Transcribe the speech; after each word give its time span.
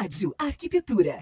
Rádio 0.00 0.32
Arquitetura. 0.38 1.18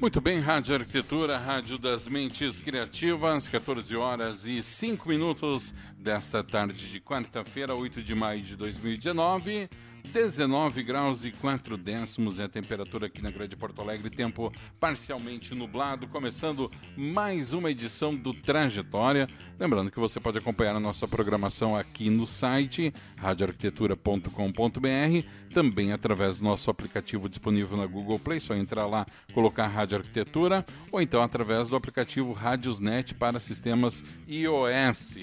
Muito 0.00 0.22
bem, 0.22 0.40
Rádio 0.40 0.76
Arquitetura, 0.76 1.36
Rádio 1.36 1.76
das 1.76 2.08
Mentes 2.08 2.62
Criativas, 2.62 3.46
14 3.46 3.94
horas 3.94 4.46
e 4.46 4.62
5 4.62 5.06
minutos 5.06 5.74
desta 5.98 6.42
tarde 6.42 6.90
de 6.90 6.98
quarta-feira, 6.98 7.74
8 7.74 8.02
de 8.02 8.14
maio 8.14 8.40
de 8.40 8.56
2019. 8.56 9.68
19 10.12 10.82
graus 10.82 11.24
e 11.26 11.30
4 11.30 11.76
décimos 11.76 12.40
é 12.40 12.44
a 12.44 12.48
temperatura 12.48 13.06
aqui 13.06 13.22
na 13.22 13.30
Grande 13.30 13.54
Porto 13.56 13.82
Alegre, 13.82 14.08
tempo 14.08 14.50
parcialmente 14.80 15.54
nublado, 15.54 16.08
começando 16.08 16.70
mais 16.96 17.52
uma 17.52 17.70
edição 17.70 18.16
do 18.16 18.32
Trajetória. 18.32 19.28
Lembrando 19.58 19.90
que 19.90 19.98
você 19.98 20.18
pode 20.18 20.38
acompanhar 20.38 20.74
a 20.74 20.80
nossa 20.80 21.06
programação 21.06 21.76
aqui 21.76 22.08
no 22.08 22.24
site 22.24 22.94
radioarquitetura.com.br, 23.16 25.28
também 25.52 25.92
através 25.92 26.38
do 26.38 26.44
nosso 26.44 26.70
aplicativo 26.70 27.28
disponível 27.28 27.76
na 27.76 27.86
Google 27.86 28.18
Play, 28.18 28.40
só 28.40 28.54
entrar 28.54 28.86
lá, 28.86 29.06
colocar 29.34 29.66
Rádio 29.66 29.98
Arquitetura, 29.98 30.64
ou 30.90 31.02
então 31.02 31.22
através 31.22 31.68
do 31.68 31.76
aplicativo 31.76 32.32
Radiosnet 32.32 33.14
para 33.14 33.38
sistemas 33.38 34.02
iOS. 34.26 35.18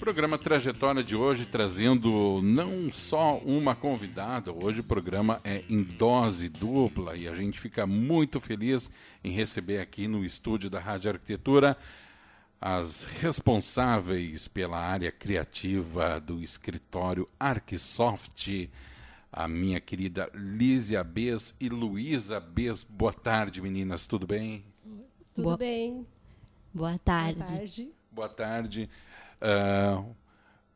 Programa 0.00 0.38
Trajetória 0.38 1.04
de 1.04 1.14
hoje 1.14 1.44
trazendo 1.44 2.40
não 2.42 2.90
só 2.90 3.36
uma 3.38 3.74
convidada, 3.74 4.50
hoje 4.50 4.80
o 4.80 4.84
programa 4.84 5.40
é 5.44 5.62
em 5.68 5.82
dose 5.82 6.48
dupla 6.48 7.14
e 7.16 7.28
a 7.28 7.34
gente 7.34 7.60
fica 7.60 7.86
muito 7.86 8.40
feliz 8.40 8.90
em 9.22 9.30
receber 9.30 9.78
aqui 9.78 10.08
no 10.08 10.24
estúdio 10.24 10.70
da 10.70 10.80
Rádio 10.80 11.10
Arquitetura 11.10 11.76
as 12.58 13.04
responsáveis 13.04 14.48
pela 14.48 14.78
área 14.78 15.12
criativa 15.12 16.18
do 16.18 16.42
escritório 16.42 17.26
Arquisoft, 17.38 18.70
a 19.32 19.46
minha 19.48 19.80
querida 19.80 20.30
Lízia 20.34 21.04
Bes 21.04 21.54
e 21.60 21.68
Luísa 21.68 22.40
Bes. 22.40 22.84
Boa 22.84 23.12
tarde, 23.12 23.60
meninas, 23.62 24.06
tudo 24.06 24.26
bem? 24.26 24.64
Tudo 25.34 25.44
Boa- 25.44 25.56
bem? 25.58 26.06
Boa 26.72 26.98
tarde. 26.98 27.34
Boa 27.38 27.46
tarde. 27.48 27.90
Boa 28.12 28.28
tarde. 28.28 28.90
Ah, 29.40 30.04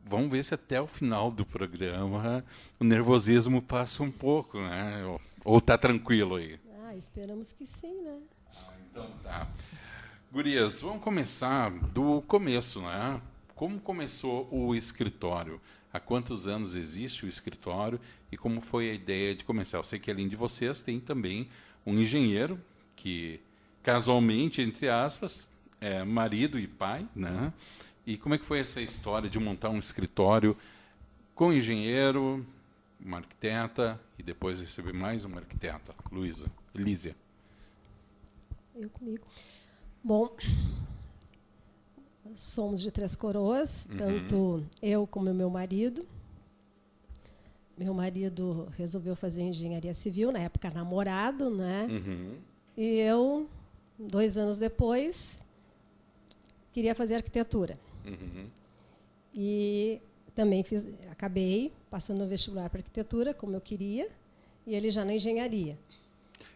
vamos 0.05 0.31
ver 0.31 0.45
se 0.45 0.55
até 0.55 0.81
o 0.81 0.87
final 0.87 1.31
do 1.31 1.45
programa 1.45 2.45
o 2.79 2.85
nervosismo 2.85 3.61
passa 3.63 4.03
um 4.03 4.11
pouco, 4.11 4.59
né? 4.59 5.05
Ou, 5.05 5.21
ou 5.45 5.61
tá 5.61 5.77
tranquilo 5.77 6.37
aí? 6.37 6.59
Ah, 6.87 6.95
esperamos 6.97 7.53
que 7.53 7.67
sim, 7.67 8.03
né? 8.03 8.19
Então 8.91 9.11
tá. 9.23 9.49
Gurias, 10.33 10.81
vamos 10.81 11.03
começar 11.03 11.71
do 11.71 12.23
começo, 12.23 12.81
né? 12.83 13.21
Como 13.55 13.79
começou 13.79 14.49
o 14.51 14.75
escritório? 14.75 15.61
Há 15.93 16.01
quantos 16.01 16.49
anos 16.49 16.75
existe 16.75 17.25
o 17.25 17.29
escritório 17.29 18.01
e 18.33 18.37
como 18.37 18.61
foi 18.61 18.91
a 18.91 18.95
ideia 18.95 19.35
de 19.35 19.45
começar? 19.45 19.79
Eu 19.79 19.85
sei 19.85 20.01
que 20.01 20.11
além 20.11 20.27
de 20.27 20.35
vocês 20.35 20.81
tem 20.81 20.99
também 20.99 21.49
um 21.87 21.95
engenheiro 21.95 22.61
que 22.97 23.41
casualmente, 23.81 24.61
entre 24.61 24.89
aspas, 24.89 25.47
é 25.81 26.03
marido 26.03 26.59
e 26.59 26.67
pai, 26.67 27.07
né? 27.15 27.53
E 28.07 28.19
como 28.19 28.35
é 28.35 28.39
que 28.39 28.45
foi 28.45 28.61
essa 28.61 28.81
história 28.81 29.31
de 29.31 29.39
montar 29.39 29.71
um 29.71 29.79
escritório 29.79 30.57
com 31.35 31.53
engenheiro, 31.53 32.45
uma 33.01 33.19
arquiteta 33.19 34.01
e 34.19 34.23
depois 34.23 34.61
receber 34.61 34.93
mais 34.93 35.25
uma 35.25 35.39
arquiteta, 35.41 35.95
Luísa, 36.13 36.51
Lízia? 36.75 37.17
Eu 38.75 38.91
comigo. 38.91 39.25
Bom, 40.03 40.37
somos 42.35 42.81
de 42.83 42.91
Três 42.91 43.17
Coroas, 43.17 43.87
tanto 43.97 44.63
eu 44.83 45.07
como 45.07 45.33
meu 45.33 45.49
marido. 45.49 46.07
Meu 47.77 47.95
marido 47.95 48.69
resolveu 48.77 49.17
fazer 49.17 49.43
engenharia 49.43 49.95
civil, 49.95 50.31
na 50.31 50.41
época 50.41 50.71
namorado, 50.71 51.51
né? 51.51 51.89
Uhum. 51.91 52.37
E 52.77 52.99
eu, 52.99 53.49
dois 53.99 54.37
anos 54.37 54.59
depois, 54.59 55.41
queria 56.73 56.95
fazer 56.95 57.17
arquitetura. 57.17 57.79
Uhum. 58.07 58.47
E 59.35 60.01
também 60.35 60.63
fiz, 60.63 60.87
acabei 61.11 61.73
passando 61.91 62.19
no 62.21 62.27
vestibular 62.29 62.69
para 62.71 62.81
arquitetura, 62.81 63.33
como 63.35 63.55
eu 63.57 63.61
queria, 63.61 64.09
e 64.67 64.75
ele 64.75 64.91
já 64.91 65.05
na 65.05 65.15
engenharia. 65.15 65.79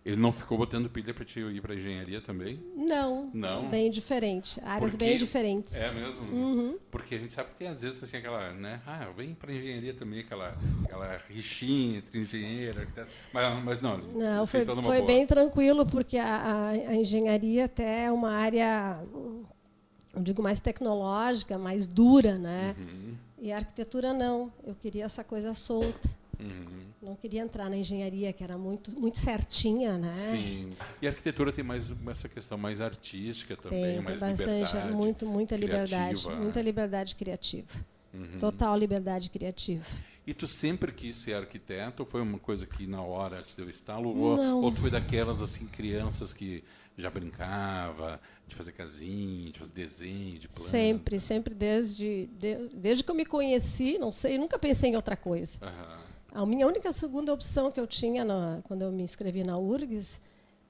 Ele 0.05 0.17
não 0.17 0.33
ficou 0.33 0.57
botando 0.57 0.89
pilha 0.89 1.13
para 1.13 1.25
te 1.25 1.39
ir 1.41 1.61
para 1.61 1.75
engenharia 1.75 2.21
também? 2.21 2.63
Não, 2.75 3.31
Não? 3.35 3.69
bem 3.69 3.91
diferente, 3.91 4.59
áreas 4.63 4.93
Porque- 4.93 5.05
bem 5.05 5.19
diferentes. 5.19 5.75
É 5.75 5.91
mesmo? 5.93 6.25
Uhum. 6.33 6.79
Porque 6.91 7.15
a 7.17 7.19
gente 7.19 7.33
sabe 7.35 7.51
que 7.51 7.57
tem 7.57 7.69
às 7.69 7.83
vezes 7.83 8.03
assim 8.03 8.17
aquela, 8.17 8.53
né? 8.55 8.81
Ah, 8.87 9.11
vem 9.15 9.35
para 9.35 9.53
engenharia 9.53 9.93
também, 9.93 10.21
aquela, 10.21 10.57
aquela 10.85 11.17
rixinha 11.29 11.99
entre 11.99 12.21
engenheiro, 12.21 12.81
arquiteto. 12.81 13.11
Mas, 13.33 13.65
mas 13.65 13.83
não, 13.83 13.99
Não, 13.99 14.47
foi, 14.47 14.65
foi 14.65 14.75
boa. 14.77 15.03
bem 15.03 15.27
tranquilo, 15.27 15.85
porque 15.85 16.17
a, 16.17 16.37
a- 16.37 16.71
a 16.71 16.95
engenharia 16.95 17.67
até 17.67 18.05
é 18.05 18.13
uma 18.13 18.31
área, 18.31 19.01
eu 20.19 20.25
digo, 20.25 20.43
mais 20.43 20.61
tecnológica, 20.61 21.57
mais 21.59 21.87
dura, 21.87 22.37
né? 22.39 22.75
Uhum, 22.79 23.15
E 23.41 23.53
a 23.53 23.57
arquitetura 23.57 24.13
não, 24.13 24.53
eu 24.67 24.75
queria 24.75 25.05
essa 25.05 25.23
coisa 25.25 25.55
solta. 25.55 26.09
uhum. 26.39 26.79
Não 27.01 27.15
queria 27.15 27.43
entrar 27.43 27.71
na 27.71 27.77
engenharia, 27.77 28.33
que 28.33 28.43
era 28.43 28.59
muito, 28.59 28.99
muito 28.99 29.19
certinha, 29.19 29.97
né? 29.97 30.13
Sim. 30.15 30.73
E 31.01 31.07
a 31.07 31.11
arquitetura 31.11 31.53
tem 31.53 31.63
mais 31.65 31.95
essa 32.09 32.29
questão 32.29 32.59
mais 32.59 32.81
artística 32.81 33.57
também, 33.57 33.83
Tem, 33.85 33.95
tem 33.95 34.03
mais 34.03 34.21
bastante, 34.21 34.41
liberdade. 34.51 34.93
muito, 34.93 35.25
muita 35.27 35.57
liberdade, 35.57 35.91
criativa, 35.95 36.35
né? 36.35 36.41
muita 36.43 36.61
liberdade 36.61 37.15
criativa. 37.15 37.69
Uhum. 38.13 38.39
Total 38.41 38.77
liberdade 38.77 39.31
criativa. 39.31 39.85
E 40.27 40.35
tu 40.35 40.47
sempre 40.47 40.91
quis 40.93 41.17
ser 41.19 41.35
arquiteto 41.35 42.03
ou 42.03 42.07
foi 42.09 42.21
uma 42.21 42.39
coisa 42.39 42.67
que 42.67 42.87
na 42.87 43.01
hora 43.01 43.41
te 43.43 43.57
deu 43.57 43.71
estalo? 43.71 44.09
Ou, 44.19 44.37
Não. 44.37 44.61
ou 44.61 44.73
tu 44.73 44.81
foi 44.81 44.91
daquelas 44.91 45.41
assim 45.41 45.67
crianças 45.67 46.33
que 46.33 46.65
já 47.01 47.11
brincava 47.11 48.21
de 48.47 48.55
fazer 48.55 48.73
casinha, 48.73 49.51
de 49.53 49.59
fazer 49.59 49.73
desenho, 49.73 50.39
de 50.39 50.49
planta? 50.49 50.71
Sempre, 50.71 51.21
sempre 51.21 51.55
desde, 51.55 52.29
desde, 52.33 52.75
desde 52.77 53.05
que 53.05 53.11
eu 53.11 53.15
me 53.15 53.25
conheci, 53.25 53.99
não 53.99 54.11
sei, 54.11 54.37
nunca 54.39 54.59
pensei 54.59 54.91
em 54.91 54.97
outra 54.97 55.17
coisa. 55.17 55.59
Aham. 55.63 55.99
A 56.33 56.47
minha 56.47 56.67
única 56.67 56.93
segunda 56.93 57.33
opção 57.33 57.71
que 57.71 57.81
eu 57.81 57.87
tinha 57.87 58.25
na- 58.25 58.61
quando 58.65 58.83
eu 58.83 58.93
me 58.93 59.03
inscrevi 59.03 59.43
na 59.45 59.57
URGS 59.59 60.21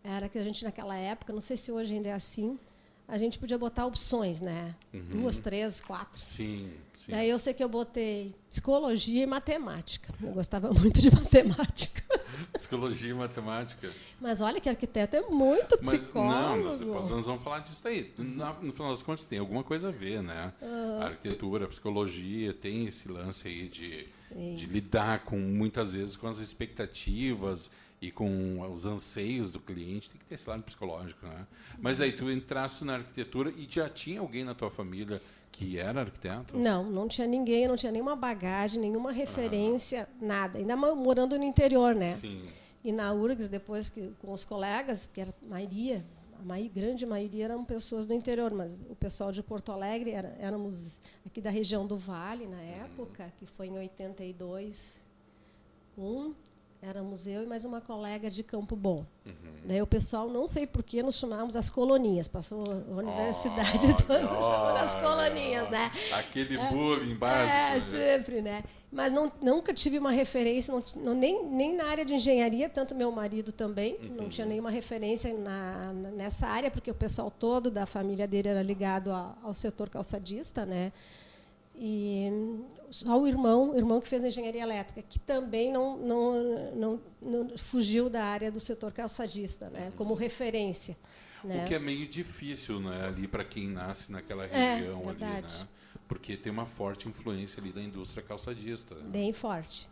era 0.04 0.28
que 0.28 0.38
a 0.38 0.44
gente, 0.44 0.64
naquela 0.64 0.96
época, 0.96 1.32
não 1.32 1.40
sei 1.40 1.56
se 1.56 1.72
hoje 1.72 1.94
ainda 1.94 2.08
é 2.08 2.12
assim, 2.12 2.58
a 3.08 3.16
gente 3.16 3.38
podia 3.38 3.56
botar 3.56 3.86
opções, 3.86 4.38
né? 4.38 4.74
Duas, 4.92 5.38
três, 5.38 5.80
quatro. 5.80 6.20
Sim, 6.20 6.70
sim. 6.94 7.10
Daí 7.10 7.30
eu 7.30 7.38
sei 7.38 7.54
que 7.54 7.64
eu 7.64 7.68
botei 7.68 8.34
psicologia 8.50 9.22
e 9.22 9.26
matemática. 9.26 10.12
Eu 10.22 10.32
gostava 10.32 10.70
muito 10.74 11.00
de 11.00 11.10
matemática. 11.16 12.02
Psicologia 12.52 13.10
e 13.10 13.14
matemática. 13.14 13.88
Mas 14.20 14.42
olha 14.42 14.60
que 14.60 14.68
arquiteto 14.68 15.16
é 15.16 15.22
muito 15.22 15.78
Mas 15.82 16.04
psicólogo. 16.04 16.34
não, 16.34 17.02
nós, 17.02 17.24
vamos 17.24 17.42
falar 17.42 17.60
disso 17.60 17.88
aí. 17.88 18.12
No 18.18 18.72
final 18.74 18.90
das 18.90 19.02
contas, 19.02 19.24
tem 19.24 19.38
alguma 19.38 19.64
coisa 19.64 19.88
a 19.88 19.92
ver, 19.92 20.22
né? 20.22 20.52
Ah. 20.60 20.98
A 21.00 21.04
arquitetura, 21.06 21.64
a 21.64 21.68
psicologia, 21.68 22.52
tem 22.52 22.86
esse 22.86 23.08
lance 23.10 23.48
aí 23.48 23.68
de, 23.68 24.06
de 24.54 24.66
lidar 24.66 25.24
com, 25.24 25.38
muitas 25.38 25.94
vezes, 25.94 26.14
com 26.14 26.28
as 26.28 26.38
expectativas 26.40 27.70
e 28.00 28.10
com 28.10 28.60
os 28.72 28.86
anseios 28.86 29.50
do 29.50 29.60
cliente. 29.60 30.10
Tem 30.10 30.18
que 30.18 30.24
ter 30.24 30.34
esse 30.34 30.48
lado 30.48 30.62
psicológico, 30.62 31.26
né? 31.26 31.46
Mas 31.78 32.00
aí 32.00 32.12
tu 32.12 32.30
entraste 32.30 32.84
na 32.84 32.94
arquitetura 32.94 33.50
e 33.50 33.66
já 33.68 33.88
tinha 33.88 34.20
alguém 34.20 34.44
na 34.44 34.54
tua 34.54 34.70
família 34.70 35.20
que 35.50 35.78
era 35.78 36.02
arquiteto? 36.02 36.56
Não, 36.56 36.88
não 36.88 37.08
tinha 37.08 37.26
ninguém, 37.26 37.66
não 37.66 37.76
tinha 37.76 37.90
nenhuma 37.90 38.14
bagagem, 38.14 38.80
nenhuma 38.80 39.10
referência, 39.10 40.08
nada. 40.20 40.58
Ainda 40.58 40.76
morando 40.76 41.36
no 41.36 41.44
interior, 41.44 41.94
né? 41.94 42.12
Sim. 42.12 42.46
E 42.84 42.92
na 42.92 43.12
URGS, 43.12 43.48
depois 43.48 43.90
que 43.90 44.12
com 44.20 44.32
os 44.32 44.44
colegas, 44.44 45.10
que 45.12 45.20
era 45.20 45.34
a 45.42 45.48
maioria, 45.48 46.04
a 46.38 46.68
grande 46.72 47.04
maioria 47.04 47.46
eram 47.46 47.64
pessoas 47.64 48.06
do 48.06 48.14
interior, 48.14 48.54
mas 48.54 48.72
o 48.88 48.94
pessoal 48.94 49.32
de 49.32 49.42
Porto 49.42 49.72
Alegre, 49.72 50.12
era, 50.12 50.36
éramos 50.38 51.00
aqui 51.26 51.40
da 51.40 51.50
região 51.50 51.86
do 51.86 51.96
Vale, 51.96 52.46
na 52.46 52.60
época, 52.60 53.32
que 53.36 53.46
foi 53.46 53.66
em 53.66 53.76
82, 53.76 55.00
um, 55.96 56.32
éramos 56.80 57.26
eu 57.26 57.42
e 57.42 57.46
mais 57.46 57.64
uma 57.64 57.80
colega 57.80 58.30
de 58.30 58.42
Campo 58.42 58.76
Bom. 58.76 59.04
Daí 59.64 59.82
o 59.82 59.86
pessoal, 59.86 60.28
não 60.30 60.46
sei 60.46 60.66
por 60.66 60.82
que, 60.82 61.02
nos 61.02 61.16
chamávamos 61.16 61.54
as 61.56 61.68
coloninhas, 61.68 62.26
passou 62.28 62.64
a 62.64 62.94
universidade 62.96 63.86
Olha, 63.86 63.94
toda 63.96 64.20
chamando 64.20 64.76
as 64.78 64.94
coloninhas, 64.94 65.68
né? 65.70 65.90
Aquele 66.14 66.56
bullying 66.68 67.14
básico. 67.14 67.56
É, 67.58 67.74
né? 67.74 67.80
sempre, 67.80 68.40
né? 68.42 68.64
Mas 68.90 69.12
não, 69.12 69.30
nunca 69.42 69.74
tive 69.74 69.98
uma 69.98 70.10
referência, 70.10 70.72
não, 70.72 70.82
não- 71.04 71.14
nem, 71.14 71.44
nem 71.44 71.76
na 71.76 71.84
área 71.84 72.04
de 72.06 72.14
engenharia, 72.14 72.70
tanto 72.70 72.94
meu 72.94 73.12
marido 73.12 73.52
também, 73.52 73.98
não 74.16 74.28
tinha 74.30 74.46
nenhuma 74.46 74.70
referência 74.70 75.36
na, 75.36 75.92
na- 75.92 76.10
nessa 76.12 76.46
área, 76.46 76.70
porque 76.70 76.90
o 76.90 76.94
pessoal 76.94 77.30
todo 77.30 77.70
da 77.70 77.84
família 77.84 78.26
dele 78.26 78.48
era 78.48 78.62
ligado 78.62 79.12
a- 79.12 79.36
ao 79.42 79.52
setor 79.52 79.90
calçadista, 79.90 80.64
né? 80.64 80.90
E 81.80 82.28
só 82.90 83.20
o 83.20 83.26
irmão, 83.26 83.70
o 83.70 83.76
irmão 83.76 84.00
que 84.00 84.08
fez 84.08 84.24
engenharia 84.24 84.62
elétrica, 84.62 85.00
que 85.08 85.18
também 85.20 85.72
não, 85.72 85.96
não, 85.96 86.74
não, 86.74 87.00
não 87.22 87.58
fugiu 87.58 88.10
da 88.10 88.24
área 88.24 88.50
do 88.50 88.58
setor 88.58 88.92
calçadista, 88.92 89.70
né? 89.70 89.92
Como 89.96 90.14
referência. 90.14 90.96
Né? 91.44 91.62
O 91.62 91.68
que 91.68 91.74
é 91.74 91.78
meio 91.78 92.08
difícil, 92.08 92.80
né, 92.80 93.06
ali 93.06 93.28
para 93.28 93.44
quem 93.44 93.68
nasce 93.68 94.10
naquela 94.10 94.44
É, 94.46 94.74
região 94.74 95.08
ali, 95.08 95.18
verdade. 95.18 95.60
né? 95.60 95.68
Porque 96.08 96.36
tem 96.36 96.50
uma 96.50 96.66
forte 96.66 97.08
influência 97.08 97.60
ali 97.60 97.70
da 97.70 97.80
indústria 97.80 98.22
calçadista. 98.22 98.96
Bem 98.96 99.32
forte. 99.32 99.88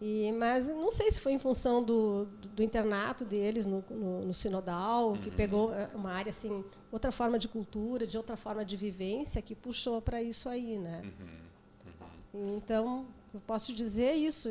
E, 0.00 0.32
mas 0.32 0.68
não 0.68 0.90
sei 0.90 1.10
se 1.10 1.20
foi 1.20 1.32
em 1.32 1.38
função 1.38 1.82
do, 1.82 2.26
do, 2.26 2.48
do 2.48 2.62
internato 2.62 3.24
deles 3.24 3.66
no, 3.66 3.84
no, 3.88 4.26
no 4.26 4.34
Sinodal, 4.34 5.10
uhum. 5.10 5.16
que 5.16 5.30
pegou 5.30 5.72
é, 5.72 5.88
uma 5.94 6.12
área 6.12 6.30
assim, 6.30 6.64
outra 6.90 7.12
forma 7.12 7.38
de 7.38 7.48
cultura, 7.48 8.06
de 8.06 8.16
outra 8.16 8.36
forma 8.36 8.64
de 8.64 8.76
vivência, 8.76 9.40
que 9.40 9.54
puxou 9.54 10.02
para 10.02 10.22
isso 10.22 10.48
aí, 10.48 10.78
né? 10.78 11.02
Uhum. 11.04 12.40
Uhum. 12.40 12.56
Então, 12.56 13.06
eu 13.32 13.40
posso 13.40 13.72
dizer 13.72 14.12
isso. 14.14 14.48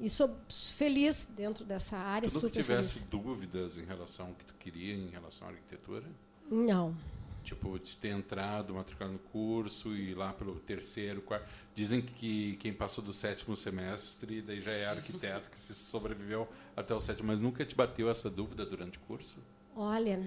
E 0.00 0.08
sou 0.08 0.34
feliz 0.48 1.26
dentro 1.36 1.64
dessa 1.64 1.96
área. 1.96 2.28
Que 2.28 2.50
tivesse 2.50 2.94
feliz. 2.94 3.08
dúvidas 3.08 3.78
em 3.78 3.84
relação 3.84 4.28
ao 4.28 4.32
que 4.34 4.44
tu 4.44 4.54
queria 4.54 4.94
em 4.94 5.08
relação 5.08 5.48
à 5.48 5.50
arquitetura? 5.50 6.04
Não. 6.50 6.96
Tipo, 7.42 7.78
de 7.78 7.96
ter 7.96 8.08
entrado, 8.08 8.74
matriculado 8.74 9.12
no 9.12 9.18
curso 9.18 9.94
e 9.94 10.14
lá 10.14 10.32
pelo 10.32 10.56
terceiro, 10.56 11.22
quarto. 11.22 11.46
Dizem 11.76 12.00
que 12.00 12.56
quem 12.56 12.72
passou 12.72 13.04
do 13.04 13.12
sétimo 13.12 13.54
semestre 13.54 14.40
daí 14.40 14.62
já 14.62 14.70
é 14.70 14.86
arquiteto, 14.86 15.50
que 15.50 15.58
se 15.58 15.74
sobreviveu 15.74 16.48
até 16.74 16.94
o 16.94 16.98
sétimo. 16.98 17.28
Mas 17.28 17.38
nunca 17.38 17.66
te 17.66 17.74
bateu 17.74 18.08
essa 18.08 18.30
dúvida 18.30 18.64
durante 18.64 18.96
o 18.96 19.00
curso? 19.02 19.36
Olha, 19.76 20.26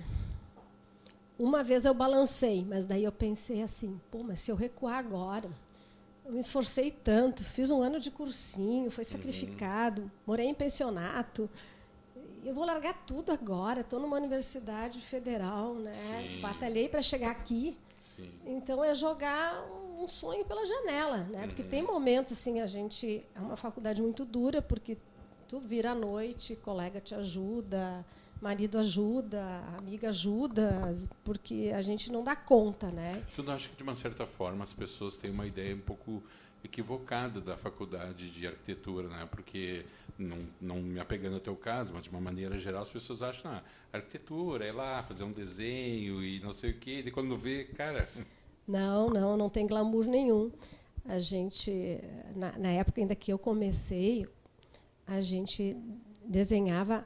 uma 1.40 1.63
vez 1.63 1.86
eu 1.86 1.94
balancei, 1.96 2.63
mas 2.63 2.86
daí 2.86 3.04
eu 3.04 3.12
pensei 3.12 3.63
assim, 3.63 4.00
pô, 4.12 4.22
mas 4.22 4.42
se 4.42 4.51
eu 4.51 4.56
recuar 4.56 5.00
agora, 5.00 5.50
eu 6.24 6.34
me 6.34 6.40
esforcei 6.40 6.92
tanto, 6.92 7.44
fiz 7.44 7.72
um 7.72 7.81
ano 7.81 8.00
de 8.00 8.12
cursinho, 8.12 8.92
foi 8.92 9.04
sacrificado, 9.04 10.04
uhum. 10.04 10.10
morei 10.28 10.45
em 10.45 10.54
pensionato, 10.54 11.50
eu 12.45 12.54
vou 12.54 12.63
largar 12.63 12.94
tudo 13.07 13.31
agora. 13.31 13.81
Estou 13.81 14.00
numa 14.00 14.18
universidade 14.18 15.02
federal, 15.02 15.74
né? 15.74 15.94
Sim. 15.94 16.42
Batalhei 16.42 16.88
para 16.88 17.02
chegar 17.02 17.31
aqui. 17.31 17.75
Sim. 18.00 18.31
Então 18.45 18.84
é 18.84 18.94
jogar 18.94 19.66
um 19.66 19.88
sonho 20.07 20.46
pela 20.46 20.66
janela, 20.66 21.18
né? 21.18 21.42
Uhum. 21.42 21.48
Porque 21.48 21.63
tem 21.63 21.84
momentos 21.84 22.34
assim 22.34 22.60
a 22.60 22.68
gente 22.68 23.25
é 23.36 23.40
uma 23.40 23.57
faculdade 23.57 24.01
muito 24.01 24.25
dura 24.25 24.62
porque 24.62 24.98
tu 25.48 25.60
vira 25.60 25.92
à 25.92 25.96
noite, 25.96 26.56
colega 26.56 27.01
te 27.01 27.16
ajuda, 27.16 28.06
marido 28.42 28.78
ajuda, 28.78 29.44
amiga 29.78 30.10
ajuda, 30.10 30.94
porque 31.24 31.72
a 31.75 31.81
gente 31.81 32.12
não 32.12 32.24
dá 32.24 32.36
conta, 32.36 32.90
né? 32.92 33.24
Tu 33.36 33.44
não 33.44 33.54
acha 33.54 33.68
que 33.69 33.75
de 33.75 33.84
uma 33.84 33.96
certa 33.96 34.25
forma 34.25 34.63
as 34.63 34.74
pessoas 34.74 35.16
têm 35.16 35.31
uma 35.31 35.46
ideia 35.46 35.75
um 35.75 35.80
pouco 35.80 36.24
equivocada 36.63 37.40
da 37.40 37.57
faculdade 37.57 38.30
de 38.30 38.48
arquitetura, 38.48 39.07
né? 39.07 39.28
Porque 39.31 39.86
não, 40.18 40.38
não 40.60 40.75
me 40.81 41.00
apegando 41.00 41.36
ao 41.36 41.40
teu 41.40 41.56
caso, 41.56 41.94
mas 41.94 42.04
de 42.04 42.10
uma 42.10 42.19
maneira 42.19 42.57
geral 42.57 42.81
as 42.81 42.90
pessoas 42.90 43.24
acham, 43.24 43.52
ah, 43.52 43.63
arquitetura 43.92 44.66
é 44.66 44.72
lá 44.72 45.02
fazer 45.04 45.24
um 45.24 45.31
desenho 45.31 46.24
e 46.24 46.40
não 46.42 46.54
sei 46.54 46.72
o 46.72 46.74
quê, 46.75 47.04
e 47.06 47.12
quando 47.12 47.36
vê, 47.36 47.63
cara, 47.63 48.10
não, 48.69 49.10
não, 49.10 49.36
não 49.36 49.50
tem 49.50 49.66
glamour 49.66 50.06
nenhum. 50.06 50.51
A 51.06 51.19
gente 51.19 52.00
na, 52.36 52.57
na 52.57 52.69
época 52.71 53.01
ainda 53.01 53.16
que 53.16 53.33
eu 53.33 53.39
comecei, 53.39 54.27
a 55.07 55.21
gente 55.21 55.75
desenhava 56.24 57.06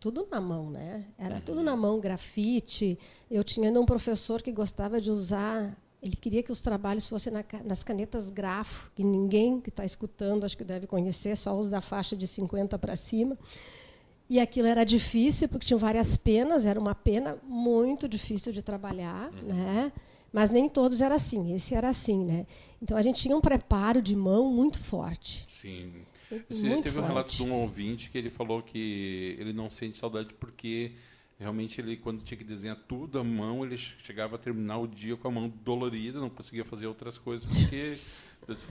tudo 0.00 0.26
na 0.30 0.40
mão, 0.40 0.70
né? 0.70 1.06
Era 1.16 1.40
tudo 1.40 1.62
na 1.62 1.76
mão, 1.76 2.00
grafite. 2.00 2.98
Eu 3.30 3.44
tinha 3.44 3.70
um 3.80 3.86
professor 3.86 4.42
que 4.42 4.52
gostava 4.52 5.00
de 5.00 5.10
usar 5.10 5.76
ele 6.02 6.14
queria 6.14 6.42
que 6.42 6.52
os 6.52 6.60
trabalhos 6.60 7.06
fossem 7.06 7.32
na, 7.32 7.44
nas 7.64 7.82
canetas 7.82 8.30
grafo, 8.30 8.90
que 8.94 9.02
ninguém 9.02 9.60
que 9.60 9.70
está 9.70 9.84
escutando 9.84 10.44
acho 10.44 10.56
que 10.56 10.62
deve 10.62 10.86
conhecer, 10.86 11.36
só 11.36 11.56
os 11.56 11.68
da 11.68 11.80
faixa 11.80 12.16
de 12.16 12.26
50 12.26 12.78
para 12.78 12.94
cima. 12.96 13.36
E 14.28 14.38
aquilo 14.38 14.68
era 14.68 14.84
difícil, 14.84 15.48
porque 15.48 15.66
tinham 15.66 15.78
várias 15.78 16.16
penas, 16.16 16.66
era 16.66 16.78
uma 16.78 16.94
pena 16.94 17.38
muito 17.44 18.08
difícil 18.08 18.52
de 18.52 18.62
trabalhar, 18.62 19.32
uhum. 19.32 19.54
né? 19.54 19.92
Mas 20.36 20.50
nem 20.50 20.68
todos 20.68 21.00
era 21.00 21.14
assim, 21.14 21.54
esse 21.54 21.74
era 21.74 21.88
assim. 21.88 22.22
Né? 22.22 22.46
Então 22.82 22.94
a 22.94 23.00
gente 23.00 23.22
tinha 23.22 23.34
um 23.34 23.40
preparo 23.40 24.02
de 24.02 24.14
mão 24.14 24.52
muito 24.52 24.78
forte. 24.84 25.42
Sim. 25.48 25.94
Você 26.46 26.68
muito 26.68 26.84
teve 26.84 26.96
forte. 26.96 27.04
um 27.06 27.08
relato 27.08 27.34
de 27.34 27.42
um 27.42 27.54
ouvinte 27.54 28.10
que 28.10 28.18
ele 28.18 28.28
falou 28.28 28.62
que 28.62 29.34
ele 29.38 29.54
não 29.54 29.70
sente 29.70 29.96
saudade 29.96 30.34
porque 30.34 30.92
Realmente, 31.38 31.82
ele, 31.82 31.98
quando 31.98 32.22
tinha 32.22 32.38
que 32.38 32.44
desenhar 32.44 32.76
tudo 32.88 33.18
à 33.18 33.24
mão, 33.24 33.62
ele 33.62 33.76
chegava 33.76 34.36
a 34.36 34.38
terminar 34.38 34.78
o 34.78 34.86
dia 34.86 35.18
com 35.18 35.28
a 35.28 35.30
mão 35.30 35.52
dolorida, 35.62 36.18
não 36.18 36.30
conseguia 36.30 36.64
fazer 36.64 36.86
outras 36.86 37.18
coisas, 37.18 37.46
porque. 37.46 37.98
Eu 38.48 38.54
disse, 38.54 38.66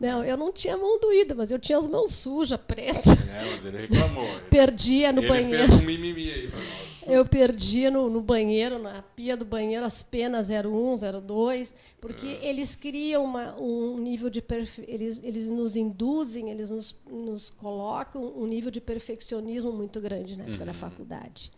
não, 0.00 0.24
eu 0.24 0.36
não 0.36 0.52
tinha 0.52 0.76
mão 0.76 0.98
doída, 0.98 1.34
mas 1.34 1.50
eu 1.50 1.58
tinha 1.58 1.78
as 1.78 1.86
mãos 1.86 2.12
sujas, 2.12 2.58
pretas. 2.58 3.06
É, 3.06 3.50
mas 3.52 3.64
ele 3.64 3.86
reclamou. 3.86 4.24
Ele, 4.24 4.40
perdia 4.50 5.12
no 5.12 5.20
ele 5.20 5.28
banheiro. 5.28 5.68
Fez 5.68 5.80
um 5.80 5.86
mimimi 5.86 6.30
aí 6.30 6.48
pra 6.48 6.58
nós. 6.58 6.92
Eu 7.06 7.24
perdia 7.24 7.90
no, 7.90 8.08
no, 8.08 8.20
banheiro, 8.20 8.78
na 8.78 9.02
pia 9.02 9.36
do 9.36 9.44
banheiro, 9.44 9.84
as 9.84 10.02
penas 10.02 10.48
01, 10.48 11.20
02, 11.24 11.74
porque 12.00 12.26
é. 12.26 12.48
eles 12.48 12.76
criam 12.76 13.24
uma, 13.24 13.60
um 13.60 13.98
nível 13.98 14.28
de. 14.28 14.42
Perfe... 14.42 14.84
Eles, 14.86 15.20
eles 15.22 15.50
nos 15.50 15.76
induzem, 15.76 16.50
eles 16.50 16.70
nos, 16.70 16.94
nos 17.08 17.50
colocam 17.50 18.24
um 18.36 18.46
nível 18.46 18.70
de 18.70 18.80
perfeccionismo 18.80 19.72
muito 19.72 20.00
grande 20.00 20.36
na 20.36 20.44
época 20.44 20.60
uhum. 20.60 20.66
da 20.66 20.74
faculdade 20.74 21.52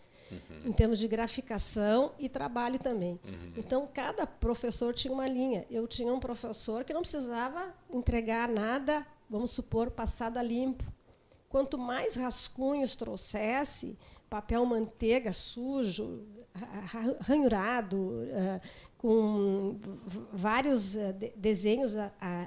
uhum. 0.49 0.69
em 0.69 0.71
termos 0.71 0.99
de 0.99 1.07
graficação 1.07 2.13
e 2.19 2.29
trabalho 2.29 2.79
também. 2.79 3.19
Uhum. 3.23 3.53
Então, 3.57 3.89
cada 3.93 4.25
professor 4.25 4.93
tinha 4.93 5.13
uma 5.13 5.27
linha. 5.27 5.65
Eu 5.69 5.87
tinha 5.87 6.13
um 6.13 6.19
professor 6.19 6.83
que 6.83 6.93
não 6.93 7.01
precisava 7.01 7.73
entregar 7.91 8.47
nada, 8.47 9.05
vamos 9.29 9.51
supor, 9.51 9.91
passado 9.91 10.37
a 10.37 10.43
limpo. 10.43 10.83
Quanto 11.49 11.77
mais 11.77 12.15
rascunhos 12.15 12.95
trouxesse, 12.95 13.97
papel 14.29 14.65
manteiga 14.65 15.31
sujo, 15.31 16.23
ranhurado, 17.21 17.97
uh, 17.97 18.61
com 18.97 19.79
vários 20.33 20.95
de 20.95 21.31
desenhos 21.35 21.95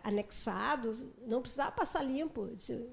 anexados, 0.03 1.07
não 1.27 1.41
precisava 1.41 1.71
passar 1.71 2.03
limpo. 2.03 2.51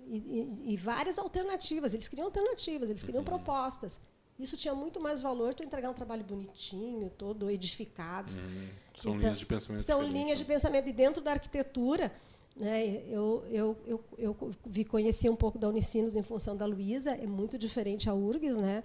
E, 0.08 0.78
várias 0.78 1.18
alternativas. 1.18 1.94
Eles 1.94 2.08
queriam 2.08 2.26
alternativas, 2.26 2.90
eles 2.90 3.04
queriam 3.04 3.22
uhum. 3.22 3.26
propostas. 3.26 4.00
Isso 4.38 4.58
tinha 4.58 4.76
muito 4.76 5.00
mais 5.00 5.22
valor 5.22 5.54
tu 5.54 5.64
entregar 5.64 5.90
um 5.90 5.94
trabalho 5.94 6.24
bonitinho, 6.24 7.10
todo 7.18 7.50
edificado. 7.50 8.34
Uhum. 8.34 8.68
São 8.96 9.12
então, 9.12 9.18
linhas 9.18 9.40
de 9.40 9.46
pensamento 9.46 9.84
São 9.84 10.02
linhas 10.04 10.38
de 10.38 10.44
né? 10.44 10.54
pensamento. 10.54 10.90
E 10.90 10.94
dentro 10.94 11.24
da 11.24 11.32
arquitetura, 11.32 12.12
né, 12.56 12.86
eu, 13.08 13.46
eu, 13.50 13.78
eu, 13.86 14.04
eu 14.18 14.52
vi, 14.66 14.84
conheci 14.84 15.30
um 15.30 15.36
pouco 15.36 15.58
da 15.58 15.70
Unicinos 15.70 16.16
em 16.16 16.24
função 16.24 16.56
da 16.56 16.66
Luísa, 16.66 17.12
é 17.12 17.26
muito 17.26 17.58
diferente 17.58 18.10
a 18.10 18.14
URGS, 18.14 18.58
né? 18.58 18.84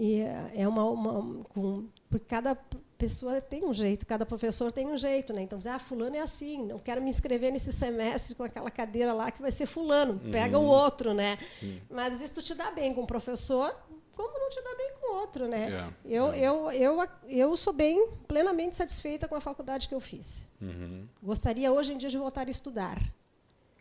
E 0.00 0.20
é 0.54 0.68
uma, 0.68 0.84
uma 0.84 1.44
com, 1.44 1.88
porque 2.08 2.26
cada 2.26 2.56
pessoa 2.96 3.40
tem 3.40 3.64
um 3.64 3.74
jeito, 3.74 4.06
cada 4.06 4.24
professor 4.24 4.70
tem 4.70 4.86
um 4.86 4.96
jeito, 4.96 5.32
né? 5.32 5.42
Então, 5.42 5.58
ah, 5.66 5.78
fulano 5.80 6.14
é 6.14 6.20
assim, 6.20 6.66
não 6.66 6.78
quero 6.78 7.02
me 7.02 7.10
inscrever 7.10 7.52
nesse 7.52 7.72
semestre 7.72 8.36
com 8.36 8.44
aquela 8.44 8.70
cadeira 8.70 9.12
lá 9.12 9.32
que 9.32 9.42
vai 9.42 9.50
ser 9.50 9.66
fulano, 9.66 10.20
pega 10.30 10.56
uhum. 10.56 10.66
o 10.66 10.68
outro, 10.68 11.12
né? 11.12 11.36
Sim. 11.58 11.80
Mas 11.90 12.20
isso 12.20 12.40
te 12.40 12.54
dá 12.54 12.70
bem 12.70 12.94
com 12.94 13.02
o 13.02 13.06
professor, 13.08 13.74
como 14.18 14.38
não 14.38 14.50
te 14.50 14.60
dá 14.60 14.74
bem 14.74 14.92
com 15.00 15.12
o 15.12 15.20
outro, 15.20 15.46
né? 15.46 15.68
Yeah, 15.68 15.86
é, 15.86 16.08
eu, 16.08 16.34
yeah. 16.34 16.36
É. 16.36 16.76
eu, 16.76 17.00
eu, 17.00 17.08
eu 17.28 17.56
sou 17.56 17.72
bem 17.72 18.08
plenamente 18.26 18.74
satisfeita 18.74 19.28
com 19.28 19.36
a 19.36 19.40
faculdade 19.40 19.88
que 19.88 19.94
eu 19.94 20.00
fiz. 20.00 20.44
Uhum. 20.60 21.06
Gostaria 21.22 21.72
hoje 21.72 21.94
em 21.94 21.96
dia 21.96 22.10
de 22.10 22.18
voltar 22.18 22.48
a 22.48 22.50
estudar. 22.50 23.00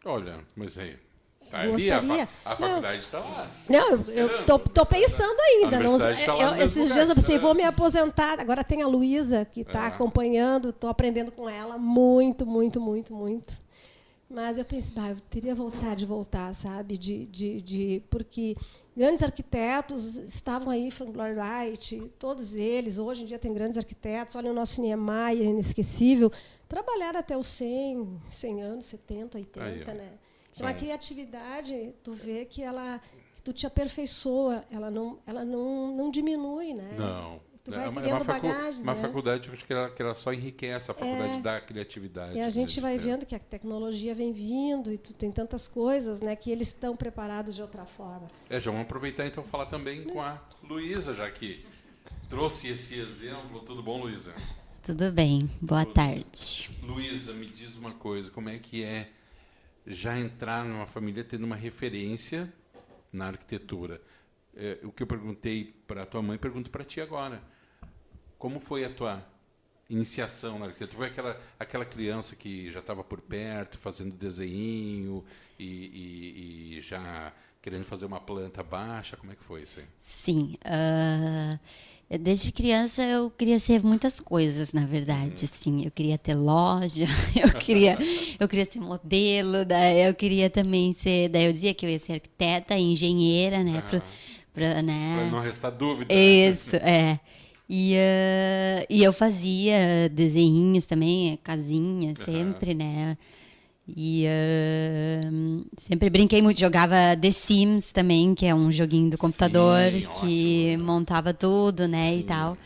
Olha, 0.06 0.46
mas 0.56 0.78
aí. 0.78 0.96
Tá 1.50 1.62
ali, 1.62 1.90
a, 1.90 2.02
fa 2.02 2.28
a 2.44 2.56
faculdade 2.58 3.00
está 3.00 3.20
lá. 3.20 3.50
Não, 3.70 4.02
eu 4.12 4.46
tô, 4.46 4.60
tô 4.60 4.86
pensando 4.86 5.40
ainda. 5.40 5.80
Não, 5.80 5.98
tá 5.98 6.10
eu, 6.12 6.64
esses 6.64 6.92
dias 6.92 7.08
eu 7.08 7.16
pensei, 7.16 7.40
vou 7.40 7.56
me 7.56 7.64
aposentar. 7.64 8.40
Agora 8.40 8.66
tem 8.66 8.84
a 8.84 8.88
Luísa, 8.88 9.46
que 9.46 9.62
está 9.62 9.86
é. 9.86 9.88
acompanhando, 9.88 10.70
estou 10.70 10.90
aprendendo 10.90 11.32
com 11.32 11.50
ela 11.50 11.78
muito, 11.78 12.46
muito, 12.46 12.82
muito, 12.82 13.14
muito. 13.14 13.60
Mas 14.30 14.58
eu 14.58 14.66
pensei, 14.66 14.94
bah, 14.94 15.10
eu 15.10 15.20
teria 15.30 15.56
vontade 15.56 16.00
de 16.00 16.06
voltar, 16.06 16.54
sabe? 16.54 16.98
De, 16.98 17.26
de, 17.28 17.62
de, 17.62 18.04
porque 18.10 18.58
grandes 18.96 19.24
arquitetos 19.24 20.18
estavam 20.18 20.70
aí, 20.70 20.92
Frank 20.92 21.16
Lloyd 21.16 21.40
Wright, 21.40 22.12
todos 22.20 22.54
eles, 22.54 22.98
hoje 22.98 23.24
em 23.24 23.26
dia 23.26 23.40
tem 23.40 23.54
grandes 23.54 23.78
arquitetos, 23.78 24.36
olha 24.36 24.52
o 24.52 24.54
nosso 24.54 24.82
Niemeyer, 24.82 25.48
inesquecível, 25.48 26.30
trabalharam 26.68 27.20
até 27.20 27.38
os 27.38 27.48
100, 27.48 28.20
100 28.30 28.62
anos, 28.64 28.86
70, 28.88 29.38
80, 29.38 29.66
aí, 29.66 29.98
né? 29.98 30.12
Então, 30.54 30.68
a 30.68 30.74
criatividade, 30.74 31.94
tu 32.04 32.14
vê 32.14 32.44
que 32.44 32.64
ela 32.64 33.00
tu 33.48 33.54
te 33.54 33.66
aperfeiçoa, 33.66 34.66
ela 34.70 34.92
não, 34.92 35.20
ela 35.26 35.46
não, 35.46 35.96
não 35.96 36.12
diminui, 36.12 36.74
né? 36.74 36.92
Não. 36.98 37.40
Tu 37.68 37.72
vai 37.72 37.86
é 37.86 37.90
uma, 37.90 38.02
uma, 38.02 38.20
facu 38.22 38.48
bagagens, 38.48 38.82
uma 38.82 38.94
né? 38.94 39.02
faculdade 39.02 39.52
acho 39.52 39.66
que 39.66 39.74
ela, 39.74 39.90
que 39.90 40.02
ela 40.02 40.16
só 40.16 40.32
enriquece 40.32 40.90
a 40.90 40.94
faculdade 40.94 41.40
é, 41.40 41.42
da 41.42 41.60
criatividade. 41.60 42.38
E 42.38 42.40
a 42.40 42.50
gente 42.50 42.80
né, 42.80 42.82
vai 42.82 42.98
vendo 42.98 43.26
que 43.26 43.36
a 43.36 43.40
tecnologia 43.40 44.16
vem 44.16 44.32
vindo 44.32 44.94
e 44.94 44.98
tu 44.98 45.14
tem 45.14 45.30
tantas 45.34 45.68
coisas 45.68 46.22
né, 46.22 46.34
que 46.34 46.50
eles 46.50 46.70
estão 46.70 46.96
preparados 46.96 47.56
de 47.56 47.62
outra 47.62 47.86
forma. 47.86 48.30
É, 48.50 48.58
já 48.58 48.72
vamos 48.72 48.86
aproveitar 48.86 49.28
então 49.28 49.44
falar 49.44 49.66
também 49.66 50.06
com 50.06 50.22
a 50.22 50.42
Luísa, 50.64 51.14
já 51.14 51.30
que 51.30 51.66
trouxe 52.30 52.70
esse 52.70 52.98
exemplo. 52.98 53.60
Tudo 53.60 53.84
bom, 53.84 54.04
Luísa? 54.04 54.34
Tudo 54.82 55.12
bem, 55.12 55.52
boa 55.62 55.84
Tudo. 55.84 55.96
tarde. 55.96 56.70
Luísa, 56.82 57.34
me 57.34 57.48
diz 57.48 57.76
uma 57.76 57.92
coisa, 57.92 58.32
como 58.32 58.48
é 58.48 58.58
que 58.60 58.82
é 58.82 59.12
já 59.86 60.18
entrar 60.18 60.64
numa 60.64 60.86
família 60.86 61.22
tendo 61.22 61.44
uma 61.44 61.58
referência 61.58 62.52
na 63.12 63.28
arquitetura? 63.28 64.02
É, 64.56 64.80
o 64.84 64.92
que 64.94 65.04
eu 65.04 65.08
perguntei 65.08 65.76
para 65.86 66.04
a 66.04 66.06
tua 66.06 66.22
mãe, 66.22 66.38
pergunto 66.38 66.72
para 66.72 66.86
ti 66.86 67.02
agora 67.02 67.57
como 68.38 68.60
foi 68.60 68.86
a 68.86 68.90
tua 68.90 69.26
iniciação 69.90 70.60
na 70.60 70.66
arquitetura? 70.66 70.98
Foi 70.98 71.08
aquela, 71.08 71.42
aquela 71.60 71.86
criança 71.86 72.36
que 72.36 72.70
já 72.72 72.80
estava 72.80 73.04
por 73.04 73.22
perto, 73.22 73.78
fazendo 73.78 74.14
desenho 74.14 75.24
e, 75.58 75.66
e, 75.66 76.78
e, 76.78 76.82
já 76.82 77.34
querendo 77.62 77.84
fazer 77.84 78.06
uma 78.06 78.20
planta 78.20 78.64
baixa? 78.64 79.18
Como 79.18 79.32
é 79.32 79.36
que 79.36 79.44
foi 79.44 79.64
isso 79.64 79.80
aí? 79.80 79.86
Sim. 80.00 80.56
Uh, 80.66 81.60
desde 82.18 82.52
criança 82.52 83.04
eu 83.04 83.30
queria 83.30 83.60
ser 83.60 83.84
muitas 83.84 84.20
coisas, 84.20 84.72
na 84.72 84.86
verdade. 84.86 85.44
Uhum. 85.44 85.50
Sim, 85.52 85.86
eu 85.86 85.92
queria 85.92 86.18
ter 86.18 86.36
loja, 86.36 87.06
eu 87.36 87.52
queria, 87.60 87.98
eu 88.40 88.48
queria 88.48 88.66
ser 88.66 88.80
modelo, 88.80 89.66
daí 89.66 90.08
eu 90.08 90.14
queria 90.14 90.50
também 90.50 90.94
ser. 90.94 91.30
Daí 91.30 91.46
eu 91.46 91.54
dizia 91.54 91.74
que 91.74 91.86
eu 91.86 91.90
ia 91.90 92.00
ser 92.00 92.14
arquiteta, 92.14 92.78
engenheira, 92.78 93.64
né? 93.64 93.84
Uhum. 93.92 94.02
Para 94.54 94.82
né? 94.82 95.30
não 95.32 95.40
restar 95.40 95.72
dúvida. 95.72 96.12
Isso, 96.12 96.76
é. 96.78 97.20
E, 97.70 97.96
uh, 97.96 98.86
e 98.90 99.04
eu 99.04 99.12
fazia 99.12 100.08
desenhinhos 100.10 100.86
também, 100.86 101.38
casinha, 101.44 102.14
sempre, 102.16 102.72
uhum. 102.72 102.78
né? 102.78 103.18
E 103.96 104.26
uh, 104.28 105.66
sempre 105.78 106.10
brinquei 106.10 106.42
muito, 106.42 106.60
jogava 106.60 106.96
The 107.20 107.32
Sims 107.32 107.92
também, 107.94 108.36
que 108.36 108.46
é 108.46 108.54
um 108.54 108.72
joguinho 108.72 109.10
do 109.10 109.18
computador 109.18 109.92
Sim, 109.92 110.08
que 110.20 110.68
ótimo. 110.74 110.86
montava 110.86 111.34
tudo, 111.34 111.88
né, 111.88 112.12
Sim. 112.12 112.20
e 112.20 112.24
tal. 112.24 112.58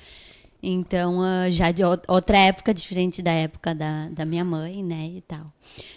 Então, 0.63 1.19
uh, 1.19 1.49
já 1.49 1.71
de 1.71 1.83
outra 2.07 2.37
época, 2.37 2.73
diferente 2.73 3.21
da 3.21 3.31
época 3.31 3.73
da, 3.73 4.09
da 4.09 4.25
minha 4.25 4.45
mãe, 4.45 4.83
né, 4.83 5.11
e 5.15 5.21
tal. 5.21 5.51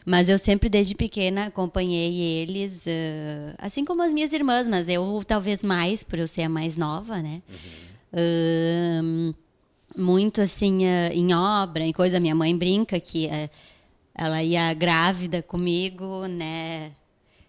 Mas 0.04 0.28
eu 0.28 0.38
sempre, 0.38 0.68
desde 0.68 0.94
pequena, 0.94 1.46
acompanhei 1.46 2.42
eles, 2.42 2.84
uh, 2.86 3.54
assim 3.58 3.84
como 3.84 4.02
as 4.02 4.12
minhas 4.12 4.32
irmãs, 4.32 4.68
mas 4.68 4.88
eu 4.88 5.22
talvez 5.26 5.62
mais, 5.62 6.02
por 6.04 6.18
eu 6.18 6.28
ser 6.28 6.42
a 6.42 6.48
mais 6.50 6.76
nova, 6.76 7.22
né. 7.22 7.42
Uhum 7.48 7.84
muito 9.96 10.40
assim 10.40 10.84
uh, 10.84 11.12
em 11.12 11.34
obra, 11.34 11.84
em 11.84 11.92
coisa. 11.92 12.20
Minha 12.20 12.34
mãe 12.34 12.56
brinca 12.56 12.98
que 13.00 13.26
uh, 13.26 13.50
ela 14.14 14.42
ia 14.42 14.72
grávida 14.74 15.42
comigo, 15.42 16.26
né? 16.26 16.92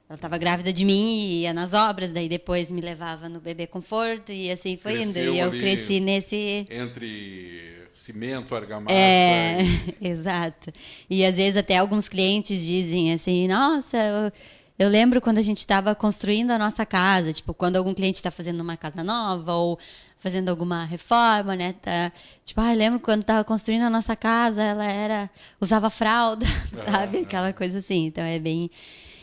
Ela 0.08 0.16
estava 0.16 0.38
grávida 0.38 0.72
de 0.72 0.86
mim 0.86 1.18
e 1.18 1.42
ia 1.42 1.54
nas 1.54 1.74
obras, 1.74 2.12
daí 2.12 2.30
depois 2.30 2.72
me 2.72 2.80
levava 2.80 3.28
no 3.28 3.40
bebê 3.40 3.66
conforto 3.66 4.32
e 4.32 4.52
assim 4.52 4.78
foi 4.78 4.94
Cresceu 4.94 5.24
indo. 5.24 5.36
E 5.36 5.40
eu 5.40 5.50
cresci 5.50 6.00
nesse 6.00 6.68
entre 6.70 7.88
cimento, 7.92 8.54
argamassa. 8.54 8.94
É, 8.94 9.64
e... 9.64 9.96
exato. 10.08 10.72
E 11.10 11.26
às 11.26 11.38
vezes 11.38 11.58
até 11.58 11.78
alguns 11.78 12.08
clientes 12.08 12.64
dizem 12.64 13.14
assim: 13.14 13.48
"Nossa, 13.48 13.98
eu, 13.98 14.32
eu 14.78 14.90
lembro 14.90 15.20
quando 15.20 15.40
a 15.40 15.42
gente 15.42 15.58
estava 15.58 15.96
construindo 15.96 16.52
a 16.52 16.60
nossa 16.60 16.86
casa, 16.86 17.34
tipo, 17.34 17.52
quando 17.54 17.78
algum 17.78 17.94
cliente 17.94 18.18
está 18.18 18.30
fazendo 18.30 18.62
uma 18.62 18.78
casa 18.78 19.04
nova 19.04 19.54
ou 19.54 19.80
fazendo 20.26 20.50
alguma 20.50 20.86
reforma, 20.86 21.56
né? 21.56 21.74
Tá, 21.74 22.12
tipo, 22.44 22.60
ah, 22.60 22.74
lembro 22.74 23.00
quando 23.00 23.22
estava 23.22 23.44
construindo 23.44 23.84
a 23.84 23.92
nossa 23.92 24.16
casa, 24.16 24.60
ela 24.60 24.84
era 24.84 25.30
usava 25.62 25.88
fralda, 25.88 26.48
sabe? 26.84 27.20
Aquela 27.20 27.54
coisa 27.54 27.78
assim. 27.78 28.08
Então 28.08 28.24
é 28.24 28.40
bem 28.40 28.72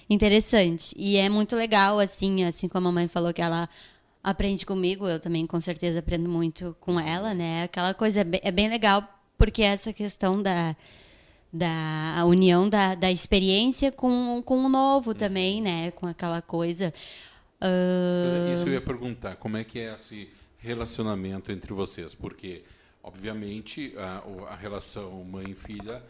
interessante. 0.09 0.95
E 0.97 1.17
é 1.17 1.29
muito 1.29 1.57
legal, 1.57 1.99
assim, 1.99 2.45
assim 2.45 2.69
como 2.69 2.87
a 2.87 2.93
mamãe 2.93 3.09
falou 3.09 3.35
que 3.35 3.43
ela 3.43 3.69
aprende 4.23 4.65
comigo, 4.65 5.09
eu 5.09 5.19
também 5.19 5.45
com 5.45 5.59
certeza 5.59 5.99
aprendo 5.99 6.29
muito 6.31 6.77
com 6.79 7.01
ela, 7.01 7.35
né? 7.35 7.65
Aquela 7.65 7.93
coisa 7.93 8.21
é 8.21 8.25
bem, 8.25 8.41
é 8.45 8.53
bem 8.53 8.69
legal, 8.69 9.03
porque 9.37 9.61
essa 9.61 9.93
questão 9.93 10.41
da, 10.41 10.77
da 11.53 12.25
união 12.25 12.69
da, 12.69 12.95
da 12.95 13.11
experiência 13.11 13.91
com, 13.91 14.41
com 14.45 14.67
o 14.67 14.69
novo 14.69 15.15
também, 15.15 15.61
né? 15.61 15.91
Com 15.91 16.07
aquela 16.07 16.41
coisa. 16.41 16.95
Uh... 17.61 18.55
Isso 18.55 18.69
eu 18.69 18.75
ia 18.75 18.81
perguntar, 18.81 19.35
como 19.35 19.57
é 19.57 19.65
que 19.65 19.81
é 19.81 19.93
esse 19.93 20.29
relacionamento 20.63 21.51
entre 21.51 21.75
vocês, 21.75 22.15
porque 22.15 22.63
obviamente 23.03 23.93
a, 23.99 24.53
a 24.53 24.57
relação 24.57 25.25
mãe-filha 25.25 26.03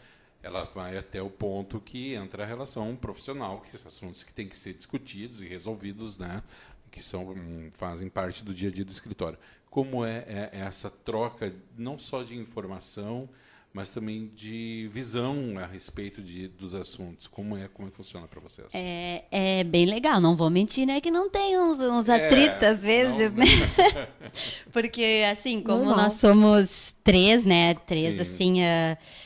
ela 0.43 0.63
vai 0.65 0.97
até 0.97 1.21
o 1.21 1.29
ponto 1.29 1.79
que 1.79 2.13
entra 2.13 2.43
a 2.43 2.45
relação 2.45 2.95
profissional, 2.95 3.61
que 3.61 3.75
são 3.77 3.87
assuntos 3.87 4.23
que 4.23 4.33
têm 4.33 4.47
que 4.47 4.57
ser 4.57 4.73
discutidos 4.73 5.41
e 5.41 5.47
resolvidos, 5.47 6.17
né, 6.17 6.43
que 6.91 7.01
são 7.01 7.33
fazem 7.71 8.09
parte 8.09 8.43
do 8.43 8.53
dia 8.53 8.69
a 8.69 8.71
dia 8.71 8.85
do 8.85 8.91
escritório. 8.91 9.39
Como 9.71 10.05
é, 10.05 10.19
é 10.27 10.49
essa 10.59 10.91
troca 10.91 11.51
não 11.75 11.97
só 11.97 12.21
de 12.21 12.35
informação, 12.35 13.27
mas 13.73 13.89
também 13.89 14.31
de 14.35 14.87
visão 14.91 15.57
a 15.57 15.65
respeito 15.65 16.21
de, 16.21 16.47
dos 16.47 16.75
assuntos. 16.75 17.27
Como 17.27 17.57
é, 17.57 17.67
como 17.67 17.87
é 17.87 17.91
que 17.91 17.97
funciona 17.97 18.27
para 18.27 18.39
vocês? 18.39 18.67
É, 18.71 19.23
é 19.31 19.63
bem 19.63 19.85
legal, 19.85 20.21
não 20.21 20.35
vou 20.35 20.49
mentir, 20.49 20.85
né? 20.85 21.01
Que 21.01 21.09
não 21.09 21.27
tem 21.27 21.59
uns, 21.59 21.79
uns 21.79 22.07
é, 22.07 22.27
atritos 22.27 22.61
às 22.61 22.83
vezes, 22.83 23.31
não, 23.31 23.37
né? 23.37 24.07
Porque, 24.71 25.23
assim, 25.31 25.59
como 25.59 25.85
nós 25.85 26.13
somos 26.13 26.95
três, 27.03 27.45
né? 27.45 27.73
Três, 27.73 28.15
Sim. 28.15 28.21
assim. 28.21 28.61
Uh, 28.61 29.23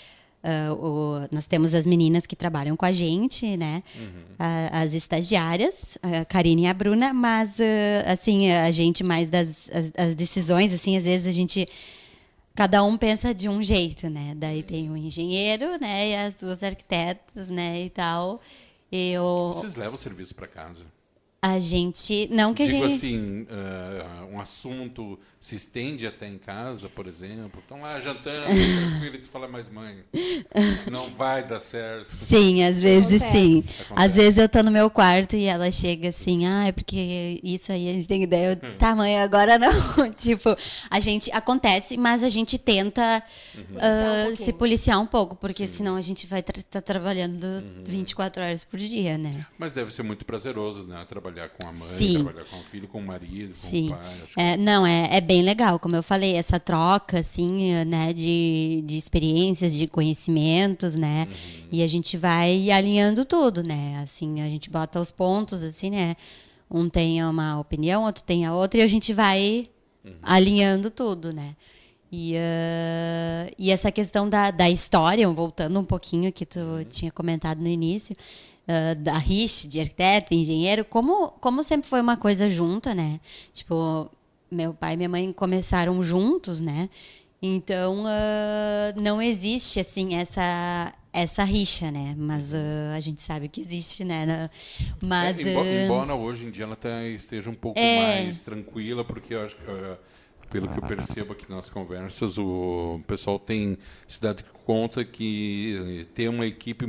Uh, 0.47 0.73
o, 0.75 1.27
nós 1.29 1.45
temos 1.45 1.73
as 1.73 1.85
meninas 1.85 2.25
que 2.25 2.35
trabalham 2.35 2.77
com 2.77 2.85
a 2.85 2.91
gente, 2.93 3.57
né? 3.57 3.83
Uhum. 3.95 4.05
Uh, 4.05 4.69
as 4.71 4.93
estagiárias, 4.93 5.97
a 6.01 6.23
Karine 6.23 6.61
e 6.63 6.67
a 6.67 6.73
Bruna, 6.73 7.11
mas 7.11 7.49
uh, 7.59 8.05
assim 8.05 8.49
a 8.49 8.71
gente 8.71 9.03
mais 9.03 9.29
das 9.29 9.69
as, 9.69 9.91
as, 9.97 10.15
decisões, 10.15 10.71
assim, 10.71 10.95
às 10.95 11.03
vezes 11.03 11.27
a 11.27 11.31
gente 11.31 11.67
cada 12.57 12.83
um 12.83 12.97
pensa 12.97 13.35
de 13.35 13.47
um 13.47 13.61
jeito, 13.61 14.09
né? 14.09 14.33
Daí 14.35 14.63
tem 14.63 14.89
o 14.89 14.97
engenheiro, 14.97 15.79
né, 15.79 16.09
e 16.09 16.15
as 16.15 16.39
duas 16.39 16.63
arquitetas, 16.63 17.47
né, 17.47 17.83
e 17.83 17.89
tal. 17.91 18.41
Eu... 18.91 19.51
Vocês 19.53 19.75
levam 19.75 19.93
o 19.93 19.97
serviço 19.97 20.33
para 20.33 20.47
casa? 20.47 20.83
A 21.39 21.59
gente. 21.59 22.27
Não 22.31 22.55
que 22.55 22.65
Digo 22.65 22.83
a 22.83 22.89
gente. 22.89 22.95
assim, 22.95 23.41
uh, 23.43 24.25
um 24.33 24.39
assunto 24.41 25.19
se 25.47 25.55
estende 25.55 26.05
até 26.05 26.27
em 26.27 26.37
casa, 26.37 26.89
por 26.89 27.07
exemplo. 27.07 27.61
Estão 27.61 27.79
lá 27.79 27.99
jantando, 27.99 28.47
tranquilo, 28.91 29.15
e 29.15 29.19
tu 29.19 29.27
fala, 29.27 29.47
mas 29.47 29.69
mãe, 29.69 30.03
não 30.91 31.09
vai 31.09 31.43
dar 31.43 31.59
certo. 31.59 32.09
Sim, 32.09 32.63
às 32.63 32.81
vezes 32.81 33.21
Acontece. 33.21 33.31
sim. 33.31 33.59
Acontece. 33.59 33.93
Às 33.95 34.15
vezes 34.15 34.37
eu 34.37 34.49
tô 34.49 34.61
no 34.61 34.71
meu 34.71 34.89
quarto 34.89 35.35
e 35.35 35.45
ela 35.45 35.71
chega 35.71 36.09
assim, 36.09 36.45
ah, 36.45 36.67
é 36.67 36.71
porque 36.71 37.39
isso 37.43 37.71
aí 37.71 37.89
a 37.89 37.93
gente 37.93 38.07
tem 38.07 38.23
ideia. 38.23 38.59
Eu, 38.61 38.77
tá, 38.77 38.95
mãe, 38.95 39.19
agora 39.19 39.57
não. 39.57 39.71
tipo, 40.17 40.55
a 40.89 40.99
gente. 40.99 41.31
Acontece, 41.31 41.97
mas 41.97 42.23
a 42.23 42.29
gente 42.29 42.57
tenta 42.57 43.23
uhum. 43.55 43.61
uh, 43.75 44.31
um 44.31 44.35
se 44.35 44.51
policiar 44.51 44.99
um 44.99 45.05
pouco, 45.05 45.35
porque 45.35 45.65
sim. 45.67 45.75
senão 45.75 45.95
a 45.95 46.01
gente 46.01 46.27
vai 46.27 46.41
estar 46.41 46.53
tra 46.53 46.63
tá 46.63 46.81
trabalhando 46.81 47.43
uhum. 47.43 47.83
24 47.85 48.43
horas 48.43 48.63
por 48.63 48.79
dia, 48.79 49.17
né? 49.17 49.45
Mas 49.57 49.73
deve 49.73 49.93
ser 49.93 50.03
muito 50.03 50.25
prazeroso, 50.25 50.83
né? 50.83 51.05
Trabalhar 51.07 51.37
trabalhar 51.37 51.49
com 51.49 51.67
a 51.67 51.73
mãe, 51.73 51.97
Sim. 51.97 52.23
trabalhar 52.23 52.45
com 52.45 52.59
o 52.59 52.63
filho, 52.63 52.87
com 52.87 52.99
o 52.99 53.01
marido, 53.01 53.49
com 53.49 53.53
Sim. 53.53 53.87
o 53.87 53.95
pai. 53.95 54.21
É, 54.37 54.51
que... 54.51 54.57
Não, 54.57 54.85
é, 54.85 55.17
é 55.17 55.21
bem 55.21 55.36
legal, 55.41 55.79
como 55.79 55.95
eu 55.95 56.03
falei, 56.03 56.35
essa 56.35 56.59
troca, 56.59 57.19
assim, 57.19 57.73
né, 57.85 58.13
de, 58.13 58.83
de 58.85 58.97
experiências, 58.97 59.73
de 59.73 59.87
conhecimentos, 59.87 60.95
né, 60.95 61.27
uhum. 61.29 61.67
e 61.71 61.83
a 61.83 61.87
gente 61.87 62.17
vai 62.17 62.69
alinhando 62.71 63.25
tudo, 63.25 63.63
né, 63.63 63.99
assim, 64.01 64.41
a 64.41 64.45
gente 64.45 64.69
bota 64.69 64.99
os 64.99 65.11
pontos, 65.11 65.63
assim, 65.63 65.89
né, 65.89 66.15
um 66.69 66.89
tem 66.89 67.23
uma 67.23 67.59
opinião, 67.59 68.03
outro 68.03 68.23
tem 68.23 68.45
a 68.45 68.53
outra, 68.53 68.79
e 68.79 68.83
a 68.83 68.87
gente 68.87 69.13
vai 69.13 69.69
uhum. 70.03 70.11
alinhando 70.21 70.89
tudo, 70.89 71.33
né. 71.33 71.55
E, 72.11 72.35
uh, 72.35 73.53
e 73.57 73.69
essa 73.71 73.91
questão 73.91 74.29
da, 74.29 74.49
da 74.49 74.69
história, 74.69 75.27
voltando 75.29 75.79
um 75.79 75.83
pouquinho 75.83 76.31
que 76.31 76.45
tu 76.45 76.59
uhum. 76.59 76.83
tinha 76.85 77.11
comentado 77.11 77.59
no 77.59 77.67
início, 77.67 78.15
uh, 78.67 78.95
da 78.95 79.17
RIS, 79.17 79.65
de 79.67 79.79
arquiteto, 79.79 80.33
engenheiro, 80.33 80.85
como, 80.85 81.29
como 81.41 81.63
sempre 81.63 81.89
foi 81.89 82.01
uma 82.01 82.15
coisa 82.15 82.49
junta, 82.49 82.95
né? 82.95 83.19
Tipo, 83.53 84.09
meu 84.51 84.73
pai 84.73 84.93
e 84.93 84.97
minha 84.97 85.09
mãe 85.09 85.31
começaram 85.31 86.01
juntos, 86.01 86.61
né? 86.61 86.89
Então, 87.41 88.03
uh, 88.03 89.01
não 89.01 89.21
existe, 89.21 89.79
assim, 89.79 90.15
essa, 90.15 90.93
essa 91.13 91.43
rixa, 91.43 91.91
né? 91.91 92.15
Mas 92.17 92.51
uh, 92.53 92.95
a 92.95 92.99
gente 92.99 93.21
sabe 93.21 93.47
que 93.47 93.61
existe, 93.61 94.03
né? 94.03 94.49
Mas, 95.01 95.37
é, 95.37 95.41
embora, 95.41 95.83
embora, 95.83 96.15
hoje 96.15 96.45
em 96.45 96.51
dia 96.51 96.65
ela 96.65 96.75
tá, 96.75 97.03
esteja 97.03 97.49
um 97.49 97.55
pouco 97.55 97.79
é... 97.79 98.21
mais 98.21 98.39
tranquila, 98.39 99.05
porque 99.05 99.35
eu 99.35 99.43
acho 99.43 99.55
que 99.55 99.65
pelo 100.49 100.67
que 100.67 100.77
eu 100.77 100.83
percebo 100.83 101.33
aqui 101.33 101.49
nas 101.49 101.69
conversas, 101.69 102.37
o 102.37 103.01
pessoal 103.07 103.37
tem 103.37 103.77
se 104.07 104.21
dado 104.21 104.43
conta 104.67 105.05
que 105.05 106.05
ter 106.13 106.27
uma 106.27 106.45
equipe 106.45 106.85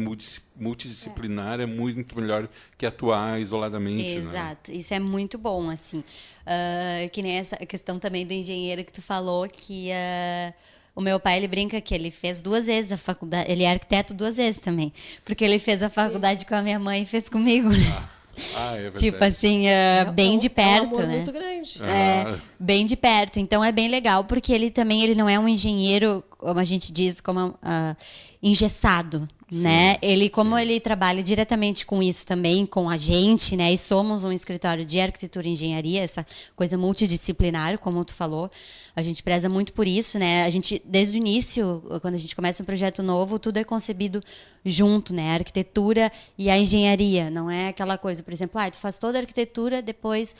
multidisciplinar 0.56 1.60
é, 1.60 1.62
é 1.62 1.66
muito 1.66 2.18
melhor 2.18 2.48
que 2.76 2.84
atuar 2.84 3.40
isoladamente. 3.40 4.18
Né? 4.18 4.30
Exato, 4.30 4.72
né? 4.72 4.76
isso 4.76 4.92
é 4.92 4.98
muito 4.98 5.38
bom, 5.38 5.70
assim. 5.70 5.98
Uh, 5.98 7.08
que 7.12 7.22
nem 7.22 7.36
essa 7.36 7.56
questão 7.58 7.98
também 7.98 8.26
do 8.26 8.32
engenheiro 8.32 8.84
que 8.84 8.92
tu 8.92 9.00
falou, 9.00 9.48
que 9.48 9.90
uh, 9.90 10.54
o 10.96 11.00
meu 11.00 11.20
pai 11.20 11.36
ele 11.36 11.46
brinca 11.46 11.80
que 11.80 11.94
ele 11.94 12.10
fez 12.10 12.42
duas 12.42 12.66
vezes 12.66 12.90
a 12.90 12.96
faculdade, 12.96 13.48
ele 13.48 13.62
é 13.62 13.70
arquiteto 13.70 14.12
duas 14.12 14.34
vezes 14.34 14.60
também, 14.60 14.92
porque 15.24 15.44
ele 15.44 15.60
fez 15.60 15.80
a 15.80 15.88
faculdade 15.88 16.40
Sim. 16.40 16.46
com 16.46 16.54
a 16.56 16.62
minha 16.62 16.80
mãe 16.80 17.02
e 17.02 17.06
fez 17.06 17.28
comigo. 17.28 17.68
Né? 17.68 17.96
Ah. 17.96 18.17
Ah, 18.56 18.76
é 18.76 18.90
tipo 18.90 19.22
assim, 19.24 19.66
uh, 19.66 20.12
bem 20.12 20.34
é, 20.34 20.38
de 20.38 20.48
perto, 20.48 21.00
é 21.00 21.04
um 21.04 21.06
né? 21.06 21.16
muito 21.16 21.32
grande. 21.32 21.82
É, 21.82 22.22
ah. 22.22 22.38
bem 22.58 22.86
de 22.86 22.96
perto. 22.96 23.38
Então 23.38 23.64
é 23.64 23.72
bem 23.72 23.88
legal 23.88 24.24
porque 24.24 24.52
ele 24.52 24.70
também 24.70 25.02
ele 25.02 25.14
não 25.14 25.28
é 25.28 25.38
um 25.38 25.48
engenheiro, 25.48 26.22
como 26.30 26.60
a 26.60 26.64
gente 26.64 26.92
diz, 26.92 27.20
como 27.20 27.48
uh, 27.48 27.96
engessado, 28.42 29.28
Sim, 29.50 29.62
né? 29.62 29.96
Ele, 30.02 30.28
como 30.28 30.54
sim. 30.56 30.62
ele 30.62 30.78
trabalha 30.80 31.22
diretamente 31.22 31.84
com 31.86 32.02
isso 32.02 32.24
também, 32.26 32.66
com 32.66 32.88
a 32.88 32.96
gente, 32.98 33.56
né? 33.56 33.72
E 33.72 33.78
somos 33.78 34.22
um 34.24 34.30
escritório 34.32 34.84
de 34.84 35.00
arquitetura 35.00 35.48
e 35.48 35.52
engenharia, 35.52 36.02
essa 36.02 36.24
coisa 36.54 36.76
multidisciplinar, 36.76 37.78
como 37.78 38.04
tu 38.04 38.14
falou. 38.14 38.50
A 38.94 39.02
gente 39.02 39.22
preza 39.22 39.48
muito 39.48 39.72
por 39.72 39.86
isso, 39.88 40.18
né? 40.18 40.44
A 40.44 40.50
gente, 40.50 40.80
desde 40.84 41.16
o 41.16 41.18
início, 41.18 41.82
quando 42.02 42.14
a 42.14 42.18
gente 42.18 42.36
começa 42.36 42.62
um 42.62 42.66
projeto 42.66 43.02
novo, 43.02 43.38
tudo 43.38 43.56
é 43.56 43.64
concebido 43.64 44.20
junto, 44.64 45.14
né? 45.14 45.30
A 45.30 45.34
arquitetura 45.34 46.12
e 46.36 46.50
a 46.50 46.58
engenharia. 46.58 47.30
Não 47.30 47.50
é 47.50 47.68
aquela 47.68 47.96
coisa, 47.96 48.22
por 48.22 48.32
exemplo, 48.32 48.60
ah, 48.60 48.70
tu 48.70 48.78
faz 48.78 48.98
toda 48.98 49.18
a 49.18 49.20
arquitetura, 49.22 49.80
depois 49.80 50.34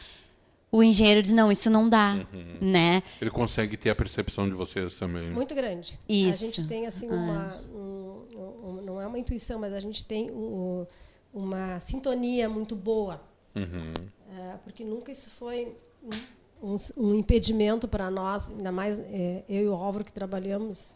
o 0.71 0.83
engenheiro 0.83 1.23
diz, 1.23 1.33
não, 1.33 1.51
isso 1.51 1.71
não 1.71 1.89
dá, 1.89 2.19
Uhum. 2.31 2.59
né? 2.61 3.03
Ele 3.23 3.31
consegue 3.31 3.75
ter 3.75 3.89
a 3.89 3.95
percepção 3.95 4.47
de 4.47 4.53
vocês 4.55 4.97
também. 4.99 5.31
Muito 5.31 5.55
grande. 5.55 5.99
A 6.07 6.13
Isso. 6.13 6.45
gente 6.45 6.69
tem 6.69 6.87
assim 6.87 7.07
uma, 7.09 7.57
um- 7.75 7.78
um- 8.69 8.81
não 8.83 9.01
é 9.01 9.07
uma 9.07 9.19
intuição, 9.19 9.59
mas 9.59 9.73
a 9.73 9.81
gente 9.81 10.05
tem 10.05 10.31
um- 10.31 10.87
uma 11.33 11.79
sintonia 11.81 12.49
muito 12.49 12.75
boa, 12.77 13.21
Uhum. 13.57 13.93
É, 14.37 14.57
porque 14.63 14.85
nunca 14.85 15.11
isso 15.11 15.31
foi 15.31 15.75
um, 16.63 17.15
impedimento 17.15 17.89
para 17.89 18.11
nós, 18.11 18.51
ainda 18.51 18.71
mais 18.71 18.99
é, 18.99 19.43
eu 19.49 19.63
e 19.65 19.69
o 19.69 19.75
Álvaro 19.75 20.05
que 20.05 20.13
trabalhamos, 20.13 20.95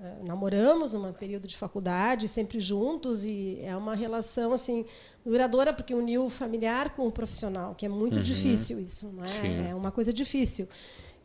é, 0.00 0.22
namoramos 0.22 0.92
num 0.92 1.12
período 1.12 1.48
de 1.48 1.56
faculdade, 1.56 2.28
sempre 2.28 2.60
juntos 2.60 3.24
e 3.24 3.58
é 3.62 3.74
uma 3.76 3.94
relação 3.94 4.52
assim 4.52 4.84
duradoura 5.24 5.72
porque 5.72 5.94
uniu 5.94 6.26
o 6.26 6.30
familiar 6.30 6.94
com 6.94 7.06
o 7.06 7.12
profissional, 7.12 7.74
que 7.74 7.86
é 7.86 7.88
muito 7.88 8.20
difícil 8.20 8.78
isso, 8.78 9.10
é? 9.66 9.70
É 9.70 9.74
uma 9.74 9.90
coisa 9.90 10.12
difícil. 10.12 10.68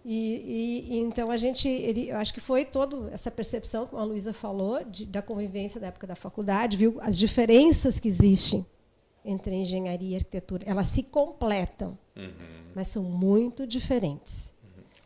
E, 0.06 0.86
e- 0.91 0.98
então 1.00 1.29
a 1.29 1.38
gente, 1.38 1.68
ele, 1.68 2.10
eu 2.10 2.18
acho 2.18 2.34
que 2.34 2.39
foi 2.39 2.63
toda 2.65 3.10
essa 3.12 3.29
percepção, 3.29 3.86
como 3.86 4.01
a 4.01 4.06
Luísa 4.06 4.34
falou, 4.34 4.84
de- 4.84 5.06
da 5.06 5.22
convivência 5.22 5.79
da 5.79 5.88
época 5.88 6.08
da 6.08 6.15
faculdade, 6.15 6.77
viu 6.77 6.98
as 7.01 7.18
diferenças 7.18 8.00
que 8.00 8.08
existem 8.08 8.65
entre 9.25 9.53
engenharia 9.56 10.13
e 10.13 10.15
arquitetura. 10.15 10.63
Elas 10.65 10.88
se 10.88 11.03
completam, 11.03 11.98
Uhum. 12.15 12.32
mas 12.74 12.88
são 12.88 13.03
muito 13.03 13.68
diferentes. 13.68 14.53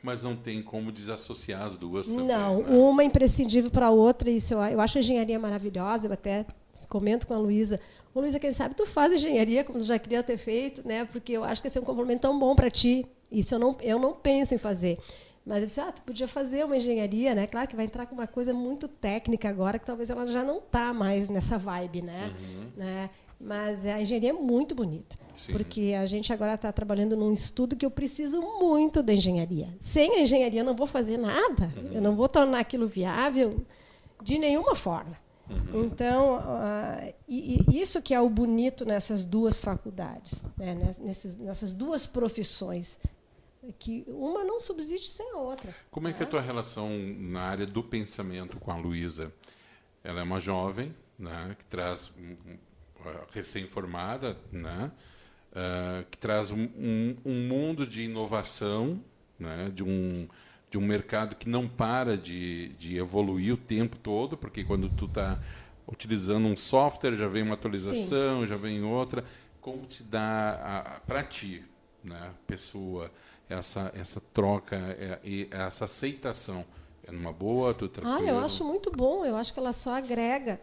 Mas 0.03 0.21
não 0.21 0.35
tem 0.35 0.61
como 0.61 0.91
desassociar 0.91 1.63
as 1.63 1.77
duas 1.77 2.07
também. 2.07 2.25
Não, 2.27 2.61
né? 2.61 2.69
uma 2.77 3.01
é 3.03 3.05
imprescindível 3.05 3.71
para 3.71 3.87
a 3.87 3.89
outra. 3.91 4.29
Isso 4.29 4.53
eu, 4.53 4.61
eu 4.61 4.81
acho 4.81 4.97
a 4.97 4.99
engenharia 5.01 5.39
maravilhosa. 5.39 6.07
Eu 6.07 6.13
até 6.13 6.45
comento 6.89 7.25
com 7.25 7.33
a 7.33 7.37
Luísa. 7.37 7.79
Ô, 8.13 8.19
Luísa, 8.19 8.39
quem 8.39 8.53
sabe 8.53 8.75
tu 8.75 8.85
faz 8.85 9.11
engenharia 9.11 9.63
como 9.63 9.79
tu 9.79 9.85
já 9.85 9.97
queria 9.97 10.21
ter 10.21 10.37
feito, 10.37 10.87
né? 10.87 11.05
Porque 11.05 11.33
eu 11.33 11.43
acho 11.43 11.61
que 11.61 11.67
esse 11.67 11.77
é 11.77 11.81
um 11.81 11.85
complemento 11.85 12.21
tão 12.21 12.37
bom 12.37 12.55
para 12.55 12.69
ti. 12.69 13.05
Isso 13.31 13.55
eu 13.55 13.59
não, 13.59 13.75
eu 13.81 13.97
não 13.97 14.13
penso 14.13 14.53
em 14.53 14.57
fazer. 14.57 14.99
Mas 15.45 15.59
eu 15.59 15.65
disse, 15.65 15.81
ah, 15.81 15.91
tu 15.91 16.01
podia 16.03 16.27
fazer 16.27 16.63
uma 16.63 16.77
engenharia, 16.77 17.35
né? 17.35 17.47
Claro 17.47 17.67
que 17.67 17.75
vai 17.75 17.85
entrar 17.85 18.05
com 18.05 18.15
uma 18.15 18.27
coisa 18.27 18.53
muito 18.53 18.87
técnica 18.87 19.49
agora, 19.49 19.77
que 19.77 19.85
talvez 19.85 20.09
ela 20.09 20.25
já 20.25 20.43
não 20.43 20.59
está 20.59 20.93
mais 20.93 21.29
nessa 21.29 21.57
vibe, 21.57 22.01
né? 22.01 22.33
né? 22.77 23.09
Mas 23.39 23.85
a 23.85 24.01
engenharia 24.01 24.29
é 24.29 24.33
muito 24.33 24.73
bonita. 24.73 25.17
Sim. 25.33 25.51
Porque 25.51 25.95
a 25.99 26.05
gente 26.05 26.31
agora 26.31 26.53
está 26.53 26.71
trabalhando 26.71 27.17
num 27.17 27.33
estudo 27.33 27.75
que 27.75 27.85
eu 27.85 27.91
preciso 27.91 28.39
muito 28.41 29.03
da 29.03 29.13
engenharia. 29.13 29.67
Sem 29.81 30.13
a 30.15 30.21
engenharia 30.21 30.61
eu 30.61 30.65
não 30.65 30.75
vou 30.75 30.87
fazer 30.87 31.17
nada. 31.17 31.73
Eu 31.91 32.01
não 32.01 32.15
vou 32.15 32.29
tornar 32.29 32.59
aquilo 32.59 32.87
viável 32.87 33.65
de 34.21 34.39
nenhuma 34.39 34.75
forma. 34.75 35.17
Então, 35.73 36.37
ah, 36.43 37.11
e, 37.27 37.59
e 37.69 37.79
isso 37.81 38.01
que 38.01 38.13
é 38.13 38.19
o 38.21 38.29
bonito 38.29 38.85
nessas 38.85 39.25
duas 39.25 39.61
faculdades, 39.61 40.45
né? 40.57 40.75
Nessas 41.39 41.73
duas 41.73 42.05
profissões, 42.05 42.99
que 43.79 44.03
uma 44.07 44.43
não 44.43 44.59
subsiste 44.59 45.11
sem 45.11 45.31
a 45.31 45.37
outra. 45.37 45.73
Como 45.89 46.07
é 46.07 46.13
que 46.13 46.21
é 46.21 46.25
a 46.25 46.29
tua 46.29 46.41
relação 46.41 46.89
na 47.17 47.41
área 47.41 47.65
do 47.65 47.81
pensamento 47.83 48.59
com 48.59 48.71
a 48.71 48.75
Luísa? 48.77 49.33
Ela 50.03 50.19
é 50.19 50.23
uma 50.23 50.39
jovem, 50.39 50.93
né, 51.17 51.55
que 51.57 51.65
traz 51.65 52.11
ah, 53.05 53.25
recém-formada, 53.33 54.37
né, 54.51 54.91
ah, 55.55 56.03
que 56.11 56.17
traz 56.17 56.51
um, 56.51 56.63
um- 56.75 57.15
um 57.25 57.47
mundo 57.47 57.87
de 57.87 58.03
inovação, 58.03 58.99
né, 59.39 59.69
de 59.73 59.83
um 59.83 60.27
de 60.73 60.77
um 60.79 60.81
mercado 60.81 61.35
que 61.35 61.47
não 61.47 61.67
para 61.67 62.17
de, 62.17 62.69
de 62.69 62.97
evoluir 62.97 63.53
o 63.53 63.57
tempo 63.57 63.95
todo, 63.95 64.35
porque 64.35 64.63
quando 64.63 64.89
tu 64.89 65.05
está 65.05 65.39
utilizando 65.87 66.47
um 66.47 66.57
software 66.57 67.13
já 67.13 67.27
vem 67.27 67.43
uma 67.43 67.53
atualização, 67.53 68.43
já 68.43 68.57
vem 68.57 68.83
outra. 68.83 69.23
Como 69.61 69.85
te 69.85 70.03
dá 70.03 70.99
para 71.05 71.21
ti, 71.21 71.63
né, 72.03 72.31
pessoa, 72.47 73.11
essa 73.47 73.91
essa 73.93 74.19
troca 74.33 74.75
é, 74.75 75.19
e 75.23 75.47
essa 75.51 75.85
aceitação 75.85 76.65
é 77.05 77.11
numa 77.11 77.31
boa, 77.31 77.71
tu 77.75 77.85
Ah, 77.85 77.89
tranquilo? 77.89 78.29
eu 78.29 78.39
acho 78.39 78.65
muito 78.65 78.89
bom. 78.89 79.23
Eu 79.23 79.35
acho 79.35 79.53
que 79.53 79.59
ela 79.59 79.73
só 79.73 79.93
agrega. 79.93 80.59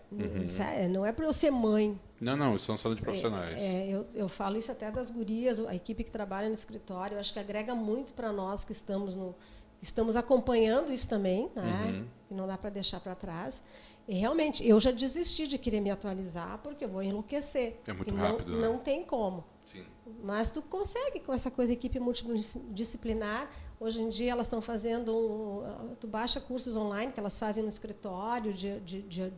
sabe? 0.49 0.89
Não 0.89 1.07
é 1.07 1.13
para 1.13 1.25
eu 1.25 1.33
ser 1.33 1.53
mãe. 1.53 1.97
Não, 2.21 2.37
não, 2.37 2.59
são 2.59 2.77
sala 2.77 2.97
de 2.97 3.01
profissionais. 3.01 3.63
É, 3.63 3.87
eu, 3.89 4.07
eu 4.13 4.29
falo 4.29 4.59
isso 4.59 4.73
até 4.73 4.91
das 4.91 5.11
gurias, 5.11 5.61
a 5.61 5.75
equipe 5.75 6.03
que 6.03 6.11
trabalha 6.11 6.49
no 6.49 6.55
escritório, 6.55 7.15
eu 7.15 7.21
acho 7.21 7.33
que 7.33 7.39
agrega 7.39 7.75
muito 7.75 8.13
para 8.13 8.33
nós 8.33 8.65
que 8.65 8.73
estamos 8.73 9.15
no 9.15 9.35
estamos 9.81 10.17
acompanhando 10.17 10.93
isso 10.93 11.09
também, 11.09 11.51
né? 11.55 11.85
Uhum. 11.87 12.07
E 12.31 12.35
não 12.35 12.47
dá 12.47 12.57
para 12.57 12.71
deixar 12.71 13.01
para 13.01 13.15
trás. 13.15 13.63
E 14.09 14.15
realmente, 14.15 14.67
eu 14.67 14.81
já 14.81 14.91
desisti 14.91 15.47
de 15.47 15.57
querer 15.57 15.81
me 15.81 15.91
atualizar 15.91 16.59
porque 16.63 16.85
eu 16.85 16.89
vou 16.89 17.03
enlouquecer. 17.03 17.81
É 17.87 17.93
muito 17.93 18.13
E 18.13 18.13
não, 18.13 18.31
rápido, 18.33 18.57
né? 18.57 18.69
Não 18.69 18.79
tem 18.79 19.05
como. 19.05 19.45
Sim. 19.65 19.85
Mas 20.23 20.51
tu 20.51 20.61
consegue 20.63 21.21
com 21.21 21.33
essa 21.33 21.51
coisa 21.51 21.73
equipe 21.73 22.01
multidisciplinar. 22.01 23.49
Hoje 23.79 24.03
em 24.03 24.09
dia 24.09 24.33
elas 24.33 24.47
estão 24.47 24.61
fazendo 24.61 25.17
um, 25.17 25.95
tu 25.95 26.07
baixa 26.07 26.41
cursos 26.41 26.77
online 26.77 27.13
que 27.13 27.21
elas 27.21 27.39
fazem 27.39 27.63
no 27.63 27.69
escritório 27.69 28.53
de, 28.53 28.81
de, 28.81 29.03
de, 29.03 29.31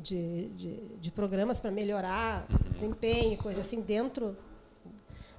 de, 0.00 0.80
de, 1.00 1.10
programas 1.10 1.60
para 1.60 1.70
melhorar 1.70 2.46
o 2.48 2.72
desempenho, 2.72 3.36
coisa 3.36 3.60
assim 3.60 3.80
dentro 3.80 4.36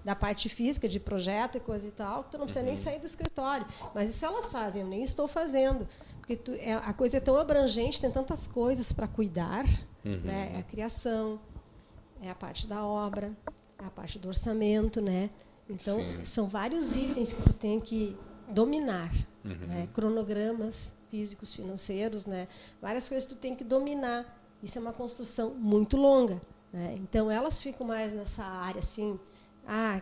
da 0.04 0.16
parte 0.16 0.50
física 0.50 0.88
de 0.88 1.00
projeto 1.00 1.58
e 1.58 1.60
coisa 1.60 1.88
e 1.88 1.92
tal, 1.92 2.24
que 2.24 2.32
tu 2.32 2.38
não 2.38 2.46
precisa 2.46 2.66
nem 2.66 2.76
sair 2.76 3.00
do 3.00 3.06
escritório. 3.06 3.66
Mas 3.94 4.10
isso 4.10 4.26
elas 4.26 4.52
fazem, 4.52 4.82
eu 4.82 4.88
nem 4.88 5.04
estou 5.04 5.28
fazendo. 5.28 5.88
Porque 6.20 6.36
tu, 6.36 6.52
é, 6.54 6.74
a 6.74 6.94
coisa 6.94 7.18
é 7.18 7.20
tão 7.20 7.38
abrangente, 7.38 8.00
tem 8.00 8.12
tantas 8.12 8.48
coisas 8.48 8.94
para 8.94 9.08
cuidar. 9.08 9.66
Né? 10.04 10.54
É 10.56 10.60
a 10.60 10.64
criação, 10.64 11.40
é 12.22 12.30
a 12.30 12.36
parte 12.36 12.68
da 12.68 12.86
obra, 12.86 13.32
é 13.78 13.86
a 13.86 13.90
parte 13.90 14.18
do 14.18 14.28
orçamento, 14.28 15.02
né? 15.02 15.30
Então, 15.70 15.98
Sim. 15.98 16.26
são 16.26 16.48
vários 16.48 16.96
itens 16.96 17.32
que 17.32 17.42
tu 17.44 17.54
tem 17.54 17.80
que 17.80 18.18
dominar, 18.48 19.12
né? 19.44 19.88
Cronogramas 19.94 20.92
físicos, 21.10 21.54
financeiros, 21.54 22.26
né? 22.26 22.48
Várias 22.82 23.08
coisas 23.08 23.28
que 23.28 23.36
tu 23.36 23.40
tem 23.40 23.56
que 23.56 23.64
dominar. 23.64 24.26
Isso 24.64 24.78
é 24.78 24.82
uma 24.82 24.94
construção 24.94 25.52
muito 25.52 25.96
longa, 25.96 26.42
né? 26.74 26.96
Então, 26.98 27.30
elas 27.30 27.62
ficam 27.62 27.86
mais 27.86 28.14
nessa 28.14 28.44
área, 28.44 28.80
assim, 28.80 29.20
ah, 29.70 30.02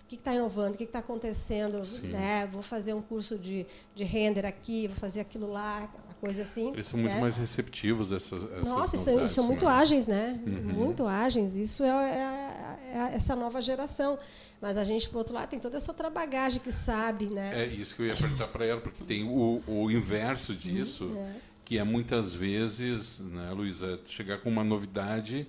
o 0.00 0.04
que 0.06 0.14
está 0.14 0.32
inovando, 0.34 0.74
o 0.74 0.78
que 0.78 0.84
está 0.84 1.00
acontecendo, 1.00 1.84
Sim. 1.84 2.08
né? 2.08 2.48
Vou 2.52 2.62
fazer 2.62 2.94
um 2.94 3.02
curso 3.02 3.36
de, 3.36 3.66
de 3.94 4.04
render 4.04 4.46
aqui, 4.46 4.86
vou 4.86 4.96
fazer 4.96 5.20
aquilo 5.20 5.50
lá, 5.50 5.88
uma 6.04 6.14
coisa 6.20 6.42
assim. 6.42 6.72
Eles 6.72 6.86
são 6.86 6.98
muito 6.98 7.14
né? 7.14 7.20
mais 7.20 7.36
receptivos 7.36 8.12
a 8.12 8.16
essas, 8.16 8.44
essas 8.44 8.68
Nossa, 8.68 8.96
são, 8.96 9.28
são 9.28 9.46
muito 9.46 9.64
né? 9.64 9.70
ágeis, 9.72 10.06
né? 10.06 10.40
Muito 10.46 11.06
ágeis. 11.06 11.56
Isso 11.56 11.82
é, 11.84 11.88
é- 11.88 12.96
é 12.96 13.14
essa 13.14 13.34
nova 13.36 13.60
geração. 13.60 14.18
Mas 14.60 14.76
a 14.76 14.84
gente, 14.84 15.08
por 15.08 15.18
outro 15.18 15.34
lado, 15.34 15.48
tem 15.48 15.58
toda 15.58 15.76
essa 15.76 15.90
outra 15.90 16.10
bagagem 16.10 16.60
que 16.60 16.70
sabe, 16.70 17.26
né? 17.26 17.50
É 17.54 17.66
isso 17.66 17.96
que 17.96 18.02
eu 18.02 18.06
ia 18.06 18.16
perguntar 18.16 18.48
para 18.48 18.66
ela, 18.66 18.80
porque 18.80 19.02
tem 19.04 19.24
o, 19.24 19.62
o 19.66 19.90
inverso 19.90 20.54
disso, 20.54 21.16
que 21.64 21.78
é 21.78 21.84
muitas 21.84 22.34
vezes, 22.34 23.20
né, 23.20 23.52
Luísa, 23.52 23.98
chegar 24.04 24.38
com 24.38 24.50
uma 24.50 24.62
novidade 24.64 25.46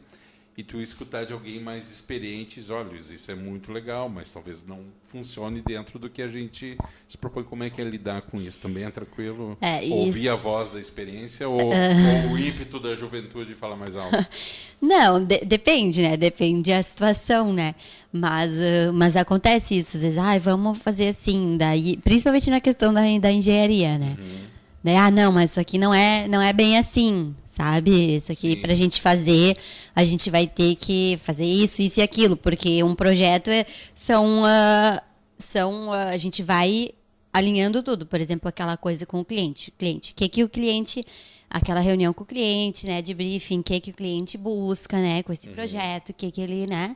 e 0.57 0.63
tu 0.63 0.81
escutar 0.81 1.25
de 1.25 1.31
alguém 1.31 1.59
mais 1.61 1.89
experiente, 1.91 2.61
olha, 2.71 2.93
isso 2.95 3.31
é 3.31 3.35
muito 3.35 3.71
legal, 3.71 4.09
mas 4.09 4.29
talvez 4.31 4.63
não 4.67 4.81
funcione 5.03 5.61
dentro 5.61 5.97
do 5.97 6.09
que 6.09 6.21
a 6.21 6.27
gente 6.27 6.77
se 7.07 7.17
propõe. 7.17 7.43
Como 7.43 7.63
é 7.63 7.69
que 7.69 7.79
é 7.81 7.83
lidar 7.85 8.21
com 8.23 8.37
isso? 8.39 8.59
Também 8.59 8.83
é 8.83 8.91
tranquilo 8.91 9.57
É, 9.61 9.79
ouvir 9.89 10.27
a 10.29 10.33
isso- 10.33 10.43
voz 10.43 10.73
da 10.73 10.79
experiência 10.79 11.47
ou, 11.47 11.61
ou 11.71 12.31
o 12.33 12.37
ímpeto 12.37 12.79
da 12.81 12.93
juventude 12.95 13.55
falar 13.55 13.77
mais 13.77 13.95
alto? 13.95 14.25
Não, 14.81 15.23
de- 15.23 15.45
depende, 15.45 16.01
né? 16.01 16.17
Depende 16.17 16.71
da 16.71 16.83
situação, 16.83 17.53
né? 17.53 17.73
Mas, 18.11 18.51
ah, 18.59 18.91
mas 18.93 19.15
acontece 19.15 19.77
isso, 19.77 19.95
às 19.95 20.03
vezes, 20.03 20.17
ai, 20.17 20.37
vamos 20.39 20.77
fazer 20.79 21.07
assim, 21.09 21.55
daí, 21.57 21.95
principalmente 21.97 22.49
na 22.49 22.59
questão 22.59 22.93
da, 22.93 23.01
da 23.19 23.31
engenharia, 23.31 23.97
né? 23.97 24.17
Daí, 24.83 24.95
ah, 24.97 25.09
não, 25.11 25.31
mas 25.31 25.51
isso 25.51 25.59
aqui 25.59 25.77
não 25.77 25.93
é, 25.93 26.27
não 26.27 26.41
é 26.41 26.51
bem 26.51 26.77
assim, 26.77 27.33
sabe? 27.51 28.15
Isso 28.15 28.31
aqui, 28.31 28.53
Sim. 28.53 28.61
pra 28.61 28.73
gente 28.73 29.01
fazer, 29.01 29.57
a 29.95 30.03
gente 30.05 30.29
vai 30.31 30.47
ter 30.47 30.75
que 30.75 31.19
fazer 31.23 31.45
isso, 31.45 31.81
isso 31.81 31.99
e 31.99 32.03
aquilo, 32.03 32.35
porque 32.37 32.81
um 32.83 32.95
projeto 32.95 33.49
é, 33.49 33.65
são, 33.95 34.43
ah, 34.45 35.03
são, 35.37 35.91
ah, 35.91 36.05
a 36.09 36.17
gente 36.17 36.41
vai 36.41 36.89
alinhando 37.33 37.83
tudo, 37.83 38.05
por 38.05 38.19
exemplo, 38.19 38.47
aquela 38.49 38.75
coisa 38.77 39.05
com 39.05 39.19
o 39.19 39.25
cliente, 39.25 39.71
cliente, 39.77 40.11
o 40.11 40.15
que 40.15 40.27
que 40.27 40.43
o 40.43 40.49
cliente, 40.49 41.05
aquela 41.49 41.79
reunião 41.79 42.13
com 42.13 42.23
o 42.23 42.27
cliente, 42.27 42.85
né, 42.87 43.01
de 43.01 43.13
briefing, 43.13 43.59
o 43.59 43.63
que 43.63 43.79
que 43.79 43.91
o 43.91 43.93
cliente 43.93 44.37
busca, 44.37 44.97
né, 44.97 45.23
com 45.23 45.31
esse 45.31 45.47
projeto, 45.49 46.09
o 46.09 46.13
que 46.13 46.29
que 46.31 46.41
ele, 46.41 46.67
né, 46.67 46.95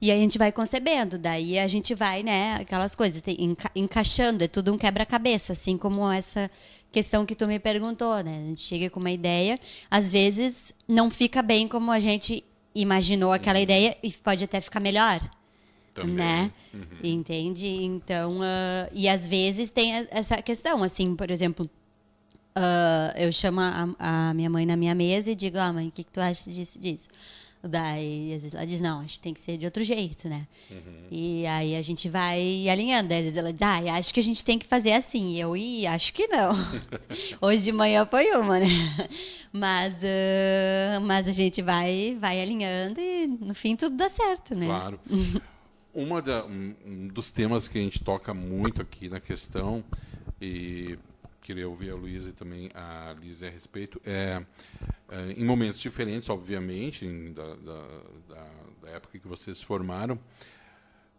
e 0.00 0.10
aí 0.10 0.18
a 0.18 0.22
gente 0.22 0.36
vai 0.36 0.50
concebendo, 0.52 1.16
daí 1.16 1.58
a 1.58 1.68
gente 1.68 1.94
vai, 1.94 2.22
né, 2.22 2.56
aquelas 2.60 2.94
coisas, 2.94 3.22
tem- 3.22 3.36
enca- 3.38 3.70
encaixando, 3.74 4.42
é 4.44 4.48
tudo 4.48 4.74
um 4.74 4.78
quebra-cabeça, 4.78 5.52
assim 5.52 5.78
como 5.78 6.10
essa 6.10 6.50
questão 6.92 7.24
que 7.24 7.34
tu 7.34 7.46
me 7.46 7.58
perguntou, 7.58 8.22
né? 8.22 8.42
A 8.44 8.46
gente 8.48 8.60
chega 8.60 8.90
com 8.90 9.00
uma 9.00 9.10
ideia, 9.10 9.58
às 9.90 10.12
vezes 10.12 10.74
não 10.86 11.10
fica 11.10 11.42
bem 11.42 11.66
como 11.66 11.90
a 11.90 11.98
gente 11.98 12.44
imaginou 12.74 13.32
aquela 13.32 13.56
uhum. 13.58 13.62
ideia 13.62 13.96
e 14.02 14.12
pode 14.12 14.44
até 14.44 14.60
ficar 14.60 14.78
melhor. 14.78 15.20
Também. 15.94 16.14
Né? 16.14 16.52
Uhum. 16.72 16.82
Entende? 17.02 17.68
Então, 17.68 18.38
uh, 18.38 18.88
e 18.92 19.08
às 19.08 19.26
vezes 19.26 19.70
tem 19.70 20.06
essa 20.10 20.40
questão, 20.40 20.82
assim, 20.82 21.14
por 21.14 21.30
exemplo, 21.30 21.68
uh, 22.56 23.18
eu 23.18 23.30
chamo 23.32 23.60
a, 23.60 23.88
a, 23.98 24.34
minha 24.34 24.48
mãe 24.48 24.64
na 24.64 24.76
minha 24.76 24.94
mesa 24.94 25.30
e 25.30 25.34
digo, 25.34 25.58
ah, 25.58 25.72
mãe, 25.72 25.88
o 25.88 25.90
que, 25.90 26.04
que 26.04 26.10
tu 26.10 26.20
acha 26.20 26.50
disso 26.50 26.78
disso? 26.78 27.08
Daí, 27.62 28.34
às 28.34 28.42
vezes 28.42 28.54
ela 28.54 28.66
diz, 28.66 28.80
não, 28.80 29.00
acho 29.00 29.14
que 29.14 29.20
tem 29.20 29.32
que 29.32 29.40
ser 29.40 29.56
de 29.56 29.64
outro 29.64 29.84
jeito, 29.84 30.28
né? 30.28 30.48
Uhum. 30.68 31.06
E 31.10 31.46
aí 31.46 31.76
a 31.76 31.82
gente 31.82 32.08
vai 32.08 32.68
alinhando. 32.68 33.14
Às 33.14 33.20
vezes 33.22 33.36
ela 33.36 33.52
diz, 33.52 33.62
ah, 33.62 33.98
acho 33.98 34.12
que 34.12 34.18
a 34.18 34.22
gente 34.22 34.44
tem 34.44 34.58
que 34.58 34.66
fazer 34.66 34.92
assim. 34.92 35.34
E 35.34 35.40
eu, 35.40 35.56
e 35.56 35.86
acho 35.86 36.12
que 36.12 36.26
não. 36.26 36.52
Hoje 37.40 37.62
de 37.64 37.72
manhã 37.72 38.04
foi 38.04 38.32
uma, 38.32 38.58
né? 38.58 38.66
Mas, 39.52 39.94
uh, 39.94 41.00
mas 41.02 41.28
a 41.28 41.32
gente 41.32 41.62
vai, 41.62 42.16
vai 42.20 42.40
alinhando 42.40 43.00
e 43.00 43.26
no 43.26 43.54
fim 43.54 43.76
tudo 43.76 43.96
dá 43.96 44.08
certo, 44.08 44.54
né? 44.54 44.66
Claro. 44.66 44.98
Uma 45.94 46.22
da, 46.22 46.44
um, 46.46 46.74
um 46.84 47.08
dos 47.08 47.30
temas 47.30 47.68
que 47.68 47.78
a 47.78 47.82
gente 47.82 48.02
toca 48.02 48.32
muito 48.32 48.80
aqui 48.80 49.10
na 49.10 49.20
questão, 49.20 49.84
e 50.40 50.98
queria 51.42 51.68
ouvir 51.68 51.90
a 51.90 51.94
Luísa 51.96 52.30
e 52.30 52.32
também 52.32 52.70
a 52.72 53.14
Lisa 53.20 53.48
a 53.48 53.50
respeito, 53.50 54.00
é, 54.04 54.42
é, 55.08 55.32
em 55.32 55.44
momentos 55.44 55.80
diferentes, 55.80 56.30
obviamente, 56.30 57.04
em, 57.04 57.32
da, 57.32 57.54
da, 57.56 57.86
da, 58.82 58.90
época 58.90 59.18
que 59.18 59.26
vocês 59.26 59.58
se 59.58 59.64
formaram, 59.64 60.18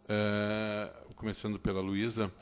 é, 0.08 0.90
começando 1.14 1.58
pela 1.60 1.80
Luísa, 1.80 2.32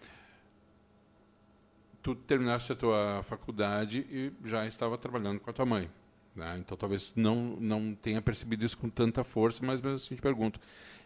tu 2.03 2.14
terminaste 2.14 2.73
a 2.73 2.77
tua 2.77 3.23
faculdade 3.25 4.07
e 4.11 4.33
já 4.45 4.64
estava 4.66 4.97
trabalhando 4.97 5.40
com 5.40 5.51
a 5.51 5.53
tua 5.53 5.66
mãe. 5.66 5.90
Né? 6.35 6.57
Então, 6.59 6.77
talvez 6.77 7.12
não, 7.16 7.57
não 7.61 7.95
tenha 7.95 8.23
percebido 8.23 8.64
isso 8.64 8.79
com 8.79 8.88
tanta 8.88 9.25
força, 9.25 9.64
mas 9.66 9.83
mesmo 9.83 9.97
assim 9.97 10.14
te 10.14 10.23
pergunto, 10.23 10.61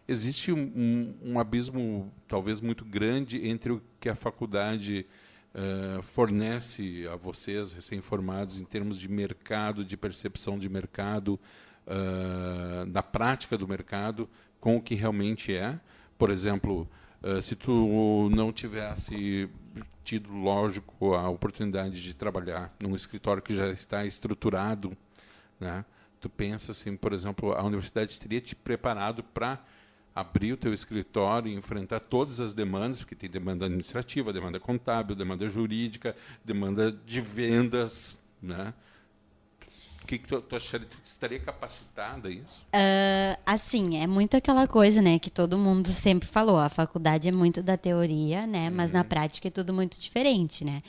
existe 0.07 0.51
um, 0.51 1.15
um 1.23 1.39
abismo 1.39 2.13
talvez 2.27 2.61
muito 2.61 2.85
grande 2.85 3.47
entre 3.47 3.73
o 3.73 3.81
que 3.99 4.09
a 4.09 4.15
faculdade 4.15 5.05
uh, 5.57 6.01
fornece 6.03 7.07
a 7.11 7.15
vocês, 7.15 7.73
recém-formados, 7.73 8.59
em 8.59 8.63
termos 8.63 8.99
de 8.99 9.09
mercado, 9.09 9.83
de 9.83 9.97
percepção 9.97 10.57
de 10.57 10.69
mercado, 10.69 11.39
uh, 11.87 12.85
da 12.85 13.01
prática 13.01 13.57
do 13.57 13.67
mercado, 13.67 14.29
com 14.59 14.77
o 14.77 14.81
que 14.81 14.95
realmente 14.95 15.53
é. 15.53 15.79
Por 16.17 16.29
exemplo, 16.29 16.87
uh, 17.23 17.41
se 17.41 17.55
tu 17.55 18.29
não 18.31 18.53
tivesse 18.53 19.49
tido, 20.03 20.31
lógico, 20.31 21.15
a 21.15 21.27
oportunidade 21.29 22.01
de 22.01 22.13
trabalhar 22.13 22.73
num 22.81 22.95
escritório 22.95 23.41
que 23.41 23.53
já 23.53 23.67
está 23.69 24.05
estruturado, 24.05 24.95
né? 25.59 25.83
tu 26.19 26.29
pensa 26.29 26.71
assim, 26.71 26.95
por 26.95 27.13
exemplo, 27.13 27.51
a 27.53 27.63
universidade 27.63 28.17
teria 28.19 28.39
te 28.39 28.55
preparado 28.55 29.23
para 29.23 29.59
abrir 30.17 30.53
o 30.53 30.57
teu 30.57 30.73
escritório 30.73 31.51
e 31.51 31.53
enfrentar 31.53 31.99
todas 31.99 32.39
as 32.39 32.51
demandas, 32.51 33.01
porque 33.01 33.13
tem 33.13 33.29
demanda 33.29 33.65
administrativa, 33.65 34.33
demanda 34.33 34.59
contábil, 34.59 35.15
demanda 35.15 35.47
jurídica, 35.47 36.15
demanda 36.43 36.91
de 36.91 37.21
vendas, 37.21 38.17
né? 38.41 38.73
O 40.01 40.07
que, 40.07 40.17
que 40.17 40.27
tu, 40.27 40.41
tu 40.41 40.55
acharia? 40.55 40.87
Tu 40.87 40.97
estaria 41.03 41.39
capacitada 41.39 42.29
a 42.29 42.31
isso? 42.31 42.65
Uh, 42.73 43.39
assim, 43.45 44.01
é 44.01 44.07
muito 44.07 44.35
aquela 44.35 44.67
coisa, 44.67 45.03
né, 45.03 45.19
que 45.19 45.29
todo 45.29 45.55
mundo 45.55 45.87
sempre 45.89 46.27
falou. 46.27 46.57
A 46.57 46.69
faculdade 46.69 47.27
é 47.27 47.31
muito 47.31 47.61
da 47.61 47.77
teoria, 47.77 48.47
né, 48.47 48.71
mas 48.71 48.91
na 48.91 49.01
uhum. 49.01 49.07
prática 49.07 49.49
é 49.49 49.51
tudo 49.51 49.71
muito 49.71 50.01
diferente, 50.01 50.65
né. 50.65 50.81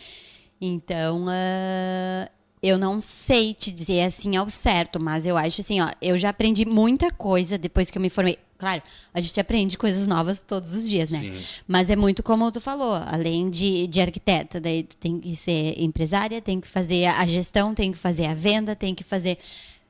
Então, 0.59 1.27
uh, 1.27 2.38
eu 2.63 2.79
não 2.79 2.99
sei 2.99 3.55
te 3.55 3.71
dizer 3.71 4.03
assim 4.03 4.37
ao 4.37 4.49
certo, 4.51 5.01
mas 5.01 5.27
eu 5.27 5.37
acho 5.37 5.61
assim, 5.61 5.81
ó, 5.81 5.91
eu 6.01 6.19
já 6.19 6.31
aprendi 6.31 6.65
muita 6.65 7.11
coisa 7.11 7.57
depois 7.57 7.91
que 7.91 7.99
eu 7.99 8.03
me 8.03 8.11
formei. 8.11 8.39
Claro, 8.59 8.83
a 9.15 9.21
gente 9.21 9.39
aprende 9.39 9.79
coisas 9.79 10.09
novas 10.09 10.43
todos 10.43 10.73
os 10.73 10.89
dias, 10.89 11.11
né? 11.11 11.21
Sim. 11.21 11.41
Mas 11.67 11.91
é 11.91 11.95
muito 11.95 12.25
como 12.25 12.51
tu 12.51 12.61
falou, 12.61 12.93
além 13.07 13.49
de, 13.49 13.87
de 13.87 14.01
arquiteta, 14.01 14.61
daí 14.61 14.83
tu 14.83 14.97
tem 14.97 15.21
que 15.21 15.37
ser 15.37 15.81
empresária, 15.81 16.43
tem 16.43 16.61
que 16.61 16.67
fazer 16.67 17.07
a 17.07 17.25
gestão, 17.25 17.73
tem 17.73 17.93
que 17.93 17.99
fazer 17.99 18.27
a 18.27 18.35
venda, 18.35 18.75
tem 18.75 18.97
que 18.97 19.05
fazer 19.05 19.39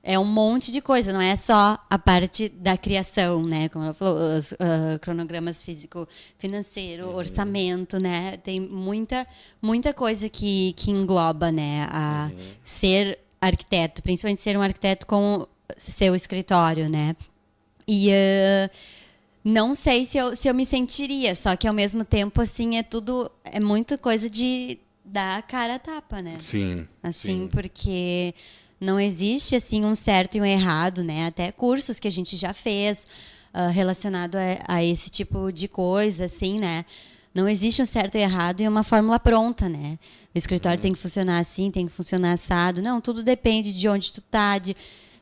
é 0.08 0.18
um 0.18 0.24
monte 0.24 0.72
de 0.72 0.80
coisa, 0.80 1.12
não 1.12 1.20
é 1.20 1.36
só 1.36 1.78
a 1.90 1.98
parte 1.98 2.48
da 2.48 2.78
criação, 2.78 3.42
né? 3.42 3.68
Como 3.68 3.84
ela 3.84 3.92
falou, 3.92 4.38
os 4.38 4.52
uh, 4.52 4.98
cronogramas 5.02 5.62
físico-financeiro, 5.62 7.08
uhum. 7.08 7.14
orçamento, 7.14 8.00
né? 8.00 8.38
Tem 8.38 8.58
muita, 8.58 9.26
muita 9.60 9.92
coisa 9.92 10.26
que, 10.30 10.72
que 10.78 10.90
engloba, 10.90 11.52
né? 11.52 11.86
A 11.90 12.30
uhum. 12.32 12.38
ser 12.64 13.18
arquiteto, 13.38 14.02
principalmente 14.02 14.40
ser 14.40 14.56
um 14.56 14.62
arquiteto 14.62 15.06
com 15.06 15.46
seu 15.76 16.14
escritório, 16.14 16.88
né? 16.88 17.14
E 17.86 18.08
uh, 18.08 18.70
não 19.44 19.74
sei 19.74 20.06
se 20.06 20.16
eu, 20.16 20.34
se 20.34 20.48
eu 20.48 20.54
me 20.54 20.64
sentiria, 20.64 21.34
só 21.34 21.54
que 21.54 21.68
ao 21.68 21.74
mesmo 21.74 22.02
tempo, 22.02 22.40
assim, 22.40 22.78
é 22.78 22.82
tudo. 22.82 23.30
É 23.44 23.60
muita 23.60 23.98
coisa 23.98 24.30
de 24.30 24.78
dar 25.04 25.42
cara 25.42 25.74
a 25.74 25.78
tapa, 25.78 26.22
né? 26.22 26.36
Sim. 26.38 26.88
Assim, 27.02 27.42
sim. 27.42 27.48
porque 27.48 28.34
não 28.80 28.98
existe 28.98 29.56
assim 29.56 29.84
um 29.84 29.94
certo 29.94 30.36
e 30.36 30.40
um 30.40 30.44
errado, 30.44 31.02
né? 31.02 31.26
Até 31.26 31.50
cursos 31.50 31.98
que 31.98 32.06
a 32.06 32.10
gente 32.10 32.36
já 32.36 32.54
fez 32.54 32.98
uh, 33.54 33.70
relacionado 33.72 34.36
a, 34.36 34.76
a, 34.76 34.84
esse 34.84 35.10
tipo 35.10 35.50
de 35.52 35.66
coisa, 35.66 36.26
assim, 36.26 36.58
né? 36.58 36.84
Não 37.34 37.48
existe 37.48 37.82
um 37.82 37.86
certo 37.86 38.16
e 38.16 38.20
errado 38.20 38.60
e 38.60 38.68
uma 38.68 38.82
fórmula 38.82 39.18
pronta, 39.18 39.68
né? 39.68 39.98
O 40.34 40.38
escritório 40.38 40.78
uhum. 40.78 40.82
tem 40.82 40.92
que 40.92 40.98
funcionar 40.98 41.38
assim, 41.38 41.70
tem 41.70 41.86
que 41.86 41.92
funcionar 41.92 42.32
assado. 42.32 42.80
Não, 42.80 43.00
tudo 43.00 43.22
depende 43.22 43.72
de 43.72 43.88
onde 43.88 44.12
tu 44.12 44.20
tá, 44.20 44.58
de, 44.58 44.76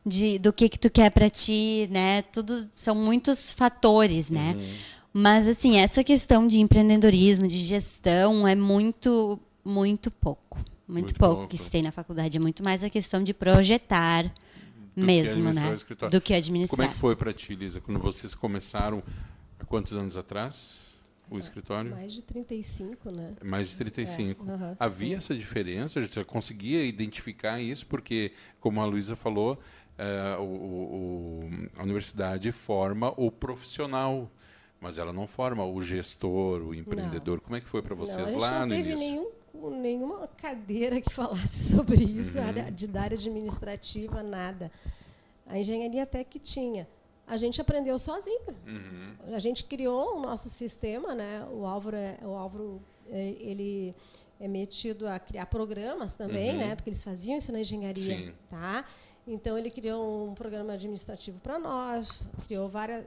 de 0.05 0.39
do 0.39 0.53
que 0.53 0.69
que 0.69 0.79
tu 0.79 0.89
quer 0.89 1.09
para 1.09 1.29
ti, 1.29 1.87
né? 1.91 2.21
Tudo 2.21 2.67
são 2.71 2.95
muitos 2.95 3.51
fatores, 3.51 4.29
né? 4.29 4.55
Uhum. 4.55 4.75
Mas 5.13 5.47
assim, 5.47 5.77
essa 5.77 6.03
questão 6.03 6.47
de 6.47 6.59
empreendedorismo, 6.59 7.47
de 7.47 7.57
gestão 7.57 8.47
é 8.47 8.55
muito 8.55 9.39
muito 9.65 10.09
pouco. 10.11 10.59
Muito, 10.87 11.07
muito 11.07 11.19
pouco, 11.19 11.35
pouco, 11.35 11.49
que 11.49 11.57
se 11.57 11.69
tem 11.69 11.81
na 11.81 11.91
faculdade. 11.91 12.37
É 12.37 12.39
muito 12.39 12.63
mais 12.63 12.83
a 12.83 12.89
questão 12.89 13.21
de 13.21 13.33
projetar 13.33 14.23
do 14.95 15.05
mesmo, 15.05 15.51
né? 15.53 15.75
Do 16.09 16.21
que 16.21 16.33
administrar. 16.33 16.77
Como 16.77 16.89
é 16.89 16.91
que 16.91 16.97
foi 16.97 17.15
para 17.15 17.33
ti, 17.33 17.55
Lisa, 17.55 17.81
quando 17.81 17.99
vocês 17.99 18.33
começaram 18.33 19.03
há 19.59 19.65
quantos 19.65 19.93
anos 19.93 20.15
atrás? 20.15 20.87
O 21.29 21.35
é, 21.35 21.39
escritório? 21.39 21.91
Mais 21.91 22.13
de 22.13 22.21
35, 22.21 23.11
né? 23.11 23.33
Mais 23.43 23.69
de 23.69 23.77
35. 23.77 24.49
É, 24.49 24.53
uh 24.53 24.57
-huh, 24.57 24.77
Havia 24.79 25.09
sim. 25.09 25.15
essa 25.15 25.35
diferença? 25.35 25.99
A 25.99 26.01
gente 26.01 26.15
já 26.15 26.23
conseguia 26.23 26.83
identificar 26.85 27.59
isso? 27.59 27.85
Porque, 27.85 28.31
como 28.61 28.81
a 28.81 28.85
Luísa 28.85 29.13
falou, 29.13 29.59
é, 29.97 30.37
o, 30.39 30.43
o, 30.43 31.49
a 31.77 31.83
universidade 31.83 32.49
forma 32.53 33.13
o 33.17 33.29
profissional, 33.29 34.31
mas 34.79 34.97
ela 34.97 35.11
não 35.11 35.27
forma 35.27 35.65
o 35.65 35.81
gestor, 35.81 36.61
o 36.61 36.73
empreendedor. 36.73 37.37
Não. 37.37 37.43
Como 37.43 37.55
é 37.57 37.61
que 37.61 37.67
foi 37.67 37.81
para 37.81 37.93
vocês 37.93 38.31
não, 38.31 38.39
lá 38.39 38.65
no 38.65 38.73
início? 38.73 38.91
Não 38.91 38.97
teve 38.97 39.11
nenhum 39.11 39.36
nenhuma 39.71 40.27
cadeira 40.37 41.01
que 41.01 41.11
falasse 41.13 41.75
sobre 41.75 42.03
isso, 42.03 42.37
uhum. 42.37 42.71
de, 42.73 42.87
da 42.87 43.01
área 43.01 43.17
administrativa, 43.17 44.21
nada. 44.23 44.71
A 45.45 45.57
engenharia 45.57 46.03
até 46.03 46.23
que 46.23 46.39
tinha. 46.39 46.87
A 47.25 47.35
gente 47.37 47.59
aprendeu 47.59 47.99
sozinho. 47.99 48.41
Uhum. 48.65 49.33
A 49.33 49.39
gente 49.39 49.65
criou 49.65 50.17
o 50.17 50.21
nosso 50.21 50.49
sistema, 50.49 51.13
né? 51.13 51.45
O 51.51 51.65
Álvaro, 51.65 51.97
é, 51.97 52.17
o 52.21 52.35
Álvaro 52.35 52.81
é, 53.09 53.35
ele 53.39 53.93
é 54.39 54.47
metido 54.47 55.07
a 55.07 55.19
criar 55.19 55.45
programas 55.47 56.15
também, 56.15 56.51
uhum. 56.51 56.57
né? 56.57 56.75
Porque 56.75 56.89
eles 56.89 57.03
faziam 57.03 57.37
isso 57.37 57.51
na 57.51 57.59
engenharia, 57.59 58.17
Sim. 58.17 58.33
tá? 58.49 58.85
Então 59.27 59.57
ele 59.57 59.69
criou 59.69 60.29
um 60.29 60.33
programa 60.33 60.73
administrativo 60.73 61.39
para 61.39 61.59
nós, 61.59 62.21
criou 62.45 62.69
várias 62.69 63.03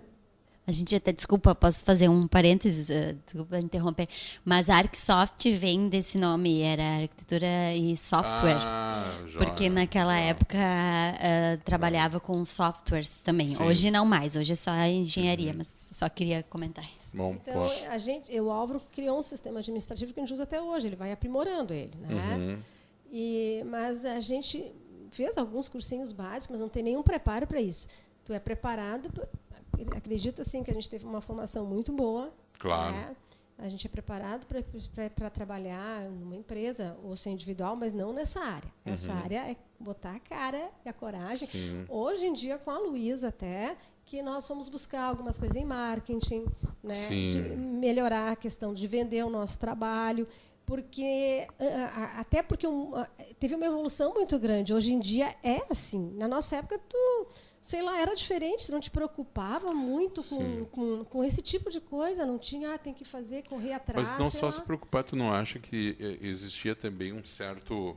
a 0.66 0.72
gente 0.72 0.94
até, 0.94 1.12
desculpa, 1.12 1.54
posso 1.54 1.84
fazer 1.84 2.08
um 2.08 2.28
parênteses, 2.28 2.88
uh, 2.90 3.16
desculpa 3.24 3.58
interromper, 3.58 4.08
mas 4.44 4.70
a 4.70 4.76
Arcsoft 4.76 5.50
vem 5.56 5.88
desse 5.88 6.16
nome, 6.16 6.60
era 6.60 6.82
arquitetura 7.02 7.74
e 7.74 7.96
software. 7.96 8.58
Ah, 8.60 9.24
porque 9.38 9.68
naquela 9.68 10.16
época 10.18 10.58
uh, 10.58 11.58
trabalhava 11.64 12.20
com 12.20 12.44
softwares 12.44 13.20
também. 13.20 13.48
Sim. 13.48 13.64
Hoje 13.64 13.90
não 13.90 14.04
mais, 14.04 14.36
hoje 14.36 14.52
é 14.52 14.56
só 14.56 14.72
engenharia, 14.86 15.50
uhum. 15.50 15.58
mas 15.58 15.68
só 15.68 16.08
queria 16.08 16.42
comentar 16.44 16.84
isso. 16.84 17.16
Bom, 17.16 17.36
então, 17.42 17.66
a 17.90 17.98
gente, 17.98 18.38
o 18.40 18.50
Álvaro 18.50 18.80
criou 18.92 19.18
um 19.18 19.22
sistema 19.22 19.60
administrativo 19.60 20.12
que 20.12 20.20
a 20.20 20.22
gente 20.22 20.34
usa 20.34 20.44
até 20.44 20.62
hoje, 20.62 20.86
ele 20.86 20.96
vai 20.96 21.10
aprimorando 21.10 21.74
ele. 21.74 21.92
Né? 21.98 22.36
Uhum. 22.36 22.58
E, 23.10 23.64
mas 23.66 24.04
a 24.04 24.20
gente 24.20 24.72
fez 25.10 25.36
alguns 25.36 25.68
cursinhos 25.68 26.12
básicos, 26.12 26.50
mas 26.50 26.60
não 26.60 26.68
tem 26.68 26.82
nenhum 26.82 27.02
preparo 27.02 27.46
para 27.46 27.60
isso. 27.60 27.88
Tu 28.24 28.32
é 28.32 28.38
preparado 28.38 29.10
acredita 29.94 30.44
sim 30.44 30.62
que 30.62 30.70
a 30.70 30.74
gente 30.74 30.88
teve 30.88 31.04
uma 31.04 31.20
formação 31.20 31.66
muito 31.66 31.92
boa. 31.92 32.32
Claro. 32.58 32.92
Né? 32.92 33.16
A 33.58 33.68
gente 33.68 33.86
é 33.86 33.90
preparado 33.90 34.46
para 35.14 35.28
trabalhar 35.28 36.08
numa 36.08 36.34
empresa 36.34 36.96
ou 37.04 37.14
ser 37.14 37.30
individual, 37.30 37.76
mas 37.76 37.92
não 37.92 38.12
nessa 38.12 38.40
área. 38.40 38.72
Uhum. 38.86 38.94
Essa 38.94 39.12
área 39.12 39.50
é 39.50 39.56
botar 39.78 40.16
a 40.16 40.20
cara 40.20 40.70
e 40.84 40.88
a 40.88 40.92
coragem. 40.92 41.46
Sim. 41.46 41.84
Hoje 41.88 42.26
em 42.26 42.32
dia, 42.32 42.56
com 42.56 42.70
a 42.70 42.78
Luísa 42.78 43.28
até, 43.28 43.76
que 44.06 44.22
nós 44.22 44.46
fomos 44.48 44.68
buscar 44.68 45.02
algumas 45.02 45.38
coisas 45.38 45.56
em 45.56 45.64
marketing, 45.64 46.46
né? 46.82 46.94
de 46.94 47.38
melhorar 47.56 48.32
a 48.32 48.36
questão 48.36 48.72
de 48.72 48.86
vender 48.86 49.24
o 49.24 49.30
nosso 49.30 49.58
trabalho 49.58 50.26
porque 50.70 51.48
até 52.16 52.44
porque 52.44 52.64
um, 52.64 52.92
teve 53.40 53.56
uma 53.56 53.66
evolução 53.66 54.14
muito 54.14 54.38
grande. 54.38 54.72
Hoje 54.72 54.94
em 54.94 55.00
dia 55.00 55.34
é 55.42 55.62
assim. 55.68 56.12
Na 56.14 56.28
nossa 56.28 56.58
época, 56.58 56.78
tu, 56.88 57.26
sei 57.60 57.82
lá, 57.82 58.00
era 58.00 58.14
diferente, 58.14 58.70
não 58.72 58.80
te 58.80 58.90
preocupava 58.90 59.74
muito 59.74 60.22
com, 60.22 60.64
com, 60.66 61.04
com, 61.04 61.24
esse 61.24 61.42
tipo 61.42 61.70
de 61.70 61.80
coisa, 61.80 62.24
não 62.24 62.38
tinha, 62.38 62.74
ah, 62.74 62.78
tem 62.78 62.94
que 62.94 63.04
fazer, 63.04 63.42
correr 63.42 63.74
atrás. 63.74 64.10
Mas 64.10 64.18
não 64.18 64.30
só 64.30 64.46
lá. 64.46 64.52
se 64.52 64.62
preocupar, 64.62 65.04
tu 65.04 65.14
não 65.14 65.32
acha 65.32 65.58
que 65.58 65.96
eh, 66.00 66.18
existia 66.26 66.74
também 66.74 67.12
um 67.12 67.24
certo 67.24 67.96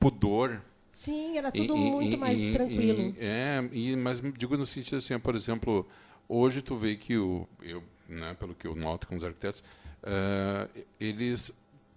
pudor 0.00 0.62
Sim, 0.92 1.38
era 1.38 1.50
tudo 1.50 1.74
muito 1.74 2.18
mais 2.18 2.38
tranquilo. 2.52 3.14
é, 3.18 3.66
e, 3.72 3.96
mas 3.96 4.20
digo 4.36 4.58
no 4.58 4.66
sentido 4.66 4.98
assim, 4.98 5.18
por 5.18 5.34
exemplo, 5.34 5.88
hoje 6.28 6.60
tu 6.60 6.76
vê 6.76 6.96
que 6.96 7.16
o, 7.16 7.48
eu, 7.62 7.82
né, 8.06 8.34
pelo 8.34 8.54
que 8.54 8.66
eu 8.66 8.76
noto 8.76 9.08
com 9.08 9.16
os 9.16 9.24
arquitetos, 9.24 9.60
uh, 10.02 10.84
eles 11.00 11.50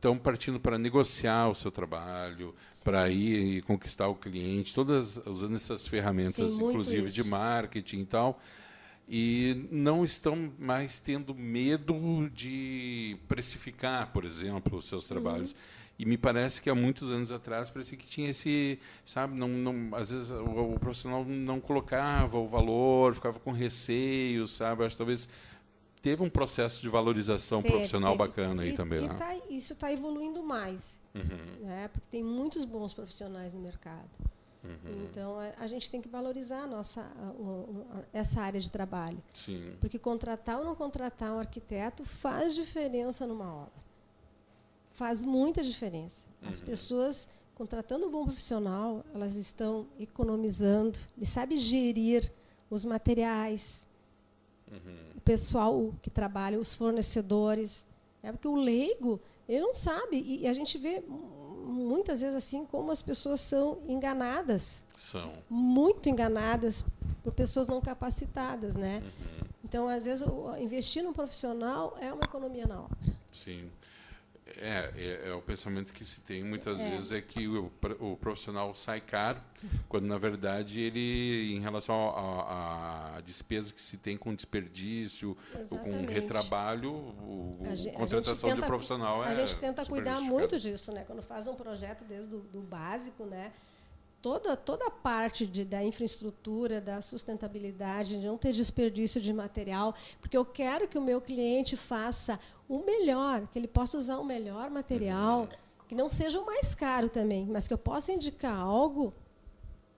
estão 0.05 0.17
partindo 0.19 0.59
para 0.59 0.77
negociar 0.77 1.49
o 1.49 1.55
seu 1.55 1.71
trabalho, 1.71 2.53
para 2.83 3.09
ir 3.09 3.57
e 3.57 3.61
conquistar 3.63 4.07
o 4.07 4.13
cliente, 4.13 4.73
todas 4.73 5.17
usando 5.25 5.55
essas 5.55 5.87
ferramentas, 5.87 6.51
Sim, 6.51 6.69
inclusive 6.69 7.09
de 7.09 7.23
marketing 7.23 8.01
e 8.01 8.05
tal, 8.05 8.39
e 9.09 9.67
não 9.71 10.05
estão 10.05 10.51
mais 10.59 10.99
tendo 10.99 11.33
medo 11.33 12.29
de 12.31 13.17
precificar, 13.27 14.11
por 14.13 14.25
exemplo, 14.25 14.77
os 14.77 14.85
seus 14.85 15.07
trabalhos. 15.07 15.51
Uhum. 15.51 15.85
E 15.97 16.05
me 16.05 16.17
parece 16.17 16.61
que 16.61 16.69
há 16.69 16.75
muitos 16.75 17.09
anos 17.09 17.31
atrás 17.31 17.69
parecia 17.69 17.97
que 17.97 18.05
tinha 18.05 18.29
esse, 18.29 18.77
sabe, 19.05 19.33
não, 19.33 19.47
não, 19.47 19.95
às 19.95 20.11
vezes 20.11 20.29
o, 20.29 20.73
o 20.73 20.79
profissional 20.79 21.23
não 21.23 21.59
colocava 21.59 22.37
o 22.37 22.47
valor, 22.47 23.15
ficava 23.15 23.39
com 23.39 23.51
receio, 23.51 24.45
sabe? 24.45 24.83
Acho 24.83 24.95
que 24.95 24.97
talvez 24.97 25.29
teve 26.05 26.21
um 26.21 26.29
processo 26.29 26.83
de 26.83 26.87
valorização 26.87 27.63
teve, 27.63 27.73
profissional 27.73 28.15
teve. 28.15 28.27
bacana 28.27 28.61
aí 28.61 28.69
e, 28.69 28.75
também. 28.75 29.05
E 29.05 29.07
né? 29.07 29.15
tá, 29.15 29.35
isso 29.49 29.73
está 29.73 29.91
evoluindo 29.91 30.43
mais, 30.43 31.01
uhum. 31.15 31.65
né? 31.65 31.87
porque 31.87 32.05
tem 32.11 32.23
muitos 32.23 32.63
bons 32.63 32.93
profissionais 32.93 33.55
no 33.55 33.59
mercado. 33.59 34.07
Uhum. 34.63 35.03
Então 35.03 35.39
a, 35.39 35.63
a, 35.63 35.65
gente 35.65 35.89
tem 35.89 35.99
que 35.99 36.07
valorizar 36.07 36.59
a 36.59 36.67
nossa, 36.67 37.01
a, 37.01 37.97
a, 37.97 38.03
essa 38.13 38.39
área 38.39 38.59
de 38.59 38.69
trabalho. 38.69 39.17
Sim. 39.33 39.73
Porque 39.81 39.97
contratar 39.97 40.59
ou 40.59 40.65
não 40.65 40.75
contratar 40.75 41.33
um 41.33 41.39
arquiteto 41.39 42.05
faz 42.05 42.53
diferença 42.53 43.25
numa 43.25 43.51
obra. 43.51 43.83
Faz 44.91 45.23
muita 45.23 45.63
diferença. 45.63 46.23
As 46.43 46.59
uhum. 46.59 46.67
pessoas 46.67 47.27
contratando 47.55 48.05
um 48.05 48.11
bom 48.11 48.25
profissional, 48.25 49.03
elas 49.11 49.35
estão 49.35 49.87
economizando, 49.99 50.99
ele 51.17 51.25
sabe 51.25 51.57
gerir 51.57 52.31
os 52.69 52.85
materiais, 52.85 53.87
uhum 54.71 55.14
pessoal 55.25 55.93
que 56.01 56.09
trabalha, 56.09 56.59
os 56.59 56.75
fornecedores. 56.75 57.85
É 58.23 58.31
porque 58.31 58.47
o 58.47 58.55
leigo, 58.55 59.19
ele 59.49 59.61
não 59.61 59.73
sabe. 59.73 60.23
E 60.25 60.47
a 60.47 60.53
gente 60.53 60.77
vê 60.77 61.03
muitas 61.65 62.21
vezes 62.21 62.35
assim 62.35 62.65
como 62.65 62.91
as 62.91 63.01
pessoas 63.01 63.41
são 63.41 63.79
enganadas. 63.87 64.85
São. 64.95 65.33
Muito 65.49 66.07
enganadas 66.07 66.85
por 67.23 67.33
pessoas 67.33 67.67
não 67.67 67.81
capacitadas, 67.81 68.75
né? 68.75 69.01
Uhum. 69.03 69.47
Então, 69.63 69.89
às 69.89 70.05
vezes, 70.05 70.25
investir 70.59 71.03
num 71.03 71.11
profissional 71.11 71.97
é 71.99 72.13
uma 72.13 72.23
economia 72.23 72.67
na 72.67 72.81
obra. 72.81 72.97
Sim. 73.31 73.69
É, 74.57 74.91
é, 74.95 75.29
é, 75.29 75.33
o 75.33 75.41
pensamento 75.41 75.91
que 75.91 76.05
se 76.05 76.21
tem 76.21 76.43
muitas 76.43 76.79
é. 76.79 76.89
vezes 76.89 77.11
é 77.11 77.21
que 77.21 77.47
o, 77.47 77.71
o, 77.99 78.17
profissional 78.17 78.73
sai 78.73 79.01
caro, 79.01 79.41
quando 79.89 80.05
na 80.05 80.17
verdade 80.17 80.79
ele, 80.79 81.53
em 81.53 81.59
relação 81.59 82.09
à 82.15 83.21
despesa 83.23 83.73
que 83.73 83.81
se 83.81 83.97
tem 83.97 84.17
com 84.17 84.33
desperdício, 84.33 85.35
ou 85.69 85.77
com 85.77 86.05
retrabalho, 86.05 86.91
o, 86.91 87.63
a 87.65 87.75
gente, 87.75 87.95
contratação 87.95 88.49
tenta, 88.49 88.61
de 88.61 88.67
profissional 88.67 89.25
é. 89.25 89.29
A 89.29 89.33
gente 89.33 89.57
tenta 89.57 89.85
cuidar 89.85 90.21
muito 90.21 90.59
disso, 90.59 90.91
né? 90.91 91.03
Quando 91.05 91.21
faz 91.21 91.47
um 91.47 91.55
projeto 91.55 92.03
desde 92.05 92.35
o 92.35 92.39
do 92.39 92.61
básico, 92.61 93.25
né? 93.25 93.51
Toda, 94.25 94.57
toda 94.57 94.87
a 94.87 94.89
parte 94.89 95.45
de, 95.45 95.63
da 95.63 95.83
infraestrutura, 95.83 96.81
da 96.81 96.99
sustentabilidade, 96.99 98.19
de 98.19 98.25
não 98.25 98.39
ter 98.39 98.53
desperdício 98.53 99.21
de 99.21 99.31
material, 99.31 99.93
porque 100.19 100.35
eu 100.35 100.43
quero 100.43 100.87
que 100.87 100.97
o 100.97 101.01
meu 101.01 101.21
cliente 101.21 101.77
faça 101.77 102.39
o 102.67 102.79
melhor, 102.79 103.47
que 103.49 103.59
ele 103.59 103.67
possa 103.67 103.99
usar 103.99 104.17
o 104.17 104.25
melhor 104.25 104.71
material, 104.71 105.41
uhum. 105.41 105.47
que 105.87 105.93
não 105.93 106.09
seja 106.09 106.41
o 106.41 106.45
mais 106.45 106.73
caro 106.73 107.07
também, 107.07 107.45
mas 107.45 107.67
que 107.67 107.73
eu 107.75 107.77
possa 107.77 108.11
indicar 108.11 108.57
algo 108.57 109.13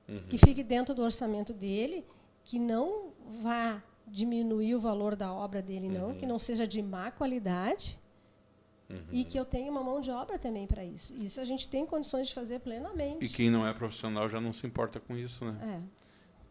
uhum. 0.10 0.22
que 0.28 0.38
fique 0.38 0.62
dentro 0.62 0.94
do 0.94 1.04
orçamento 1.04 1.54
dele, 1.54 2.04
que 2.44 2.60
não 2.60 3.14
vá 3.42 3.82
diminuir 4.06 4.76
o 4.76 4.80
valor 4.82 5.16
da 5.16 5.34
obra 5.34 5.62
dele, 5.62 5.88
não, 5.88 6.10
uhum. 6.10 6.18
que 6.18 6.26
não 6.26 6.38
seja 6.38 6.68
de 6.68 6.82
má 6.82 7.12
qualidade 7.12 7.98
Uhum. 8.90 9.00
E 9.12 9.26
que 9.26 9.38
eu 9.38 9.44
tenha 9.44 9.70
uma 9.70 9.84
mão 9.84 10.00
de 10.00 10.10
obra 10.12 10.40
também 10.40 10.66
para 10.66 10.84
isso. 10.84 11.14
Isso 11.16 11.42
a 11.42 11.44
gente 11.44 11.68
tem 11.68 11.86
condições 11.86 12.28
de 12.28 12.34
fazer 12.34 12.60
plenamente. 12.60 13.26
E 13.26 13.30
quem 13.30 13.50
não 13.50 13.68
é 13.68 13.74
profissional 13.74 14.30
já 14.30 14.40
não 14.40 14.54
se 14.54 14.66
importa 14.66 15.00
com 15.00 15.16
isso, 15.16 15.44
né? 15.46 15.82
É. 15.84 16.08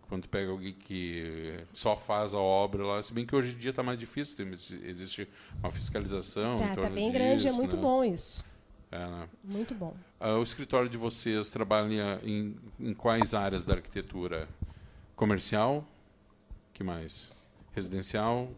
Quando 0.09 0.29
pega 0.29 0.51
alguém 0.51 0.73
que 0.73 1.65
só 1.73 1.97
faz 1.97 2.33
a 2.33 2.39
obra 2.39 2.85
lá, 2.85 3.03
se 3.03 3.13
bem 3.13 3.27
que 3.27 3.35
hoje 3.35 3.55
em 3.55 3.59
dia 3.59 3.71
está 3.71 3.83
mais 3.83 3.99
difícil, 3.99 4.47
existe 4.85 5.29
uma 5.59 5.71
fiscalização. 5.71 6.57
Está 6.57 6.83
tá 6.83 6.91
bem 6.91 7.07
disso, 7.07 7.13
grande, 7.13 7.49
é 7.49 7.53
muito 7.53 7.77
né? 7.77 7.83
bom 7.83 8.05
isso. 8.05 8.45
É, 8.93 8.99
né? 8.99 9.29
Muito 9.43 9.75
bom. 9.75 9.97
Uh, 10.21 10.39
o 10.39 10.43
escritório 10.43 10.89
de 10.89 10.97
vocês 10.97 11.51
trabalha 11.51 12.21
em, 12.23 12.55
em 12.79 12.95
quais 12.95 13.35
áreas 13.35 13.65
da 13.65 13.75
arquitetura? 13.75 14.49
Comercial? 15.17 15.85
que 16.77 16.85
mais? 16.85 17.33
Residencial? 17.73 18.51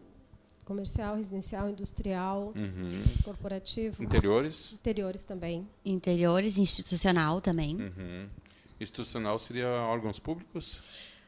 Comercial, 0.69 1.15
residencial, 1.15 1.67
industrial, 1.67 2.53
uhum. 2.55 3.03
corporativo. 3.23 4.03
Interiores? 4.03 4.73
Interiores 4.73 5.23
também. 5.23 5.67
Interiores, 5.83 6.59
institucional 6.59 7.41
também. 7.41 7.75
Uhum. 7.75 8.27
Institucional 8.79 9.39
seria 9.39 9.67
órgãos 9.67 10.19
públicos? 10.19 10.83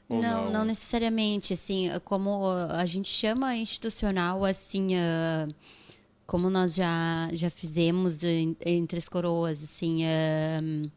Não, 0.08 0.22
não, 0.22 0.52
não, 0.52 0.66
necessariamente. 0.66 1.54
Assim, 1.54 1.90
como 2.06 2.52
a 2.70 2.86
gente 2.86 3.08
chama 3.08 3.56
institucional, 3.56 4.46
assim, 4.46 4.96
uh, 4.96 5.54
como 6.28 6.48
nós 6.48 6.76
já, 6.76 7.28
já 7.34 7.50
fizemos 7.50 8.24
em, 8.24 8.56
entre 8.64 9.00
as 9.00 9.10
coroas, 9.10 9.64
assim, 9.64 10.04
uh, 10.04 10.92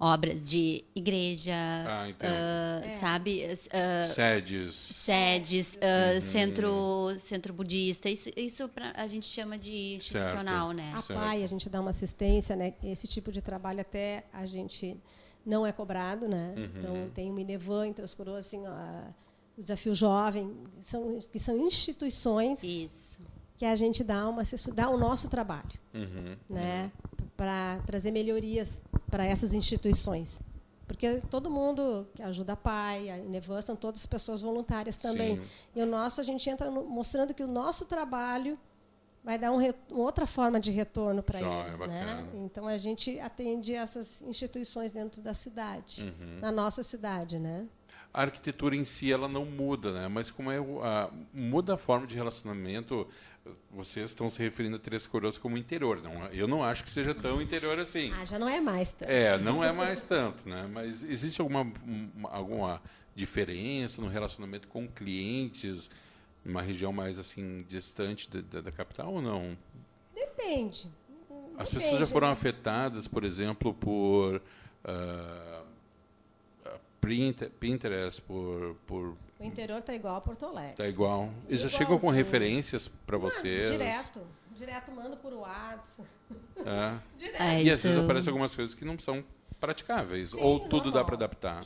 obras 0.00 0.48
de 0.48 0.82
igreja, 0.94 1.52
ah, 1.54 2.08
uh, 2.08 2.86
é. 2.86 2.88
sabe? 2.98 3.44
Uh, 3.44 4.08
sedes. 4.08 4.74
Sedes, 4.74 5.74
uh, 5.74 6.14
uhum. 6.14 6.20
centro, 6.22 7.14
centro 7.18 7.52
budista. 7.52 8.08
Isso, 8.08 8.30
isso 8.34 8.66
pra, 8.70 8.94
a 8.96 9.06
gente 9.06 9.26
chama 9.26 9.58
de 9.58 9.96
institucional, 9.96 10.74
certo. 10.74 10.76
né? 10.76 10.94
A 10.96 11.02
PAI, 11.02 11.44
a 11.44 11.46
gente 11.46 11.68
dá 11.68 11.82
uma 11.82 11.90
assistência, 11.90 12.56
né? 12.56 12.72
Esse 12.82 13.06
tipo 13.06 13.30
de 13.30 13.42
trabalho 13.42 13.82
até 13.82 14.24
a 14.32 14.46
gente 14.46 14.96
não 15.44 15.66
é 15.66 15.72
cobrado, 15.72 16.26
né? 16.26 16.54
Uhum. 16.56 16.64
Então, 16.64 17.10
tem 17.14 17.30
o 17.30 17.34
Minevan, 17.34 17.88
entre 17.88 18.02
as 18.02 18.14
coroas, 18.14 18.46
assim, 18.46 18.62
o 18.66 19.60
Desafio 19.60 19.94
Jovem, 19.94 20.56
são, 20.80 21.18
que 21.30 21.38
são 21.38 21.58
instituições 21.58 22.62
Isso. 22.62 23.20
que 23.58 23.66
a 23.66 23.74
gente 23.74 24.02
dá, 24.02 24.26
uma, 24.26 24.42
dá 24.74 24.88
o 24.88 24.96
nosso 24.96 25.28
trabalho, 25.28 25.78
uhum. 25.92 26.36
né? 26.48 26.90
Para 27.40 27.80
trazer 27.86 28.10
melhorias 28.10 28.82
para 29.10 29.24
essas 29.24 29.54
instituições. 29.54 30.42
Porque 30.86 31.22
todo 31.30 31.48
mundo 31.48 32.06
que 32.14 32.22
ajuda 32.22 32.52
a 32.52 32.56
PAI, 32.56 33.08
a 33.08 33.16
Inevan, 33.16 33.62
são 33.62 33.74
todas 33.74 34.04
pessoas 34.04 34.42
voluntárias 34.42 34.98
também. 34.98 35.36
Sim. 35.36 35.46
E 35.74 35.80
o 35.80 35.86
nosso, 35.86 36.20
a 36.20 36.24
gente 36.24 36.50
entra 36.50 36.70
no, 36.70 36.84
mostrando 36.84 37.32
que 37.32 37.42
o 37.42 37.46
nosso 37.46 37.86
trabalho 37.86 38.58
vai 39.24 39.38
dar 39.38 39.52
um, 39.52 39.56
uma 39.56 40.04
outra 40.04 40.26
forma 40.26 40.60
de 40.60 40.70
retorno 40.70 41.22
para 41.22 41.40
eles. 41.40 41.80
É 41.80 41.86
né? 41.86 42.28
Então, 42.34 42.68
a 42.68 42.76
gente 42.76 43.18
atende 43.18 43.72
essas 43.72 44.20
instituições 44.20 44.92
dentro 44.92 45.22
da 45.22 45.32
cidade, 45.32 46.04
uhum. 46.04 46.40
na 46.40 46.52
nossa 46.52 46.82
cidade. 46.82 47.38
Né? 47.38 47.66
A 48.12 48.20
arquitetura 48.20 48.76
em 48.76 48.84
si 48.84 49.10
ela 49.10 49.28
não 49.28 49.46
muda, 49.46 49.92
né? 49.92 50.08
mas 50.08 50.30
como 50.30 50.50
é 50.50 50.58
a, 50.58 51.10
muda 51.32 51.74
a 51.74 51.78
forma 51.78 52.06
de 52.06 52.16
relacionamento 52.16 53.08
vocês 53.70 54.10
estão 54.10 54.28
se 54.28 54.42
referindo 54.42 54.76
a 54.76 54.78
Três 54.78 55.06
Coroas 55.06 55.38
como 55.38 55.56
interior. 55.56 56.02
Não, 56.02 56.26
eu 56.26 56.48
não 56.48 56.62
acho 56.62 56.84
que 56.84 56.90
seja 56.90 57.14
tão 57.14 57.40
interior 57.40 57.78
assim. 57.78 58.12
Ah, 58.14 58.24
já 58.24 58.38
não 58.38 58.48
é 58.48 58.60
mais 58.60 58.92
tanto. 58.92 59.08
É, 59.10 59.38
não 59.38 59.62
é 59.62 59.72
mais 59.72 60.02
tanto, 60.04 60.48
né? 60.48 60.68
Mas 60.72 61.04
existe 61.04 61.40
alguma, 61.40 61.70
alguma 62.24 62.82
diferença 63.14 64.00
no 64.00 64.08
relacionamento 64.08 64.68
com 64.68 64.88
clientes 64.88 65.90
numa 66.44 66.62
região 66.62 66.92
mais 66.92 67.18
assim 67.18 67.64
distante 67.68 68.28
da, 68.30 68.60
da 68.60 68.72
capital 68.72 69.14
ou 69.14 69.22
não? 69.22 69.56
Depende. 70.14 70.90
As 71.56 71.68
Depende, 71.68 71.84
pessoas 71.84 71.98
já 71.98 72.06
foram 72.06 72.28
né? 72.28 72.32
afetadas, 72.32 73.06
por 73.06 73.24
exemplo, 73.24 73.74
por 73.74 74.36
uh, 74.36 75.66
Pinterest, 77.58 78.22
por, 78.22 78.76
por 78.86 79.16
o 79.40 79.44
interior 79.44 79.78
está 79.78 79.94
igual 79.94 80.16
a 80.16 80.20
Porto 80.20 80.44
Alegre. 80.44 80.72
Está 80.72 80.86
igual. 80.86 81.30
Eles 81.48 81.62
já 81.62 81.68
chegam 81.70 81.98
com 81.98 82.10
referências 82.10 82.88
para 82.88 83.16
vocês? 83.16 83.70
Direto. 83.70 84.20
Direto 84.54 84.92
manda 84.92 85.16
por 85.16 85.32
WhatsApp. 85.32 86.08
É. 86.58 86.98
direto. 87.16 87.42
É, 87.42 87.62
e 87.62 87.70
às 87.70 87.82
vezes 87.82 87.96
aparecem 87.96 88.30
algumas 88.30 88.54
coisas 88.54 88.74
que 88.74 88.84
não 88.84 88.98
são 88.98 89.24
praticáveis. 89.58 90.32
Sim, 90.32 90.40
ou 90.42 90.60
tudo 90.60 90.92
dá 90.92 91.02
para 91.02 91.14
adaptar? 91.14 91.64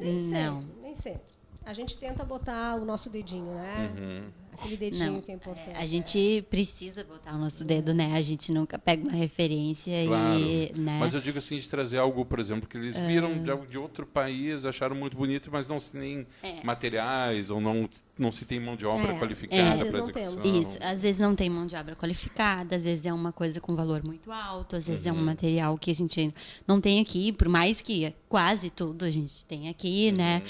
Nem 0.00 0.18
sempre. 0.28 0.66
Nem 0.82 0.94
sempre. 0.94 1.34
A 1.64 1.72
gente 1.72 1.96
tenta 1.96 2.24
botar 2.24 2.74
o 2.74 2.84
nosso 2.84 3.08
dedinho, 3.08 3.54
né? 3.54 3.94
Uhum. 3.96 4.30
Aquele 4.54 4.76
dedinho 4.76 5.12
Não, 5.12 5.20
que 5.20 5.30
é 5.30 5.34
importante. 5.34 5.76
A 5.76 5.86
gente 5.86 6.44
precisa 6.48 7.04
botar 7.04 7.34
o 7.34 7.38
nosso 7.38 7.64
dedo, 7.64 7.92
né? 7.92 8.12
A 8.16 8.22
gente 8.22 8.52
nunca 8.52 8.78
pega 8.78 9.02
uma 9.02 9.12
referência 9.16 9.92
Claro. 10.06 10.38
e, 10.40 10.72
né? 10.76 10.96
Mas 11.00 11.14
eu 11.14 11.20
digo 11.20 11.38
assim, 11.38 11.56
de 11.56 11.68
trazer 11.68 11.98
algo, 11.98 12.24
por 12.24 12.38
exemplo, 12.38 12.68
que 12.68 12.76
eles 12.76 12.96
viram 12.98 13.42
de, 13.42 13.50
algo 13.50 13.66
de 13.66 13.76
outro 13.78 14.06
país, 14.06 14.64
acharam 14.64 14.96
muito 14.96 15.16
bonito, 15.16 15.48
mas 15.52 15.66
não 15.68 15.78
se 15.78 15.90
tem 15.92 16.26
É. 16.42 16.62
materiais, 16.64 17.50
ou 17.50 17.60
não, 17.60 17.88
não 18.18 18.30
se 18.32 18.44
tem 18.44 18.58
mão 18.60 18.76
de 18.76 18.86
obra 18.86 19.12
É. 19.12 19.18
qualificada 19.18 19.62
É. 19.62 19.72
Às 19.82 19.90
vezes 19.90 20.10
para 20.10 20.20
execução. 20.22 20.60
Isso, 20.60 20.78
às 20.80 21.02
vezes 21.02 21.20
não 21.20 21.34
tem 21.34 21.50
mão 21.50 21.66
de 21.66 21.76
obra 21.76 21.94
qualificada, 21.96 22.76
às 22.76 22.82
vezes 22.84 23.06
é 23.06 23.12
uma 23.12 23.32
coisa 23.32 23.60
com 23.60 23.74
valor 23.74 24.02
muito 24.04 24.30
alto, 24.32 24.76
às 24.76 24.86
vezes 24.86 25.06
é 25.06 25.12
Uhum. 25.12 25.18
um 25.18 25.24
material 25.24 25.76
que 25.78 25.90
a 25.90 25.94
gente 25.94 26.32
não 26.66 26.80
tem 26.80 27.00
aqui, 27.00 27.32
por 27.32 27.48
mais 27.48 27.80
que 27.80 28.12
quase 28.28 28.70
tudo 28.70 29.04
a 29.04 29.10
gente 29.10 29.44
tem 29.46 29.68
aqui, 29.68 30.12
né? 30.12 30.42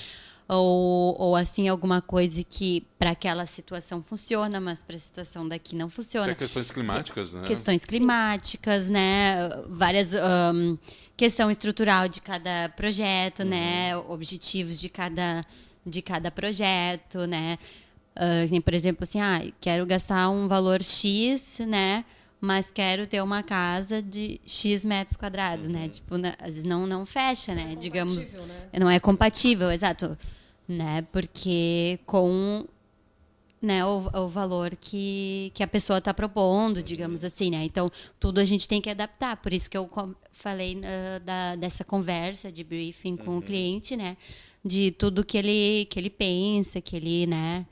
Uhum. 0.48 0.56
Ou, 0.56 1.16
ou 1.18 1.36
assim, 1.36 1.68
alguma 1.68 2.02
coisa 2.02 2.42
que 2.44 2.86
para 2.98 3.10
aquela 3.10 3.46
situação 3.46 4.02
funciona, 4.02 4.60
mas 4.60 4.82
para 4.82 4.96
a 4.96 4.98
situação 4.98 5.48
daqui 5.48 5.74
não 5.74 5.88
funciona. 5.88 6.26
Até 6.26 6.34
questões 6.34 6.70
climáticas, 6.70 7.34
né? 7.34 7.46
Questões 7.46 7.84
climáticas, 7.84 8.88
né? 8.88 9.48
Várias. 9.68 10.14
ahn, 10.14 10.76
questão 11.16 11.50
estrutural 11.50 12.08
de 12.08 12.20
cada 12.20 12.68
projeto, 12.70 13.44
né? 13.44 13.96
Objetivos 14.08 14.80
de 14.80 14.88
cada, 14.88 15.44
de 15.84 16.02
cada 16.02 16.30
projeto, 16.30 17.26
né? 17.26 17.58
Nem, 18.50 18.60
por 18.60 18.74
exemplo, 18.74 19.04
assim, 19.04 19.20
ah, 19.20 19.42
quero 19.60 19.84
gastar 19.86 20.28
um 20.28 20.46
valor 20.46 20.82
X, 20.82 21.58
né? 21.66 22.04
Mas 22.44 22.70
quero 22.70 23.06
ter 23.06 23.22
uma 23.22 23.42
casa 23.42 24.02
de 24.02 24.38
X 24.46 24.84
metros 24.84 25.16
quadrados, 25.16 25.66
né? 25.66 25.88
Tipo, 25.88 26.18
na- 26.18 26.34
às 26.38 26.48
vezes 26.54 26.64
não, 26.64 26.86
não 26.86 27.06
fecha, 27.06 27.54
né? 27.54 27.74
Digamos, 27.74 28.16
compatível, 28.16 28.46
né? 28.46 28.68
não 28.78 28.90
é 28.90 29.00
compatível, 29.00 29.70
exato, 29.70 30.18
né? 30.68 31.06
Porque 31.10 31.98
com 32.04 32.66
né, 33.62 33.82
o, 33.86 34.10
o 34.12 34.28
valor 34.28 34.76
que, 34.78 35.50
que 35.54 35.62
a 35.62 35.66
pessoa 35.66 35.98
está 35.98 36.12
propondo, 36.12 36.82
digamos 36.82 37.24
assim, 37.24 37.50
né? 37.50 37.64
Então, 37.64 37.90
tudo 38.20 38.40
a 38.40 38.44
gente 38.44 38.68
tem 38.68 38.78
que 38.78 38.90
adaptar. 38.90 39.38
Por 39.38 39.54
isso 39.54 39.70
que 39.70 39.78
eu 39.78 39.90
falei 40.30 40.78
ah, 40.84 41.18
da, 41.20 41.56
dessa 41.56 41.82
conversa 41.82 42.52
de 42.52 42.62
briefing 42.62 43.16
com 43.16 43.38
o 43.38 43.42
cliente, 43.42 43.96
né? 43.96 44.18
De 44.62 44.90
tudo 44.90 45.24
que 45.24 45.38
ele, 45.38 45.86
que 45.86 45.98
ele 45.98 46.10
pensa, 46.10 46.78
que 46.78 46.94
ele, 46.94 47.26
né? 47.26 47.64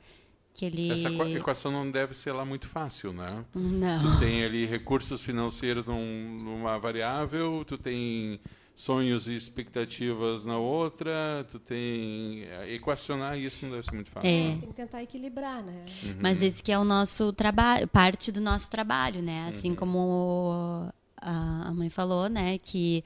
Que 0.53 0.65
ele... 0.65 0.91
Essa 0.91 1.09
equa- 1.09 1.29
equação 1.29 1.71
não 1.71 1.89
deve 1.89 2.13
ser 2.13 2.31
lá 2.31 2.45
muito 2.45 2.67
fácil, 2.67 3.11
né? 3.11 3.43
Não. 3.55 4.19
tem 4.19 4.43
ali 4.43 4.65
recursos 4.65 5.23
financeiros 5.23 5.85
num- 5.85 6.39
numa 6.43 6.77
variável, 6.77 7.63
tu 7.65 7.77
tem 7.77 8.39
sonhos 8.75 9.27
e 9.27 9.35
expectativas 9.35 10.45
na 10.45 10.57
outra, 10.57 11.45
tu 11.49 11.59
tem 11.59 12.43
equacionar 12.69 13.37
isso 13.37 13.63
não 13.65 13.71
deve 13.71 13.83
ser 13.83 13.93
muito 13.95 14.09
fácil. 14.11 14.29
É. 14.29 14.43
né? 14.49 14.57
Tem 14.61 14.69
que 14.69 14.75
tentar 14.75 15.03
equilibrar, 15.03 15.63
né? 15.63 15.85
Mas 16.19 16.41
esse 16.41 16.61
que 16.61 16.71
é 16.71 16.77
o 16.77 16.83
nosso 16.83 17.31
trabalho, 17.33 17.87
parte 17.87 18.31
do 18.31 18.41
nosso 18.41 18.69
trabalho, 18.69 19.21
né? 19.21 19.47
Assim 19.49 19.73
como 19.75 20.91
a 21.17 21.63
a 21.67 21.71
mãe 21.73 21.89
falou, 21.89 22.27
né? 22.29 22.57
Que 22.57 23.01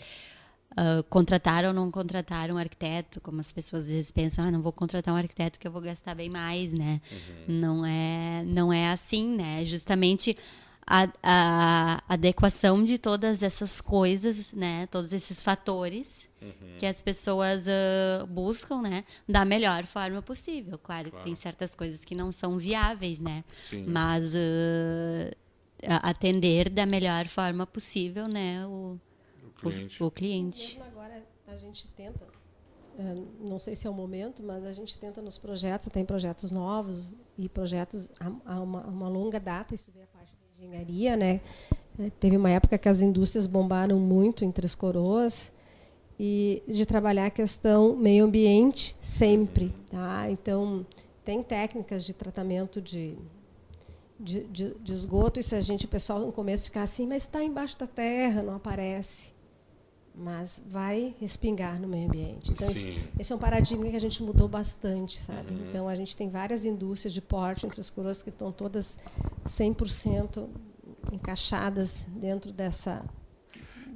ah, 0.78 1.04
contrataram 1.10 1.70
ou 1.70 1.74
não 1.76 1.90
contrataram 1.92 2.56
um 2.56 2.58
arquiteto, 2.58 3.20
como 3.20 3.42
as 3.42 3.52
pessoas 3.52 3.86
às 3.86 3.90
vezes 3.92 4.12
pensam, 4.12 4.46
ah, 4.46 4.52
não 4.52 4.62
vou 4.62 4.72
contratar 4.72 5.14
um 5.14 5.18
arquiteto 5.18 5.60
que 5.60 5.68
eu 5.68 5.72
vou 5.72 5.82
gastar 5.82 6.14
bem 6.16 6.30
mais, 6.30 6.72
né? 6.72 7.02
Não 7.48 7.86
é, 7.86 8.44
não 8.46 8.72
é 8.72 8.92
assim, 8.92 9.36
né? 9.36 9.66
Justamente 9.66 10.38
a, 10.90 11.10
a 11.22 12.04
adequação 12.08 12.82
de 12.84 12.98
todas 12.98 13.44
essas 13.44 13.82
coisas, 13.82 14.54
né? 14.54 14.86
Todos 14.88 15.12
esses 15.12 15.42
fatores 15.42 16.26
que 16.80 16.86
as 16.86 17.02
pessoas 17.02 17.66
ah, 17.68 18.26
buscam, 18.28 18.82
né? 18.84 19.04
Da 19.28 19.44
melhor 19.44 19.86
forma 19.88 20.22
possível. 20.22 20.78
Claro, 20.78 21.06
que 21.06 21.12
Claro. 21.12 21.26
tem 21.26 21.34
certas 21.36 21.74
coisas 21.76 22.06
que 22.06 22.14
não 22.16 22.32
são 22.32 22.58
viáveis, 22.60 23.18
né? 23.20 23.44
Sim. 23.64 23.86
Mas 23.88 24.34
a- 25.88 26.10
atender 26.10 26.70
da 26.70 26.86
melhor 26.86 27.28
forma 27.28 27.66
possível, 27.66 28.28
né? 28.28 28.66
O 28.68 29.00
cliente. 29.58 30.04
o, 30.04 30.08
o 30.08 30.12
cliente. 30.12 30.78
Mesmo 30.78 30.84
agora 30.84 31.24
a 31.48 31.56
gente 31.58 31.88
tenta, 31.90 32.28
eh, 33.00 33.16
não 33.40 33.58
sei 33.58 33.76
se 33.76 33.88
é 33.88 33.90
o 33.90 33.94
momento, 33.94 34.44
mas 34.44 34.66
a 34.66 34.72
gente 34.72 34.98
tenta 34.98 35.22
nos 35.22 35.38
projetos, 35.38 35.88
tem 35.90 36.04
projetos 36.06 36.52
novos 36.52 37.14
e 37.38 37.48
projetos 37.48 38.10
a, 38.20 38.56
a 38.56 38.62
uma, 38.62 38.86
uma 38.86 39.08
longa 39.08 39.40
data, 39.40 39.74
isso 39.74 39.92
vem 39.92 40.04
a 40.04 40.08
parte 40.08 40.34
da 40.36 40.66
engenharia, 40.66 41.16
né? 41.16 41.42
Eh, 42.00 42.10
Teve 42.20 42.38
uma 42.38 42.50
época 42.50 42.78
que 42.78 42.90
as 42.90 43.02
indústrias 43.02 43.48
bombaram 43.48 44.00
muito 44.00 44.44
em 44.44 44.52
Três 44.52 44.76
Coroas 44.76 45.52
e 46.20 46.64
de 46.68 46.86
trabalhar 46.86 47.28
a 47.28 47.30
questão 47.30 47.96
meio 47.96 48.26
ambiente 48.26 48.96
sempre, 49.02 49.74
tá? 49.90 50.30
Então 50.30 50.86
tem 51.24 51.44
técnicas 51.44 52.04
de 52.04 52.14
tratamento 52.14 52.82
de 52.82 53.18
de, 54.20 54.44
de, 54.46 54.74
de 54.74 54.94
esgoto, 54.94 55.40
e 55.40 55.44
se 55.44 55.56
a 55.56 55.62
gente, 55.62 55.86
o 55.86 55.88
pessoal 55.88 56.20
no 56.20 56.32
começo 56.32 56.66
ficar 56.66 56.82
assim, 56.82 57.06
mas 57.06 57.24
está 57.24 57.44
embaixo 57.44 57.78
da 57.78 57.86
terra, 57.86 58.42
não 58.42 58.56
aparece 58.56 59.32
mas 60.20 60.60
vai 60.68 61.14
respingar 61.20 61.80
no 61.80 61.88
meio 61.88 62.08
ambiente. 62.08 62.52
Então, 62.52 62.68
esse, 62.68 62.98
esse 63.20 63.32
é 63.32 63.36
um 63.36 63.40
paradigma 63.40 63.88
que 63.88 63.96
a 63.96 64.00
gente 64.00 64.24
mudou 64.24 64.48
bastante, 64.48 65.20
sabe? 65.22 65.54
Então, 65.70 65.88
a 65.88 65.96
gente 65.96 66.18
tem 66.18 66.28
várias 66.28 66.66
indústrias 66.66 67.14
de 67.14 67.22
porte 67.22 67.68
entre 67.68 67.80
as 67.80 67.90
coroas 67.92 68.24
que 68.24 68.30
estão 68.30 68.52
todas 68.52 68.98
100% 69.46 70.48
encaixadas 71.12 72.06
dentro 72.10 72.52
dessa... 72.52 73.06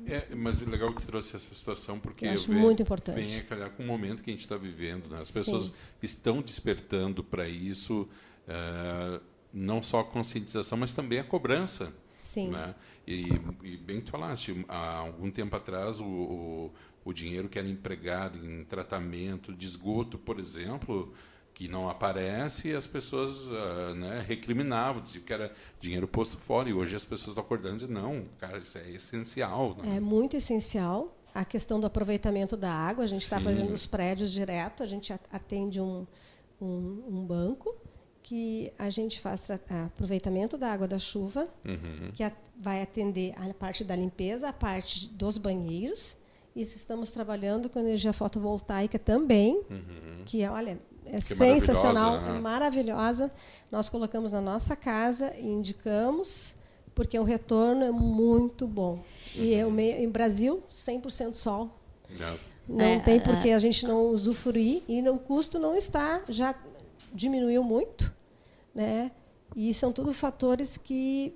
É, 0.06 0.34
mas 0.36 0.62
é 0.62 0.66
legal 0.66 0.94
que 0.96 1.02
trouxe 1.06 1.36
essa 1.36 1.54
situação, 1.54 2.00
porque 2.00 2.26
Eu 2.26 2.32
acho 2.32 2.50
vem- 2.50 2.60
muito 2.60 2.82
importante. 2.82 3.16
vem 3.16 3.38
a 3.40 3.44
calhar 3.44 3.70
com 3.72 3.84
o 3.84 3.86
momento 3.88 4.24
que 4.24 4.30
a 4.32 4.34
gente 4.34 4.42
está 4.42 4.58
vivendo. 4.58 5.08
Né? 5.10 5.20
As 5.20 5.28
Sim. 5.28 5.34
pessoas 5.34 5.74
estão 6.02 6.42
despertando 6.42 7.24
para 7.24 7.48
isso, 7.48 8.08
eh, 8.48 9.20
não 9.54 9.82
só 9.84 10.00
a 10.00 10.04
conscientização, 10.04 10.78
mas 10.78 10.92
também 10.92 11.20
a 11.20 11.24
cobrança. 11.24 11.94
Sim. 12.22 12.50
Né? 12.50 12.76
E, 13.08 13.30
e 13.64 13.78
bem 13.78 13.98
que 13.98 14.04
tu 14.04 14.12
falaste, 14.12 14.64
há 14.68 14.98
algum 14.98 15.32
tempo 15.32 15.56
atrás, 15.56 16.00
o, 16.00 16.06
o, 16.06 16.72
o 17.04 17.12
dinheiro 17.12 17.50
que 17.50 17.58
era 17.58 17.68
empregado 17.68 18.38
em 18.38 18.64
tratamento 18.64 19.52
de 19.52 19.66
esgoto, 19.66 20.20
por 20.20 20.40
exemplo, 20.40 21.12
que 21.52 21.68
não 21.68 21.90
aparece, 21.90 22.76
as 22.76 22.86
pessoas 22.86 23.50
ah, 23.50 23.96
né, 23.96 24.24
recriminavam, 24.28 25.02
diziam 25.02 25.24
que 25.24 25.34
era 25.34 25.52
dinheiro 25.80 26.08
posto 26.08 26.38
fora. 26.38 26.70
E 26.70 26.74
hoje 26.74 26.96
as 26.96 27.04
pessoas 27.04 27.30
estão 27.30 27.44
acordando 27.44 27.78
e 27.84 27.88
dizem, 27.88 27.90
não, 27.90 28.26
cara, 28.40 28.60
isso 28.60 28.78
é 28.78 28.92
essencial. 28.92 29.76
Né? 29.78 29.98
É 29.98 30.00
muito 30.00 30.38
essencial 30.38 31.18
a 31.34 31.44
questão 31.44 31.80
do 31.80 31.88
aproveitamento 31.88 32.56
da 32.56 32.72
água. 32.72 33.04
A 33.04 33.08
gente 33.08 33.24
está 33.24 33.42
fazendo 33.42 33.74
os 33.74 33.88
prédios 33.88 34.32
direto, 34.32 34.84
a 34.84 34.86
gente 34.86 35.12
atende 35.12 35.82
um, 35.82 36.06
um, 36.62 37.04
um 37.08 37.26
banco 37.26 37.76
que 38.24 38.72
a 38.78 38.90
gente 38.90 39.20
faz 39.20 39.42
aproveitamento 39.86 40.58
da 40.58 40.72
água 40.72 40.88
da 40.88 41.00
chuva, 41.00 41.48
Uhum. 41.66 42.12
que 42.14 42.24
vai 42.60 42.82
atender 42.82 43.34
a 43.38 43.54
parte 43.54 43.84
da 43.84 43.96
limpeza, 43.96 44.50
a 44.50 44.54
parte 44.54 45.08
dos 45.10 45.38
banheiros. 45.38 46.18
E 46.56 46.62
estamos 46.62 47.10
trabalhando 47.12 47.70
com 47.70 47.80
energia 47.80 48.12
fotovoltaica 48.14 49.00
também, 49.00 49.62
que 50.26 50.44
é, 50.44 50.52
olha, 50.52 50.72
é 51.06 51.12
Uhum. 51.14 51.18
Que 51.18 51.34
sensacional, 51.36 52.12
maravilhosa, 52.12 52.32
né? 52.32 52.38
é 52.38 52.42
maravilhosa. 52.42 53.32
Nós 53.72 53.90
colocamos 53.90 54.32
na 54.32 54.40
nossa 54.42 54.76
casa 54.76 55.34
e 55.38 55.48
indicamos, 55.48 56.56
porque 56.94 57.18
o 57.18 57.24
retorno 57.24 57.84
é 57.84 57.92
muito 57.92 58.68
bom. 58.68 59.00
E 59.36 59.54
é 59.54 59.66
o 59.66 59.72
meio, 59.72 59.98
em 60.04 60.10
Brasil, 60.10 60.62
100% 60.70 61.36
sol. 61.36 61.70
Já. 62.10 62.36
Não 62.68 62.86
É, 62.86 63.00
tem 63.00 63.16
é. 63.16 63.20
por 63.20 63.42
que 63.42 63.52
a 63.52 63.60
gente 63.60 63.86
não 63.88 64.06
usufruir 64.08 64.84
e 64.88 65.02
o 65.10 65.18
custo 65.18 65.58
não 65.58 65.76
está, 65.76 66.22
já 66.30 66.54
diminuiu 67.14 67.64
muito, 67.64 68.14
né? 68.74 69.12
E 69.56 69.74
são 69.74 69.92
tudo 69.92 70.14
fatores 70.14 70.78
que 70.78 71.34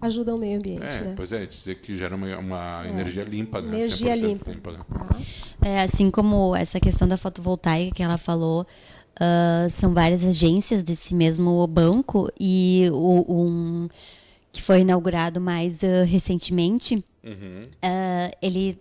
ajudam 0.00 0.36
o 0.36 0.38
meio 0.38 0.58
ambiente, 0.58 0.84
É, 0.84 1.00
né? 1.00 1.12
pois 1.16 1.32
é, 1.32 1.46
dizer 1.46 1.76
que 1.76 1.94
gera 1.94 2.14
uma, 2.14 2.36
uma 2.38 2.82
energia 2.86 3.24
limpa, 3.24 3.60
né? 3.62 3.76
Energia 3.78 4.14
100% 4.14 4.20
limpa. 4.46 4.72
né? 4.72 4.78
Tá? 4.92 5.16
É, 5.66 5.80
assim 5.80 6.10
como 6.10 6.54
essa 6.54 6.78
questão 6.78 7.08
da 7.08 7.16
fotovoltaica 7.16 7.94
que 7.94 8.02
ela 8.02 8.18
falou, 8.18 8.66
ah, 9.18 9.66
são 9.70 9.94
várias 9.94 10.22
agências 10.22 10.82
desse 10.82 11.14
mesmo 11.14 11.66
banco 11.66 12.30
e 12.38 12.88
o, 12.92 13.24
um 13.42 13.88
que 14.52 14.60
foi 14.62 14.80
inaugurado 14.80 15.40
mais 15.40 15.82
ah, 15.82 16.04
recentemente, 16.04 17.02
Uhum. 17.24 17.62
ah, 17.82 18.30
ele 18.42 18.78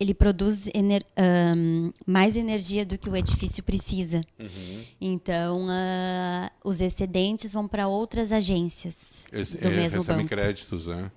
ele 0.00 0.12
produz 0.14 0.68
ener- 0.74 1.06
ahn, 1.16 1.90
mais 2.06 2.36
energia 2.36 2.84
do 2.84 2.98
que 2.98 3.08
o 3.08 3.16
edifício 3.16 3.62
precisa. 3.62 4.20
Uhum. 4.38 4.84
Então, 5.00 5.66
ah, 5.70 6.50
os 6.64 6.80
excedentes 6.80 7.52
vão 7.52 7.68
para 7.68 7.86
outras 7.88 8.32
agências 8.32 9.24
Esse, 9.32 9.58
do 9.58 9.68
é, 9.68 9.70
mesmo 9.70 9.98
recebem 9.98 10.16
banco. 10.24 10.28
créditos, 10.28 10.88
né? 10.88 11.10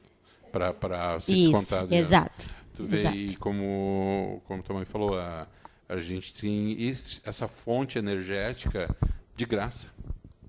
Para 0.52 1.20
se 1.20 1.34
Isso, 1.34 1.52
descontar. 1.52 1.88
né? 1.88 1.98
exato. 1.98 2.50
Tu 2.76 2.86
vê 2.86 3.00
exato. 3.00 3.16
aí 3.16 3.36
como, 3.38 4.42
como 4.46 4.62
tua 4.64 4.76
mãe 4.76 4.86
falou, 4.86 5.18
a, 5.20 5.48
a 5.90 6.00
gente 6.00 6.34
tem 6.34 6.82
esse- 6.88 7.22
essa 7.26 7.48
fonte 7.48 7.98
energética 7.98 8.96
de 9.36 9.46
graça. 9.46 9.88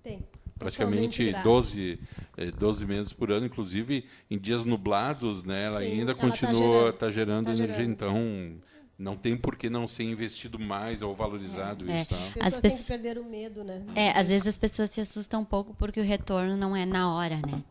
Tem. 0.03 0.23
Praticamente 0.59 1.27
Totalmente 1.27 1.45
12, 1.45 2.01
eh, 2.39 2.51
12 2.51 2.87
meses 2.87 3.13
por 3.13 3.31
ano, 3.31 3.47
inclusive 3.47 4.05
em 4.31 4.39
dias 4.39 4.65
nublados, 4.65 5.43
né? 5.45 5.65
Ela 5.65 5.81
Sim, 5.81 5.87
ainda 5.87 6.13
ela 6.13 6.15
tá 6.15 6.21
continua 6.21 6.55
gerando. 6.55 6.93
tá 6.95 7.11
gerando 7.11 7.47
Tá 7.47 7.53
energia. 7.53 7.77
gerando. 7.77 7.91
Então, 7.93 8.53
não 8.99 9.15
tem 9.17 9.37
por 9.37 9.57
que 9.57 9.69
não 9.69 9.87
ser 9.87 10.05
investido 10.05 10.59
mais 10.59 11.03
ou 11.03 11.15
valorizado 11.15 11.91
É. 11.91 11.97
isso. 12.01 12.09
Tá? 12.09 12.17
As 12.17 12.31
pessoas 12.31 12.47
As 12.55 12.59
têm 12.61 12.71
que 12.71 12.85
perder 13.05 13.19
o 13.21 13.25
medo, 13.25 13.63
né? 13.63 13.83
É, 13.95 14.11
às 14.19 14.29
vezes 14.29 14.47
as 14.47 14.57
pessoas 14.57 14.91
se 14.91 15.01
assustam 15.01 15.43
um 15.43 15.45
pouco 15.45 15.75
porque 15.75 16.01
o 16.01 16.05
retorno 16.05 16.57
não 16.57 16.75
é 16.75 16.87
na 16.87 17.13
hora, 17.15 17.37
né? 17.37 17.63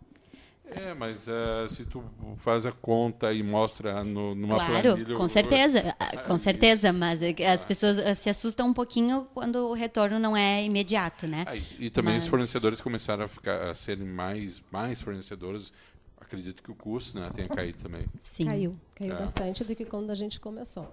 É, 0.68 0.94
mas 0.94 1.28
eh, 1.28 1.68
se 1.68 1.86
tu 1.86 2.04
faz 2.38 2.66
a 2.66 2.72
conta 2.72 3.32
e 3.32 3.44
mostra 3.44 4.04
no, 4.04 4.34
numa 4.34 4.56
claro, 4.56 4.82
planilha... 4.96 5.16
com 5.16 5.24
o- 5.24 5.30
certeza, 5.30 5.96
ah, 6.00 6.18
com 6.24 6.36
isso. 6.36 6.44
certeza, 6.44 6.92
mas 6.92 7.22
é 7.22 7.34
as 7.52 7.64
pessoas 7.64 8.00
ah, 8.00 8.16
se 8.16 8.30
assustam 8.30 8.68
um 8.70 8.74
pouquinho 8.74 9.28
quando 9.34 9.58
o 9.70 9.74
retorno 9.74 10.18
não 10.20 10.36
é 10.36 10.64
imediato, 10.64 11.28
né? 11.28 11.44
Ah, 11.48 11.56
e- 11.56 11.64
e 11.80 11.90
também 11.90 12.18
os 12.18 12.24
Mas- 12.24 12.28
fornecedores 12.28 12.82
começaram 12.82 13.24
a, 13.24 13.28
ficar, 13.28 13.70
a 13.70 13.76
serem 13.76 14.06
mais, 14.08 14.62
mais 14.72 15.02
fornecedores. 15.02 15.72
Acredito 16.20 16.64
que 16.64 16.72
o 16.72 16.76
custo 16.76 17.20
né, 17.20 17.30
tenha 17.34 17.48
caído 17.48 17.78
também. 17.78 18.06
Sim. 18.20 18.46
Caiu, 18.46 18.76
caiu 18.96 19.14
É. 19.14 19.20
bastante 19.20 19.64
do 19.64 19.76
que 19.76 19.86
quando 19.86 20.10
a 20.10 20.16
gente 20.16 20.40
começou. 20.40 20.92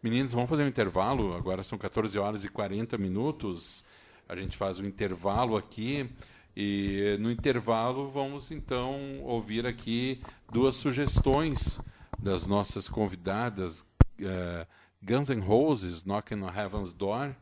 Meninos, 0.00 0.32
vamos 0.32 0.48
fazer 0.48 0.62
um 0.62 0.68
intervalo. 0.68 1.34
Agora 1.34 1.62
são 1.64 1.76
14 1.76 2.16
horas 2.18 2.44
e 2.44 2.48
40 2.48 2.96
minutos. 2.96 3.82
A 4.28 4.36
gente 4.36 4.56
faz 4.56 4.78
um 4.78 4.86
intervalo 4.86 5.56
aqui. 5.56 6.08
E 6.56 7.16
no 7.20 7.30
intervalo 7.30 8.08
vamos 8.08 8.50
então 8.50 9.22
ouvir 9.22 9.66
aqui 9.66 10.20
duas 10.52 10.76
sugestões 10.76 11.80
das 12.18 12.46
nossas 12.46 12.88
convidadas. 12.88 13.84
eh, 14.20 14.66
Guns 15.02 15.30
N' 15.30 15.40
Roses, 15.40 16.04
Knocking 16.04 16.42
on 16.42 16.50
Heaven's 16.54 16.92
Door, 16.92 17.34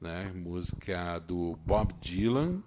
né? 0.00 0.32
música 0.34 1.20
do 1.20 1.56
Bob 1.64 1.92
Dylan, 2.00 2.60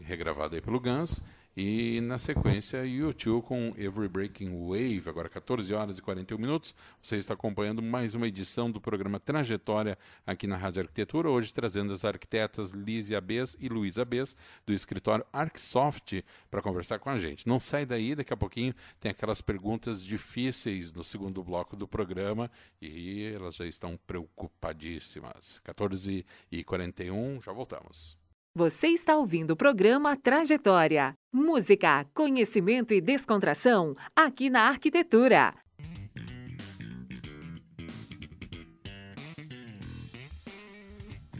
regravada 0.00 0.54
aí 0.54 0.60
pelo 0.60 0.78
Guns. 0.78 1.24
E 1.60 2.00
na 2.02 2.18
sequência, 2.18 2.84
U2 2.84 3.42
com 3.42 3.74
Every 3.76 4.06
Breaking 4.06 4.68
Wave, 4.68 5.02
agora 5.08 5.28
14 5.28 5.74
horas 5.74 5.98
e 5.98 6.02
41 6.02 6.38
minutos. 6.38 6.72
Você 7.02 7.16
está 7.16 7.34
acompanhando 7.34 7.82
mais 7.82 8.14
uma 8.14 8.28
edição 8.28 8.70
do 8.70 8.80
programa 8.80 9.18
Trajetória 9.18 9.98
aqui 10.24 10.46
na 10.46 10.56
Rádio 10.56 10.82
Arquitetura, 10.82 11.28
hoje 11.28 11.52
trazendo 11.52 11.92
as 11.92 12.04
arquitetas 12.04 12.70
Lízia 12.70 13.20
Bes 13.20 13.56
e 13.58 13.68
Luísa 13.68 14.04
Bes, 14.04 14.36
do 14.64 14.72
escritório 14.72 15.26
Arcsoft, 15.32 16.24
para 16.48 16.62
conversar 16.62 17.00
com 17.00 17.10
a 17.10 17.18
gente. 17.18 17.44
Não 17.48 17.58
sai 17.58 17.84
daí, 17.84 18.14
daqui 18.14 18.32
a 18.32 18.36
pouquinho 18.36 18.72
tem 19.00 19.10
aquelas 19.10 19.40
perguntas 19.40 20.00
difíceis 20.00 20.92
no 20.92 21.02
segundo 21.02 21.42
bloco 21.42 21.74
do 21.74 21.88
programa 21.88 22.48
e 22.80 23.32
elas 23.34 23.56
já 23.56 23.66
estão 23.66 23.98
preocupadíssimas. 24.06 25.58
14 25.64 26.24
e 26.52 26.62
41, 26.62 27.40
já 27.40 27.50
voltamos. 27.52 28.17
Você 28.58 28.88
está 28.88 29.16
ouvindo 29.16 29.52
o 29.52 29.56
programa 29.56 30.16
Trajetória. 30.16 31.14
Música, 31.32 32.04
conhecimento 32.12 32.92
e 32.92 33.00
descontração 33.00 33.94
aqui 34.16 34.50
na 34.50 34.62
Arquitetura. 34.62 35.54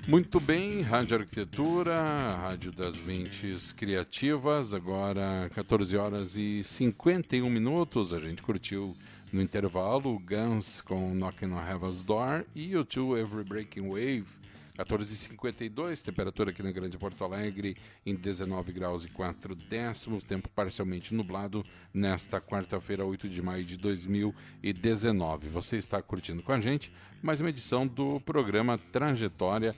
Muito 0.06 0.38
bem, 0.38 0.80
Rádio 0.82 1.18
Arquitetura, 1.18 2.36
Rádio 2.36 2.70
das 2.70 3.02
Mentes 3.02 3.72
Criativas, 3.72 4.72
agora 4.72 5.50
14 5.56 5.96
horas 5.96 6.36
e 6.36 6.62
51 6.62 7.50
minutos. 7.50 8.14
A 8.14 8.20
gente 8.20 8.44
curtiu 8.44 8.96
no 9.32 9.42
intervalo 9.42 10.16
Guns 10.20 10.80
com 10.80 11.12
Knocking 11.16 11.52
on 11.52 11.68
Heaven's 11.68 12.04
Door 12.04 12.44
e 12.54 12.76
o 12.76 12.84
Two 12.84 13.18
Every 13.18 13.42
Breaking 13.42 13.88
Wave. 13.88 14.38
14h52, 14.78 16.02
temperatura 16.02 16.50
aqui 16.50 16.62
na 16.62 16.70
Grande 16.70 16.96
Porto 16.96 17.24
Alegre 17.24 17.76
em 18.06 18.14
19 18.14 18.72
graus 18.72 19.04
e 19.04 19.08
4 19.08 19.56
décimos, 19.56 20.22
tempo 20.22 20.48
parcialmente 20.50 21.12
nublado 21.12 21.64
nesta 21.92 22.40
quarta-feira, 22.40 23.04
8 23.04 23.28
de 23.28 23.42
maio 23.42 23.64
de 23.64 23.76
2019. 23.76 25.48
Você 25.48 25.78
está 25.78 26.00
curtindo 26.00 26.44
com 26.44 26.52
a 26.52 26.60
gente 26.60 26.92
mais 27.20 27.40
uma 27.40 27.50
edição 27.50 27.88
do 27.88 28.20
programa 28.20 28.78
Trajetória, 28.78 29.74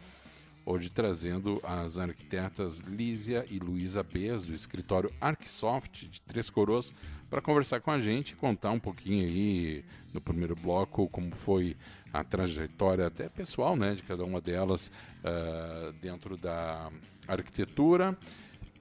hoje 0.70 0.88
trazendo 0.88 1.60
as 1.64 1.98
arquitetas 1.98 2.78
Lísia 2.78 3.44
e 3.50 3.58
Luísa 3.58 4.04
Bez, 4.04 4.46
do 4.46 4.54
escritório 4.54 5.12
Arcsoft 5.20 6.06
de 6.08 6.22
Três 6.22 6.48
Coroas, 6.48 6.94
para 7.28 7.40
conversar 7.40 7.80
com 7.80 7.90
a 7.90 7.98
gente 7.98 8.30
e 8.30 8.36
contar 8.36 8.70
um 8.70 8.78
pouquinho 8.78 9.26
aí 9.26 9.84
no 10.14 10.20
primeiro 10.20 10.54
bloco 10.54 11.08
como 11.08 11.34
foi 11.34 11.76
a 12.12 12.22
trajetória 12.22 13.06
até 13.06 13.28
pessoal 13.28 13.74
né, 13.74 13.94
de 13.94 14.02
cada 14.04 14.24
uma 14.24 14.40
delas 14.40 14.92
ah, 15.24 15.92
dentro 16.00 16.36
da 16.36 16.88
arquitetura 17.26 18.16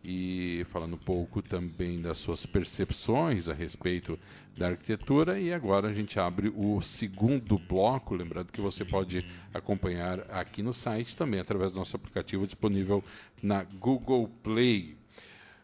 e 0.04 0.64
falando 0.66 0.93
um 0.93 1.00
pouco 1.00 1.41
também 1.41 2.02
das 2.02 2.20
suas 2.20 2.45
percepções 2.45 3.50
a 3.50 3.54
respeito 3.54 4.18
da 4.58 4.70
arquitetura. 4.70 5.39
E 5.39 5.54
agora 5.54 5.89
a 5.89 5.93
gente 5.93 6.20
abre 6.20 6.52
o 6.56 6.80
segundo 6.82 7.58
bloco. 7.58 8.16
Lembrando 8.16 8.52
que 8.52 8.62
você 8.62 8.86
pode 8.86 9.26
acompanhar 9.54 10.20
aqui 10.32 10.64
no 10.64 10.74
site 10.74 11.16
também 11.16 11.39
através 11.39 11.72
do 11.74 11.80
nosso 11.80 11.95
aplicativo 11.95 12.45
disponível 12.45 13.04
na 13.41 13.64
Google 13.64 14.30
Play. 14.41 14.97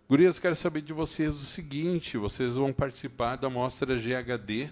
Gurias, 0.08 0.38
quero 0.38 0.56
saber 0.56 0.82
de 0.82 0.94
vocês 0.94 1.42
o 1.42 1.46
seguinte: 1.46 2.18
vocês 2.18 2.58
vão 2.58 2.72
participar 2.72 3.38
da 3.38 3.50
mostra 3.50 3.96
GHD 3.96 4.70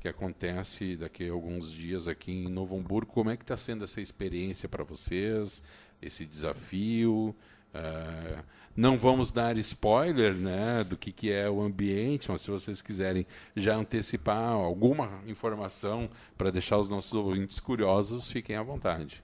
que 0.00 0.08
acontece 0.08 0.96
daqui 0.96 1.28
a 1.28 1.32
alguns 1.32 1.72
dias 1.72 2.06
aqui 2.06 2.32
em 2.32 2.48
Novo 2.48 2.78
Hamburgo. 2.78 3.12
Como 3.12 3.30
é 3.30 3.36
que 3.36 3.42
está 3.42 3.56
sendo 3.56 3.84
essa 3.84 4.00
experiência 4.00 4.68
para 4.68 4.84
vocês, 4.84 5.62
esse 6.00 6.24
desafio? 6.24 7.34
Ah, 7.74 8.42
não 8.76 8.96
vamos 8.96 9.30
dar 9.30 9.56
spoiler 9.58 10.34
né, 10.34 10.84
do 10.84 10.96
que, 10.96 11.12
que 11.12 11.30
é 11.30 11.50
o 11.50 11.60
ambiente, 11.60 12.30
mas 12.30 12.40
se 12.40 12.50
vocês 12.50 12.80
quiserem 12.80 13.26
já 13.54 13.76
antecipar 13.76 14.52
alguma 14.52 15.22
informação 15.26 16.08
para 16.38 16.50
deixar 16.50 16.78
os 16.78 16.88
nossos 16.88 17.12
ouvintes 17.12 17.60
curiosos, 17.60 18.30
fiquem 18.30 18.56
à 18.56 18.62
vontade. 18.62 19.22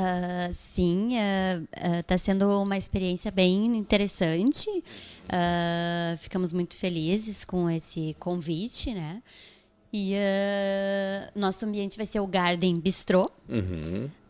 Ah, 0.00 0.50
sim, 0.54 1.14
está 1.98 2.16
sendo 2.16 2.62
uma 2.62 2.76
experiência 2.76 3.32
bem 3.32 3.76
interessante. 3.76 4.84
Ah, 5.28 6.14
ficamos 6.18 6.52
muito 6.52 6.76
felizes 6.76 7.44
com 7.44 7.68
esse 7.68 8.14
convite, 8.20 8.94
né? 8.94 9.20
E 9.92 10.14
ah, 10.14 11.32
nosso 11.34 11.66
ambiente 11.66 11.96
vai 11.96 12.06
ser 12.06 12.20
o 12.20 12.28
Garden 12.28 12.78
Bistrô. 12.78 13.28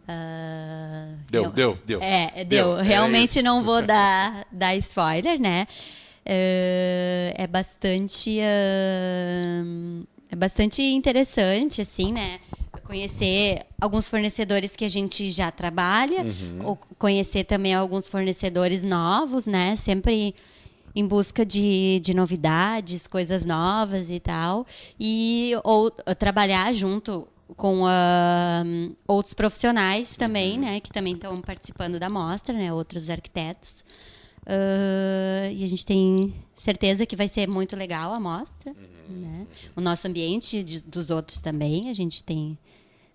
Ah, 0.08 1.08
Deu, 1.30 1.44
eu- 1.44 1.50
deu, 1.52 1.78
deu. 1.84 2.02
É, 2.02 2.32
deu. 2.44 2.46
Deu, 2.46 2.72
era 2.74 2.82
Realmente 2.82 3.30
isso. 3.38 3.42
não 3.42 3.62
vou 3.62 3.82
dar, 3.82 4.46
dar 4.50 4.74
spoiler, 4.76 5.38
né? 5.38 5.66
É, 6.24 7.34
é 7.36 7.46
bastante. 7.46 8.38
ah, 8.42 10.04
é 10.30 10.36
bastante 10.36 10.82
interessante, 10.82 11.80
assim, 11.82 12.12
né? 12.12 12.38
Conhecer 12.84 13.60
alguns 13.80 14.08
fornecedores 14.08 14.74
que 14.74 14.84
a 14.84 14.88
gente 14.88 15.30
já 15.30 15.50
trabalha, 15.50 16.24
ou 16.64 16.74
conhecer 16.98 17.44
também 17.44 17.74
alguns 17.74 18.08
fornecedores 18.08 18.82
novos, 18.82 19.44
né? 19.46 19.76
Sempre 19.76 20.34
em 20.94 21.06
busca 21.06 21.44
de, 21.44 22.00
de 22.02 22.14
novidades, 22.14 23.06
coisas 23.06 23.44
novas 23.44 24.08
e 24.10 24.18
tal. 24.18 24.66
E 24.98 25.52
ou 25.64 25.90
trabalhar 25.90 26.72
junto 26.74 27.28
com 27.56 27.84
ah, 27.86 28.62
outros 29.06 29.34
profissionais 29.34 30.16
também, 30.16 30.58
né? 30.58 30.80
Que 30.80 30.90
também 30.90 31.14
estão 31.14 31.40
participando 31.40 31.98
da 31.98 32.08
mostra, 32.10 32.54
né? 32.54 32.72
Outros 32.72 33.08
arquitetos. 33.10 33.84
Ah, 34.46 35.50
e 35.52 35.62
a 35.64 35.66
gente 35.66 35.84
tem 35.84 36.34
certeza 36.56 37.04
que 37.06 37.16
vai 37.16 37.28
ser 37.28 37.48
muito 37.48 37.76
legal 37.76 38.12
a 38.12 38.20
mostra. 38.20 38.74
Né? 39.08 39.46
O 39.74 39.80
nosso 39.80 40.06
ambiente 40.06 40.62
de- 40.62 40.82
dos 40.84 41.10
outros 41.10 41.40
também, 41.40 41.88
a 41.88 41.94
gente 41.94 42.22
tem 42.22 42.58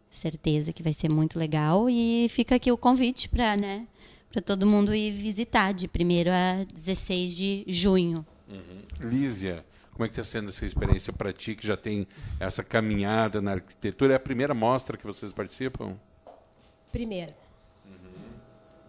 certeza 0.10 0.72
que 0.74 0.82
vai 0.84 0.94
ser 0.94 1.10
muito 1.10 1.38
legal. 1.40 1.90
E 1.90 2.28
fica 2.30 2.56
aqui 2.56 2.72
o 2.72 2.78
convite 2.78 3.28
para 3.30 3.56
né, 3.58 3.88
para 4.32 4.42
todo 4.42 4.66
mundo 4.66 4.94
ir 4.96 5.12
visitar 5.12 5.72
de 5.74 5.88
1 5.88 6.32
a 6.32 6.64
16 6.74 7.36
de 7.36 7.64
junho. 7.68 8.26
Lísia, 9.00 9.66
como 9.94 10.06
é 10.06 10.08
que 10.08 10.14
está 10.20 10.24
sendo 10.24 10.50
essa 10.50 10.66
experiência 10.66 11.14
para 11.14 11.32
ti, 11.32 11.56
que 11.56 11.66
já 11.66 11.78
tem 11.78 12.08
essa 12.39 12.64
caminhada 12.64 13.41
na 13.41 13.52
arquitetura? 13.54 14.14
É 14.14 14.16
a 14.16 14.20
primeira 14.20 14.54
mostra 14.54 14.98
que 14.98 15.06
vocês 15.06 15.32
participam? 15.34 15.96
Primeiro, 16.91 17.34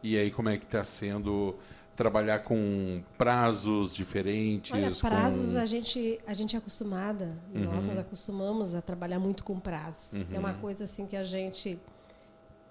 E 0.02 0.18
aí, 0.18 0.30
como 0.30 0.50
é 0.50 0.58
que 0.58 0.64
está 0.64 0.84
sendo 0.84 1.56
trabalhar 1.96 2.40
com 2.40 3.02
prazos 3.16 3.94
diferentes? 3.94 4.72
olha, 4.72 4.90
com- 4.90 5.00
prazos 5.08 5.56
a 5.56 5.64
gente 5.64 6.20
a 6.26 6.34
gente 6.34 6.54
é 6.54 6.58
acostumada, 6.58 7.34
nós 7.54 7.88
nos 7.88 7.96
acostumamos 7.96 8.74
a 8.74 8.82
trabalhar 8.82 9.18
muito 9.18 9.42
com 9.44 9.58
prazos. 9.58 10.12
É 10.32 10.38
uma 10.38 10.52
coisa 10.54 10.84
assim 10.84 11.06
que 11.06 11.16
a 11.16 11.24
gente 11.24 11.78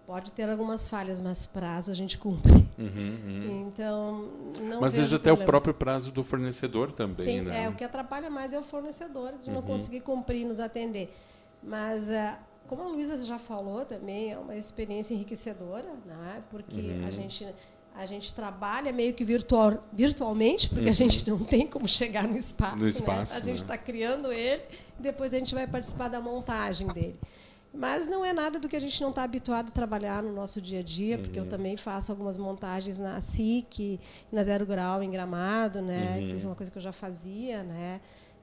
pode 0.06 0.32
ter 0.32 0.50
algumas 0.50 0.90
falhas, 0.90 1.22
mas 1.22 1.46
prazo 1.46 1.92
a 1.92 1.94
gente 1.94 2.18
cumpre. 2.18 2.52
Então, 3.68 4.30
não 4.62 4.82
Mas 4.82 4.94
às 4.94 4.98
vezes 4.98 5.14
até 5.14 5.32
o 5.32 5.36
problema. 5.36 5.46
próprio 5.46 5.74
prazo 5.74 6.12
do 6.12 6.24
fornecedor 6.24 6.92
também, 6.92 7.26
Sim, 7.40 7.42
né? 7.42 7.64
é, 7.66 7.70
o 7.70 7.74
que 7.74 7.84
atrapalha 7.84 8.30
mais 8.30 8.54
é 8.54 8.60
o 8.60 8.64
fornecedor, 8.64 9.34
de 9.42 9.50
não 9.50 9.58
Uhum. 9.58 9.62
conseguir 9.64 10.02
cumprir 10.02 10.46
nos 10.46 10.60
atender. 10.60 11.14
Mas, 11.62 12.10
ah, 12.10 12.38
como 12.68 12.84
a 12.84 12.88
Luísa 12.88 13.24
já 13.26 13.40
falou 13.40 13.86
também, 13.86 14.32
é 14.32 14.38
uma 14.38 14.56
experiência 14.56 15.14
enriquecedora, 15.14 15.88
né? 16.06 16.42
porque 16.50 16.80
Uhum. 16.80 17.06
a 17.08 17.12
gente 17.12 17.48
A 17.96 18.08
gente 18.08 18.34
trabalha 18.34 18.92
meio 18.92 19.14
que 19.14 19.24
virtual, 19.24 19.84
virtualmente, 19.94 20.68
porque 20.68 20.86
uhum. 20.86 20.90
a 20.90 20.94
gente 20.94 21.30
não 21.30 21.38
tem 21.38 21.68
como 21.68 21.88
chegar 21.88 22.28
no 22.28 22.36
espaço. 22.36 22.76
No 22.78 22.88
espaço 22.88 23.36
né? 23.36 23.42
A 23.44 23.46
gente 23.46 23.62
está 23.62 23.76
né? 23.76 23.80
criando 23.86 24.32
ele 24.32 24.64
e 25.00 25.04
depois 25.04 25.32
a 25.32 25.38
gente 25.38 25.54
vai 25.54 25.68
participar 25.68 26.08
da 26.08 26.20
montagem 26.20 26.88
dele. 26.88 27.20
Mas 27.74 28.08
não 28.08 28.24
é 28.24 28.32
nada 28.32 28.60
do 28.60 28.70
que 28.70 28.76
a 28.76 28.80
gente 28.80 29.02
não 29.02 29.10
está 29.10 29.24
habituado 29.24 29.70
a 29.70 29.72
trabalhar 29.72 30.22
no 30.22 30.32
nosso 30.32 30.62
dia 30.62 30.80
a 30.80 30.84
dia, 30.84 31.18
uhum. 31.18 31.24
porque 31.24 31.40
eu 31.40 31.44
uhum. 31.44 31.50
também 31.50 31.76
faço 31.76 32.12
algumas 32.12 32.38
montagens 32.38 33.00
na 33.00 33.20
SIC, 33.20 34.00
na 34.32 34.44
Zero 34.44 34.66
Grau, 34.66 35.02
em 35.02 35.10
Gramado, 35.10 35.82
né? 35.82 36.20
Uhum. 36.20 36.38
Que 36.38 36.44
é 36.44 36.48
uma 36.48 36.56
coisa 36.56 36.72
que 36.72 36.78
eu 36.78 36.82
já 36.82 36.92
fazia, 36.92 37.64
né? 37.64 38.00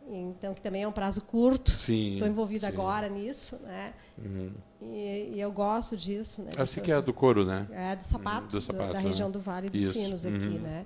Então, 0.08 0.52
que 0.52 0.60
também 0.60 0.82
é 0.82 0.88
um 0.88 0.92
prazo 0.92 1.20
curto. 1.22 1.72
Estou 2.14 2.26
envolvida 2.26 2.66
sim. 2.66 2.72
agora 2.72 3.08
nisso, 3.08 3.56
né? 3.62 3.92
Uhum. 4.18 4.50
E, 4.82 5.34
e, 5.34 5.40
eu 5.40 5.52
gosto 5.52 5.96
disso. 5.96 6.42
Né? 6.42 6.50
Assim 6.58 6.80
que 6.80 6.90
é 6.90 7.00
do 7.00 7.12
couro, 7.12 7.44
né? 7.44 7.68
É, 7.70 7.94
do 7.94 8.02
sapato, 8.02 8.48
do 8.48 8.60
sapato 8.60 8.88
da, 8.88 8.92
da 8.94 9.00
né? 9.00 9.08
região 9.08 9.30
do 9.30 9.38
Vale 9.38 9.70
dos 9.70 9.80
Isso. 9.80 9.92
Sinos 9.92 10.26
aqui, 10.26 10.48
uhum. 10.48 10.58
né? 10.58 10.84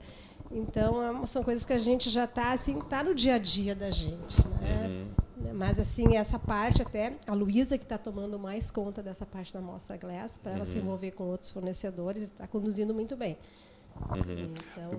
Então, 0.50 1.22
é 1.22 1.26
são 1.26 1.42
coisas 1.42 1.64
que 1.64 1.72
a 1.72 1.78
gente 1.78 2.10
já 2.10 2.24
está 2.24 2.52
assim, 2.52 2.78
tá 2.80 3.02
no 3.02 3.14
dia 3.14 3.36
a 3.36 3.38
dia 3.38 3.74
da 3.74 3.90
gente, 3.90 4.46
né? 4.60 5.06
Uhum. 5.44 5.54
Mas, 5.54 5.78
assim, 5.78 6.16
essa 6.16 6.38
parte 6.38 6.82
até, 6.82 7.12
a 7.26 7.34
Luísa 7.34 7.76
que 7.76 7.84
está 7.84 7.98
tomando 7.98 8.38
mais 8.38 8.70
conta 8.70 9.02
dessa 9.02 9.26
parte 9.26 9.52
da 9.52 9.60
Mostra 9.60 9.96
Glass, 9.96 10.38
para 10.38 10.52
ela 10.52 10.66
se 10.66 10.78
uhum. 10.78 10.84
envolver 10.84 11.10
com 11.12 11.24
outros 11.24 11.50
fornecedores, 11.50 12.24
está 12.24 12.46
conduzindo 12.46 12.94
muito 12.94 13.16
bem. 13.16 13.36
Uhum. 14.10 14.52
Então... 14.72 14.98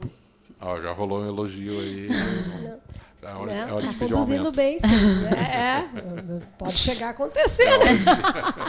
Oh, 0.62 0.80
já 0.80 0.92
rolou 0.94 1.22
um 1.22 1.28
elogio 1.28 1.74
aí. 1.80 2.08
Não. 3.26 3.32
É 3.32 3.36
hora, 3.36 3.46
né? 3.46 3.68
é 3.68 3.74
hora 3.74 3.88
de 3.88 3.94
tá 3.94 4.00
pedir 4.00 4.14
conduzindo 4.14 4.38
aumento. 4.38 4.56
bem, 4.56 4.80
sim. 4.80 4.86
É, 5.36 5.58
é, 5.58 6.42
pode 6.60 6.78
chegar 6.78 7.08
a 7.08 7.10
acontecer. 7.10 7.64
É 7.64 7.74
hora 7.74 7.86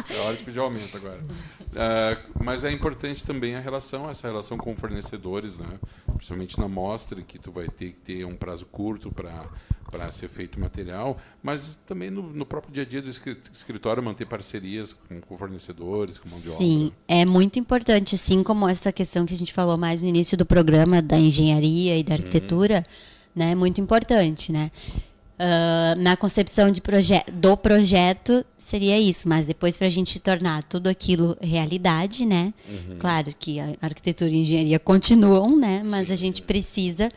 de, 0.02 0.14
é 0.14 0.20
hora 0.20 0.36
de 0.36 0.44
pedir 0.44 0.59
aumento 0.59 0.96
agora. 0.96 1.20
Uh, 1.20 2.42
mas 2.42 2.64
é 2.64 2.72
importante 2.72 3.24
também 3.24 3.54
a 3.54 3.61
relação, 3.61 4.09
essa 4.09 4.26
relação 4.26 4.57
com 4.57 4.74
fornecedores, 4.74 5.59
né? 5.59 5.78
principalmente 6.14 6.59
na 6.59 6.68
mostra, 6.68 7.20
que 7.20 7.38
tu 7.38 7.52
vai 7.52 7.68
ter 7.68 7.92
que 7.92 8.00
ter 8.00 8.24
um 8.24 8.34
prazo 8.34 8.64
curto 8.66 9.12
para 9.12 9.46
para 9.88 10.11
ser 10.11 10.26
feito 10.26 10.59
material, 10.59 11.16
mas 11.40 11.78
também 11.86 12.11
no, 12.11 12.20
no, 12.20 12.44
próprio 12.44 12.74
dia 12.74 12.82
a 12.82 12.86
dia 12.86 13.00
do 13.00 13.09
escritório 13.09 14.02
manter 14.02 14.26
parcerias 14.26 14.92
com, 14.92 15.20
com 15.20 15.36
fornecedores, 15.38 16.18
com 16.18 16.28
mão 16.28 16.36
de 16.36 16.44
sim, 16.44 16.54
obra. 16.54 16.86
Sim, 16.88 16.92
é 17.07 17.24
muito 17.24 17.61
importante, 17.61 18.16
assim 18.16 18.42
como 18.42 18.68
essa 18.68 18.90
questão 18.90 19.24
que 19.24 19.32
a 19.32 19.36
gente 19.36 19.52
falou 19.52 19.76
mais 19.76 20.02
no 20.02 20.09
início 20.09 20.36
do 20.36 20.44
programa 20.44 21.00
da 21.00 21.16
engenharia 21.16 21.96
e 21.96 22.02
da 22.02 22.14
uhum. 22.14 22.20
arquitetura, 22.20 22.78
uhum 22.78 23.16
né? 23.37 23.55
Muito 23.55 23.80
importante, 23.80 24.51
né? 24.51 24.70
Uh, 25.39 26.01
na 26.01 26.16
concepção 26.16 26.70
de 26.70 26.80
proje 26.80 27.22
do 27.30 27.59
projeto 27.59 28.43
seria 28.57 28.99
isso, 28.99 29.28
mas 29.28 29.45
depois 29.45 29.76
para 29.76 29.87
a 29.87 29.91
gente 29.91 30.18
tornar 30.18 30.62
tudo 30.62 30.89
aquilo 30.89 31.37
realidade, 31.43 32.24
né? 32.24 32.55
Uhum. 32.66 32.99
Claro 32.99 33.30
que 33.39 33.61
a 33.61 33.74
arquitetura 33.82 34.30
e 34.30 34.34
a 34.34 34.39
engenharia 34.39 34.78
continuam, 34.78 35.55
né? 35.55 35.82
Mas 35.84 36.07
Sim. 36.07 36.12
a 36.14 36.16
gente 36.16 36.41
precisa 36.41 37.11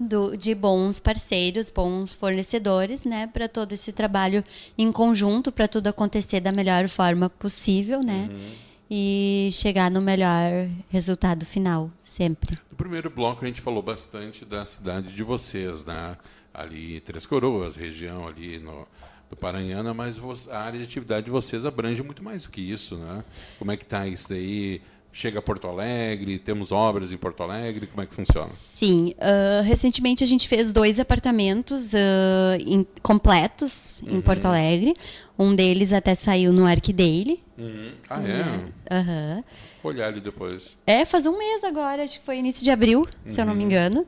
do, 0.00 0.34
de 0.38 0.54
bons 0.54 0.98
parceiros, 0.98 1.68
bons 1.68 2.14
fornecedores, 2.14 3.04
né? 3.04 3.26
Para 3.26 3.46
todo 3.46 3.74
esse 3.74 3.92
trabalho 3.92 4.42
em 4.78 4.90
conjunto, 4.90 5.52
para 5.52 5.68
tudo 5.68 5.88
acontecer 5.88 6.40
da 6.40 6.52
melhor 6.52 6.88
forma 6.88 7.28
possível, 7.28 8.02
né? 8.02 8.30
Uhum 8.30 8.65
e 8.90 9.50
chegar 9.52 9.90
no 9.90 10.00
melhor 10.00 10.68
resultado 10.88 11.44
final, 11.44 11.90
sempre. 12.00 12.58
No 12.70 12.76
primeiro 12.76 13.10
bloco 13.10 13.44
a 13.44 13.48
gente 13.48 13.60
falou 13.60 13.82
bastante 13.82 14.44
da 14.44 14.64
cidade 14.64 15.14
de 15.14 15.22
vocês, 15.22 15.84
né? 15.84 16.16
Ali 16.52 17.00
Três 17.00 17.26
Coroas, 17.26 17.76
região 17.76 18.26
ali 18.26 18.58
no 18.58 18.86
do 19.28 19.36
Paranhana, 19.36 19.92
mas 19.92 20.20
a 20.48 20.60
área 20.60 20.78
de 20.78 20.84
atividade 20.84 21.26
de 21.26 21.32
vocês 21.32 21.66
abrange 21.66 22.02
muito 22.02 22.22
mais 22.22 22.44
do 22.44 22.50
que 22.50 22.60
isso, 22.60 22.96
né? 22.96 23.24
Como 23.58 23.72
é 23.72 23.76
que 23.76 23.82
está 23.82 24.06
isso 24.06 24.28
daí? 24.28 24.80
Chega 25.18 25.38
a 25.38 25.42
Porto 25.42 25.66
Alegre, 25.66 26.38
temos 26.38 26.72
obras 26.72 27.10
em 27.10 27.16
Porto 27.16 27.42
Alegre, 27.42 27.86
como 27.86 28.02
é 28.02 28.06
que 28.06 28.14
funciona? 28.14 28.46
Sim, 28.48 29.14
uh, 29.16 29.62
recentemente 29.62 30.22
a 30.22 30.26
gente 30.26 30.46
fez 30.46 30.74
dois 30.74 31.00
apartamentos 31.00 31.94
uh, 31.94 32.60
in, 32.60 32.86
completos 33.02 34.02
uhum. 34.02 34.18
em 34.18 34.20
Porto 34.20 34.44
Alegre. 34.44 34.94
Um 35.38 35.54
deles 35.54 35.94
até 35.94 36.14
saiu 36.14 36.52
no 36.52 36.66
Arcdale. 36.66 37.42
Uhum. 37.56 37.92
Ah, 38.10 38.20
é? 38.20 38.94
Uhum. 38.94 39.44
Olhar 39.84 40.08
ali 40.08 40.20
depois. 40.20 40.76
É, 40.86 41.06
faz 41.06 41.24
um 41.24 41.38
mês 41.38 41.64
agora, 41.64 42.04
acho 42.04 42.18
que 42.18 42.26
foi 42.26 42.36
início 42.36 42.62
de 42.62 42.70
abril, 42.70 42.98
uhum. 43.00 43.06
se 43.24 43.40
eu 43.40 43.46
não 43.46 43.54
me 43.54 43.60
uhum. 43.60 43.70
engano. 43.70 44.06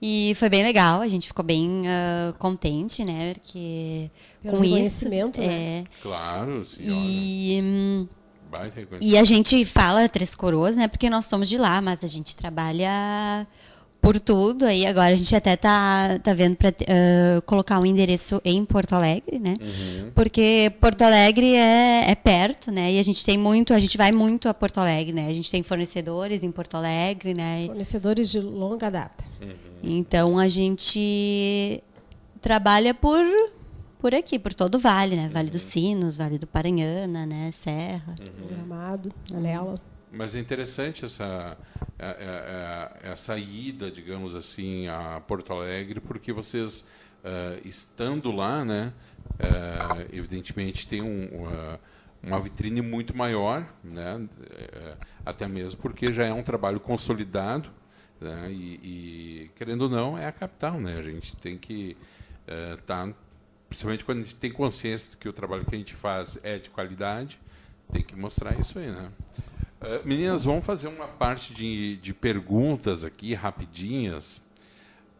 E 0.00 0.32
foi 0.36 0.48
bem 0.48 0.62
legal, 0.62 1.02
a 1.02 1.08
gente 1.08 1.26
ficou 1.26 1.44
bem 1.44 1.82
uh, 1.82 2.32
contente, 2.38 3.04
né? 3.04 3.34
Porque 3.34 4.10
Pelo 4.42 4.56
com 4.56 4.64
isso. 4.64 5.06
Né? 5.06 5.20
É, 5.36 5.84
claro, 6.00 6.64
sim. 6.64 6.80
E. 6.80 7.60
Hum, 7.62 8.08
e 9.00 9.16
a 9.16 9.24
gente 9.24 9.64
fala 9.64 10.08
Três 10.08 10.34
Coroas, 10.34 10.76
né? 10.76 10.88
Porque 10.88 11.10
nós 11.10 11.26
somos 11.26 11.48
de 11.48 11.58
lá, 11.58 11.80
mas 11.80 12.02
a 12.02 12.06
gente 12.06 12.34
trabalha 12.34 13.46
por 14.00 14.20
tudo. 14.20 14.64
Aí 14.64 14.86
agora 14.86 15.12
a 15.12 15.16
gente 15.16 15.34
até 15.34 15.56
tá, 15.56 16.18
tá 16.22 16.32
vendo 16.32 16.54
para 16.56 16.68
uh, 16.68 16.72
ah, 17.38 17.40
colocar 17.42 17.80
um 17.80 17.86
endereço 17.86 18.40
em 18.44 18.64
Porto 18.64 18.94
Alegre, 18.94 19.38
né? 19.38 19.54
Uhum. 19.60 20.10
Porque 20.14 20.72
Porto 20.80 21.02
Alegre 21.02 21.54
é, 21.54 22.10
é 22.10 22.14
perto, 22.14 22.70
né? 22.70 22.92
E 22.92 23.00
a 23.00 23.02
gente 23.02 23.24
tem 23.24 23.36
muito, 23.36 23.74
a 23.74 23.80
gente 23.80 23.98
vai 23.98 24.12
muito 24.12 24.48
a 24.48 24.54
Porto 24.54 24.78
Alegre, 24.78 25.12
né? 25.12 25.26
A 25.28 25.34
gente 25.34 25.50
tem 25.50 25.62
fornecedores 25.62 26.44
em 26.44 26.52
Porto 26.52 26.76
Alegre, 26.76 27.34
né? 27.34 27.64
Fornecedores 27.66 28.30
de 28.30 28.38
longa 28.38 28.90
data. 28.90 29.24
Uhum. 29.42 29.50
Então 29.82 30.38
a 30.38 30.48
gente 30.48 31.82
trabalha 32.40 32.94
por 32.94 33.24
por 34.06 34.14
aqui, 34.14 34.38
por 34.38 34.54
todo 34.54 34.76
o 34.76 34.78
vale, 34.78 35.16
né? 35.16 35.28
Vale 35.28 35.50
dos 35.50 35.64
uhum. 35.64 35.70
Sinos, 35.70 36.16
Vale 36.16 36.38
do 36.38 36.46
Paranhana, 36.46 37.26
né? 37.26 37.50
Serra. 37.50 38.14
Uhum. 38.20 38.46
Gramado, 38.46 39.12
Anela. 39.34 39.74
Mas 40.12 40.36
é 40.36 40.38
interessante 40.38 41.04
essa, 41.04 41.58
essa 43.02 43.36
ida, 43.36 43.90
digamos 43.90 44.36
assim, 44.36 44.86
a 44.86 45.20
Porto 45.26 45.52
Alegre, 45.52 45.98
porque 45.98 46.32
vocês, 46.32 46.86
estando 47.64 48.30
lá, 48.30 48.64
né, 48.64 48.92
evidentemente 50.12 50.86
tem 50.86 51.02
um, 51.02 51.28
uma 52.22 52.38
vitrine 52.38 52.80
muito 52.80 53.14
maior, 53.14 53.66
né, 53.82 54.24
até 55.24 55.48
mesmo 55.48 55.82
porque 55.82 56.12
já 56.12 56.24
é 56.24 56.32
um 56.32 56.44
trabalho 56.44 56.78
consolidado, 56.78 57.68
né, 58.20 58.52
e, 58.52 58.80
e, 58.84 59.50
querendo 59.56 59.82
ou 59.82 59.90
não, 59.90 60.16
é 60.16 60.26
a 60.26 60.32
capital. 60.32 60.80
Né, 60.80 60.96
a 60.96 61.02
gente 61.02 61.36
tem 61.36 61.58
que 61.58 61.96
estar 62.46 63.08
tá 63.08 63.14
principalmente 63.68 64.04
quando 64.04 64.20
a 64.20 64.22
gente 64.22 64.36
tem 64.36 64.50
consciência 64.50 65.10
de 65.10 65.16
que 65.16 65.28
o 65.28 65.32
trabalho 65.32 65.64
que 65.64 65.74
a 65.74 65.78
gente 65.78 65.94
faz 65.94 66.38
é 66.42 66.58
de 66.58 66.70
qualidade, 66.70 67.38
tem 67.90 68.02
que 68.02 68.16
mostrar 68.16 68.58
isso 68.58 68.78
aí, 68.78 68.90
né? 68.90 69.10
Uh, 69.80 70.06
meninas, 70.06 70.44
vamos 70.44 70.64
fazer 70.64 70.88
uma 70.88 71.06
parte 71.06 71.52
de, 71.52 71.96
de 71.98 72.14
perguntas 72.14 73.04
aqui, 73.04 73.34
rapidinhas, 73.34 74.40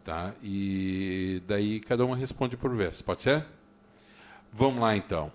tá? 0.03 0.34
E 0.42 1.42
daí 1.47 1.80
cada 1.80 2.05
uma 2.05 2.16
responde 2.16 2.57
por 2.57 2.74
vez, 2.74 3.03
pode 3.03 3.22
ser? 3.22 3.44
Vamos 4.53 4.80
lá, 4.80 4.97
então. 4.97 5.30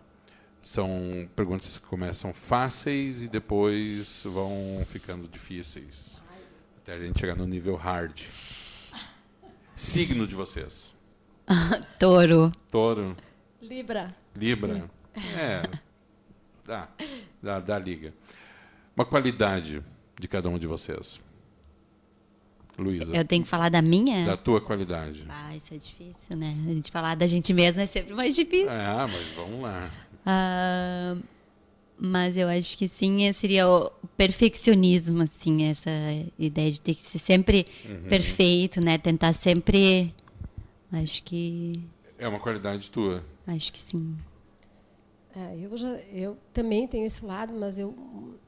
São 0.64 1.28
perguntas 1.36 1.78
que 1.78 1.86
começam 1.88 2.34
fáceis 2.34 3.24
e 3.24 3.28
depois 3.28 4.24
vão 4.26 4.84
ficando 4.86 5.28
difíceis, 5.28 6.24
até 6.82 6.94
a 6.94 7.00
gente 7.00 7.20
chegar 7.20 7.36
no 7.36 7.48
nível 7.48 7.76
hard. 7.76 8.20
Signo 9.76 10.28
de 10.28 10.36
vocês. 10.36 10.94
Touro. 12.00 12.52
Touro. 12.70 13.16
Libra. 13.62 14.16
Libra. 14.36 14.90
É. 15.38 15.64
Dá. 16.66 16.88
Dá, 17.42 17.60
dá 17.60 17.80
liga. 17.80 18.14
Uma 18.96 19.06
qualidade 19.06 19.82
de 20.20 20.28
cada 20.28 20.50
um 20.50 20.58
de 20.58 20.68
vocês. 20.68 21.20
Luísa. 22.78 23.16
Eu 23.16 23.26
tenho 23.26 23.44
que 23.44 23.50
falar 23.50 23.70
da 23.70 23.82
minha? 23.82 24.26
Da 24.26 24.38
tua 24.38 24.62
qualidade. 24.62 25.26
Ah, 25.30 25.56
isso 25.56 25.74
é 25.74 25.78
difícil, 25.78 26.36
né? 26.38 26.58
A 26.66 26.74
gente 26.74 26.92
falar 26.92 27.16
da 27.16 27.28
gente 27.28 27.54
mesma 27.54 27.84
é 27.84 27.88
sempre 27.88 28.14
mais 28.14 28.36
difícil. 28.36 28.70
Ah, 28.70 29.08
mas 29.08 29.32
vamos 29.32 29.62
lá. 29.62 29.92
Ah, 30.26 31.18
mas 32.00 32.36
eu 32.36 32.48
acho 32.48 32.78
que 32.78 32.88
sim, 32.88 33.32
seria 33.34 33.68
o 33.68 33.92
perfeccionismo, 34.18 35.22
assim, 35.22 35.66
essa 35.66 35.92
ideia 36.40 36.72
de 36.72 36.82
ter 36.82 36.96
que 36.96 37.06
ser 37.06 37.20
sempre 37.20 37.66
uhum. 37.86 38.10
perfeito, 38.10 38.82
né? 38.82 38.98
Tentar 38.98 39.34
sempre 39.34 40.14
Acho 40.92 41.24
que. 41.24 41.88
É 42.18 42.28
uma 42.28 42.40
qualidade 42.40 42.92
tua. 42.92 43.24
Acho 43.48 43.72
que 43.72 43.80
sim. 43.80 44.18
É, 45.36 45.58
eu, 45.60 45.78
já, 45.78 45.88
eu 46.12 46.38
também 46.54 46.88
tenho 46.88 47.06
esse 47.06 47.26
lado, 47.26 47.54
mas 47.54 47.80
eu, 47.80 47.96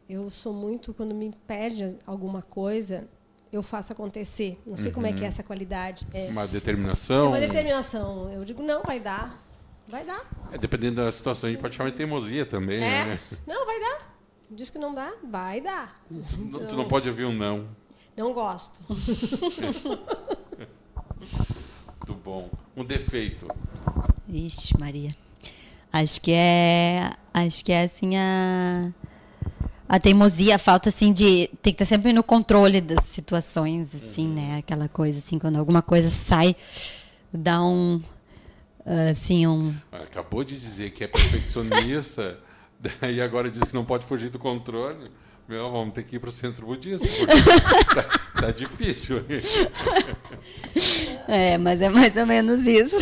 eu 0.09 0.29
sou 0.29 0.53
muito. 0.53 0.93
Quando 0.93 1.15
me 1.15 1.33
pede 1.47 1.97
alguma 2.05 2.41
coisa, 2.41 3.07
eu 3.51 3.63
faço 3.63 3.93
acontecer. 3.93 4.59
Não 4.65 4.75
sei 4.75 4.87
uhum. 4.87 4.93
como 4.93 5.07
é 5.07 5.13
que 5.13 5.19
é 5.19 5.21
uhum. 5.21 5.27
essa 5.27 5.43
qualidade. 5.43 6.05
É, 6.13 6.27
uma 6.27 6.45
determinação? 6.45 7.25
É 7.25 7.29
uma 7.29 7.39
determinação. 7.39 8.31
Eu 8.31 8.43
digo, 8.43 8.61
não, 8.61 8.83
vai 8.83 8.99
dar. 8.99 9.41
Vai 9.87 10.03
dar. 10.05 10.29
É, 10.51 10.57
dependendo 10.57 11.03
da 11.03 11.11
situação, 11.11 11.47
a 11.47 11.51
gente 11.51 11.61
pode 11.61 11.75
chamar 11.75 11.91
de 11.91 11.97
teimosia 11.97 12.45
também. 12.45 12.83
É. 12.83 13.05
Né? 13.05 13.19
Não, 13.47 13.65
vai 13.65 13.79
dar. 13.79 14.13
Diz 14.51 14.69
que 14.69 14.77
não 14.77 14.93
dá, 14.93 15.13
vai 15.23 15.61
dar. 15.61 16.03
Tu, 16.07 16.15
então, 16.41 16.67
tu 16.67 16.75
não 16.75 16.87
pode 16.87 17.09
ouvir 17.09 17.25
um 17.25 17.33
não. 17.33 17.67
Não 18.15 18.33
gosto. 18.33 18.83
Muito 22.05 22.21
bom. 22.21 22.49
Um 22.75 22.83
defeito. 22.83 23.47
Ixi, 24.27 24.77
Maria. 24.77 25.15
Acho 25.91 26.19
que 26.19 26.33
é. 26.33 27.09
Acho 27.33 27.63
que 27.63 27.71
é 27.71 27.83
assim 27.83 28.17
a. 28.17 28.91
a 29.87 29.99
teimosia, 29.99 30.55
a 30.55 30.59
falta 30.59 30.89
assim 30.89 31.13
de 31.13 31.49
tem 31.61 31.73
que 31.73 31.81
estar 31.81 31.85
sempre 31.85 32.11
no 32.11 32.21
controle 32.21 32.81
das 32.81 33.05
situações, 33.05 33.87
assim, 33.95 34.27
uhum. 34.27 34.33
né? 34.33 34.57
Aquela 34.57 34.89
coisa 34.89 35.19
assim, 35.19 35.39
quando 35.39 35.57
alguma 35.57 35.81
coisa 35.81 36.09
sai, 36.09 36.57
dá 37.31 37.63
um 37.63 38.01
assim 39.09 39.47
um. 39.47 39.73
Acabou 39.89 40.43
de 40.43 40.59
dizer 40.59 40.91
que 40.91 41.05
é 41.05 41.07
perfeccionista, 41.07 42.37
daí 42.99 43.21
agora 43.21 43.49
diz 43.49 43.63
que 43.63 43.73
não 43.73 43.85
pode 43.85 44.05
fugir 44.05 44.29
do 44.29 44.39
controle. 44.39 45.09
Meu, 45.47 45.69
vamos 45.71 45.93
ter 45.93 46.03
que 46.03 46.15
ir 46.15 46.19
para 46.19 46.29
o 46.29 46.31
centro 46.31 46.65
budista, 46.65 47.05
porque 47.05 47.35
tá, 47.93 48.41
tá 48.41 48.51
difícil. 48.51 49.25
é, 51.27 51.57
mas 51.57 51.81
é 51.81 51.89
mais 51.89 52.15
ou 52.15 52.25
menos 52.25 52.67
isso. 52.67 52.97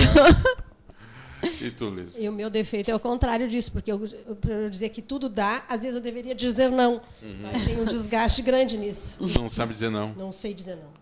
E 1.62 1.72
tu, 1.72 1.90
Liz? 1.90 2.18
E 2.18 2.30
o 2.30 2.32
meu 2.32 2.50
defeito 2.50 2.92
é 2.92 2.96
o 2.96 3.00
contrário 3.00 3.48
disso, 3.48 3.72
porque 3.72 3.92
eu, 3.92 4.00
para 4.40 4.54
eu 4.54 4.70
dizer 4.70 4.90
que 4.90 5.02
tudo 5.02 5.28
dá, 5.28 5.64
às 5.68 5.82
vezes 5.82 5.96
eu 5.96 6.02
deveria 6.02 6.36
dizer 6.36 6.70
não. 6.70 7.02
Uhum. 7.22 7.66
Tem 7.66 7.80
um 7.80 7.86
desgaste 7.86 8.42
grande 8.42 8.78
nisso. 8.78 9.18
Não 9.20 9.50
sabe 9.50 9.74
dizer 9.74 9.90
não. 9.90 10.14
Não 10.14 10.32
sei 10.32 10.54
dizer 10.54 10.76
não. 10.76 11.02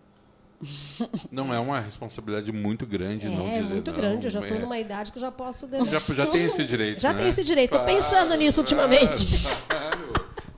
Não 1.30 1.54
é 1.54 1.58
uma 1.58 1.80
responsabilidade 1.80 2.52
muito 2.52 2.86
grande 2.86 3.26
é, 3.26 3.30
não 3.30 3.48
dizer 3.50 3.62
não. 3.62 3.70
É 3.70 3.74
muito 3.74 3.92
grande. 3.92 4.26
Eu 4.26 4.30
já 4.30 4.40
estou 4.40 4.56
é. 4.56 4.60
numa 4.60 4.78
idade 4.78 5.10
que 5.10 5.18
eu 5.18 5.22
já 5.22 5.32
posso... 5.32 5.68
Já, 5.86 6.14
já 6.14 6.26
tem 6.26 6.44
esse 6.44 6.64
direito, 6.64 7.00
Já 7.00 7.12
né? 7.12 7.20
tem 7.20 7.28
esse 7.30 7.42
direito. 7.42 7.74
Estou 7.74 7.86
pensando 7.86 8.34
nisso 8.36 8.60
ultimamente. 8.60 9.26
Claro. 9.68 10.10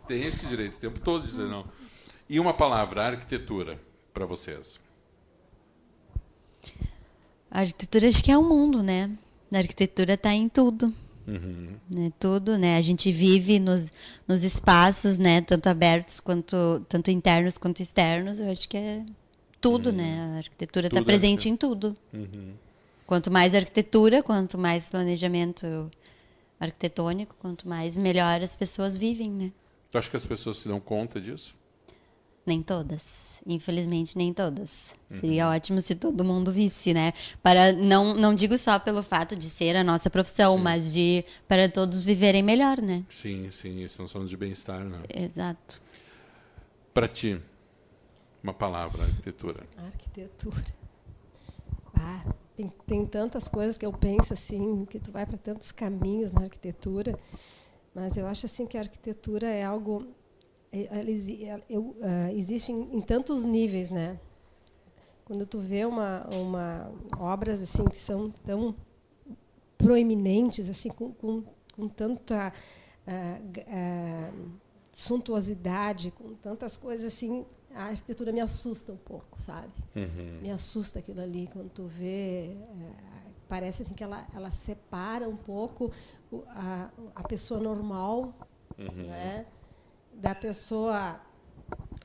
Tem 0.06 0.24
esse 0.24 0.44
direito 0.46 0.74
o 0.74 0.78
tempo 0.78 1.00
todo 1.00 1.22
de 1.22 1.28
dizer 1.28 1.46
não. 1.46 1.64
E 2.28 2.40
uma 2.40 2.52
palavra, 2.52 3.06
arquitetura, 3.06 3.78
para 4.12 4.26
vocês? 4.26 4.80
A 7.52 7.60
arquitetura 7.60 8.08
acho 8.08 8.24
que 8.24 8.32
é 8.32 8.38
o 8.38 8.42
mundo, 8.42 8.82
né? 8.82 9.10
A 9.52 9.58
arquitetura 9.58 10.14
está 10.14 10.32
em 10.32 10.48
tudo. 10.48 10.92
Uhum. 11.28 11.74
Né, 11.88 12.10
tudo, 12.18 12.56
né? 12.56 12.76
A 12.78 12.80
gente 12.80 13.12
vive 13.12 13.60
nos, 13.60 13.92
nos 14.26 14.42
espaços, 14.42 15.18
né? 15.18 15.42
Tanto 15.42 15.68
abertos 15.68 16.18
quanto 16.18 16.82
tanto 16.88 17.10
internos 17.10 17.58
quanto 17.58 17.80
externos. 17.80 18.40
Eu 18.40 18.50
acho 18.50 18.66
que 18.66 18.78
é 18.78 19.04
tudo, 19.60 19.90
uhum. 19.90 19.96
né? 19.96 20.32
A 20.34 20.38
arquitetura 20.38 20.86
está 20.86 21.02
presente 21.02 21.48
em 21.48 21.56
tudo. 21.56 21.94
Uhum. 22.12 22.54
Quanto 23.06 23.30
mais 23.30 23.54
arquitetura, 23.54 24.22
quanto 24.22 24.56
mais 24.56 24.88
planejamento 24.88 25.90
arquitetônico, 26.58 27.36
quanto 27.38 27.68
mais 27.68 27.98
melhor 27.98 28.40
as 28.40 28.56
pessoas 28.56 28.96
vivem, 28.96 29.30
né? 29.30 29.52
Tu 29.90 29.98
acha 29.98 30.08
que 30.08 30.16
as 30.16 30.24
pessoas 30.24 30.56
se 30.56 30.68
dão 30.68 30.80
conta 30.80 31.20
disso? 31.20 31.54
Nem 32.44 32.60
todas. 32.62 33.40
Infelizmente, 33.46 34.16
nem 34.16 34.32
todas. 34.32 34.94
Uhum. 35.10 35.20
Seria 35.20 35.48
ótimo 35.48 35.80
se 35.80 35.94
todo 35.94 36.24
mundo 36.24 36.52
visse, 36.52 36.92
né? 36.92 37.12
Para 37.42 37.72
não, 37.72 38.14
não 38.14 38.34
digo 38.34 38.58
só 38.58 38.78
pelo 38.78 39.02
fato 39.02 39.36
de 39.36 39.48
ser 39.48 39.76
a 39.76 39.84
nossa 39.84 40.10
profissão, 40.10 40.56
sim. 40.56 40.62
mas 40.62 40.92
de 40.92 41.24
para 41.46 41.68
todos 41.68 42.04
viverem 42.04 42.42
melhor, 42.42 42.80
né? 42.80 43.04
Sim, 43.08 43.50
sim, 43.50 43.86
são 43.88 44.08
sons 44.08 44.28
de 44.28 44.36
bem-estar, 44.36 44.84
né? 44.84 45.00
Exato. 45.08 45.80
Para 46.92 47.08
ti, 47.08 47.40
uma 48.42 48.52
palavra, 48.52 49.04
arquitetura. 49.04 49.64
Arquitetura. 49.76 50.74
Ah, 51.94 52.24
tem, 52.56 52.72
tem 52.86 53.06
tantas 53.06 53.48
coisas 53.48 53.76
que 53.76 53.86
eu 53.86 53.92
penso 53.92 54.32
assim, 54.32 54.84
que 54.84 54.98
tu 54.98 55.12
vai 55.12 55.24
para 55.24 55.38
tantos 55.38 55.70
caminhos 55.70 56.32
na 56.32 56.42
arquitetura, 56.42 57.16
mas 57.94 58.16
eu 58.16 58.26
acho 58.26 58.46
assim 58.46 58.66
que 58.66 58.76
a 58.76 58.80
arquitetura 58.80 59.46
é 59.46 59.64
algo 59.64 60.06
eu, 61.68 61.80
uh, 61.80 62.30
existe 62.34 62.72
em, 62.72 63.00
tantos 63.02 63.44
níveis, 63.44 63.90
né? 63.90 64.18
Quando 65.24 65.46
tu 65.46 65.58
vê 65.60 65.84
uma, 65.84 66.26
uma 66.28 66.92
obras 67.18 67.60
assim 67.60 67.84
que 67.84 68.02
são 68.02 68.30
tão 68.30 68.74
proeminentes, 69.76 70.70
assim, 70.70 70.88
com, 70.88 71.12
com, 71.12 71.44
com 71.74 71.88
tanta 71.88 72.52
uh, 73.06 74.30
uh, 74.30 74.50
suntuosidade, 74.92 76.10
com 76.10 76.34
tantas 76.34 76.76
coisas 76.76 77.04
assim, 77.04 77.44
a 77.74 77.84
arquitetura 77.84 78.32
me 78.32 78.40
assusta 78.40 78.92
um 78.92 78.96
pouco, 78.96 79.40
sabe? 79.40 79.72
Uhum. 79.94 80.40
Me 80.40 80.50
assusta 80.50 81.00
aquilo 81.00 81.20
ali 81.20 81.48
quando 81.52 81.68
tu 81.70 81.86
vê, 81.86 82.56
parece 83.48 83.82
assim 83.82 83.94
que 83.94 84.04
ela, 84.04 84.26
ela 84.34 84.50
separa 84.50 85.28
um 85.28 85.36
pouco 85.36 85.92
a, 86.48 86.90
a 87.14 87.22
pessoa 87.22 87.60
normal, 87.60 88.34
uhum. 88.78 89.06
né? 89.06 89.46
Da 90.22 90.36
pessoa 90.36 91.20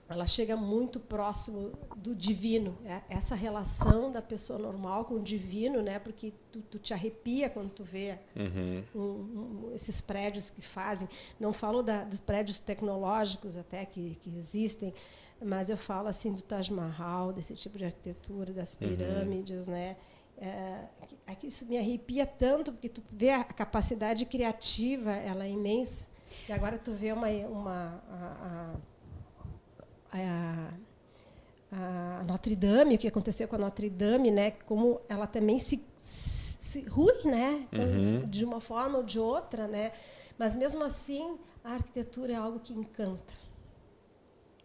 ela 0.09 0.25
chega 0.25 0.55
muito 0.55 0.99
próximo 0.99 1.73
do 1.95 2.15
divino 2.15 2.75
é, 2.83 3.01
essa 3.09 3.35
relação 3.35 4.09
da 4.09 4.21
pessoa 4.23 4.57
normal 4.57 5.05
com 5.05 5.15
o 5.15 5.21
divino 5.21 5.83
né 5.83 5.99
porque 5.99 6.33
tu, 6.51 6.61
tu 6.61 6.79
te 6.79 6.95
arrepia 6.95 7.47
quando 7.47 7.69
tu 7.69 7.83
vê 7.83 8.17
uhum. 8.35 8.83
um, 8.95 9.01
um, 9.01 9.71
esses 9.75 10.01
prédios 10.01 10.49
que 10.49 10.61
fazem 10.63 11.07
não 11.39 11.53
falo 11.53 11.83
da, 11.83 12.03
dos 12.03 12.19
prédios 12.19 12.59
tecnológicos 12.59 13.55
até 13.55 13.85
que, 13.85 14.15
que 14.15 14.35
existem 14.35 14.93
mas 15.39 15.69
eu 15.69 15.77
falo 15.77 16.07
assim 16.07 16.33
do 16.33 16.41
Taj 16.41 16.73
Mahal 16.73 17.31
desse 17.31 17.53
tipo 17.53 17.77
de 17.77 17.85
arquitetura 17.85 18.51
das 18.51 18.73
uhum. 18.73 18.79
pirâmides 18.79 19.67
uhum. 19.67 19.73
né 19.73 19.95
é, 20.39 20.85
é 21.27 21.35
que 21.35 21.47
isso 21.47 21.65
me 21.67 21.77
arrepia 21.77 22.25
tanto 22.25 22.71
porque 22.71 22.89
tu 22.89 23.03
vê 23.11 23.29
a 23.29 23.43
capacidade 23.43 24.25
criativa 24.25 25.11
ela 25.11 25.45
é 25.45 25.51
imensa 25.51 26.16
e 26.47 26.53
agora 26.53 26.77
tu 26.77 26.93
vê 26.93 27.11
uma, 27.11 27.27
uma 27.27 28.03
a, 28.09 28.75
a, 30.11 30.69
a, 31.71 32.19
a, 32.19 32.23
Notre 32.23 32.55
Dame, 32.55 32.95
o 32.95 32.97
que 32.97 33.07
aconteceu 33.07 33.47
com 33.47 33.55
a 33.55 33.59
Notre 33.59 33.89
Dame, 33.89 34.31
né? 34.31 34.51
Como 34.51 35.01
ela 35.09 35.27
também 35.27 35.59
se, 35.59 35.83
se 35.99 36.81
rui, 36.81 37.13
né? 37.25 37.67
Uhum. 37.73 38.29
De 38.29 38.45
uma 38.45 38.61
forma 38.61 38.99
ou 38.99 39.03
de 39.03 39.19
outra, 39.19 39.67
né? 39.67 39.91
Mas 40.37 40.55
mesmo 40.55 40.83
assim, 40.83 41.37
a 41.63 41.73
arquitetura 41.73 42.33
é 42.33 42.35
algo 42.35 42.59
que 42.59 42.73
encanta. 42.73 43.33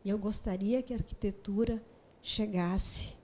E 0.05 0.11
eu 0.11 0.19
gostaria 0.19 0.83
que 0.83 0.93
a 0.93 0.97
arquitetura 0.97 1.83
chegasse 2.21 3.17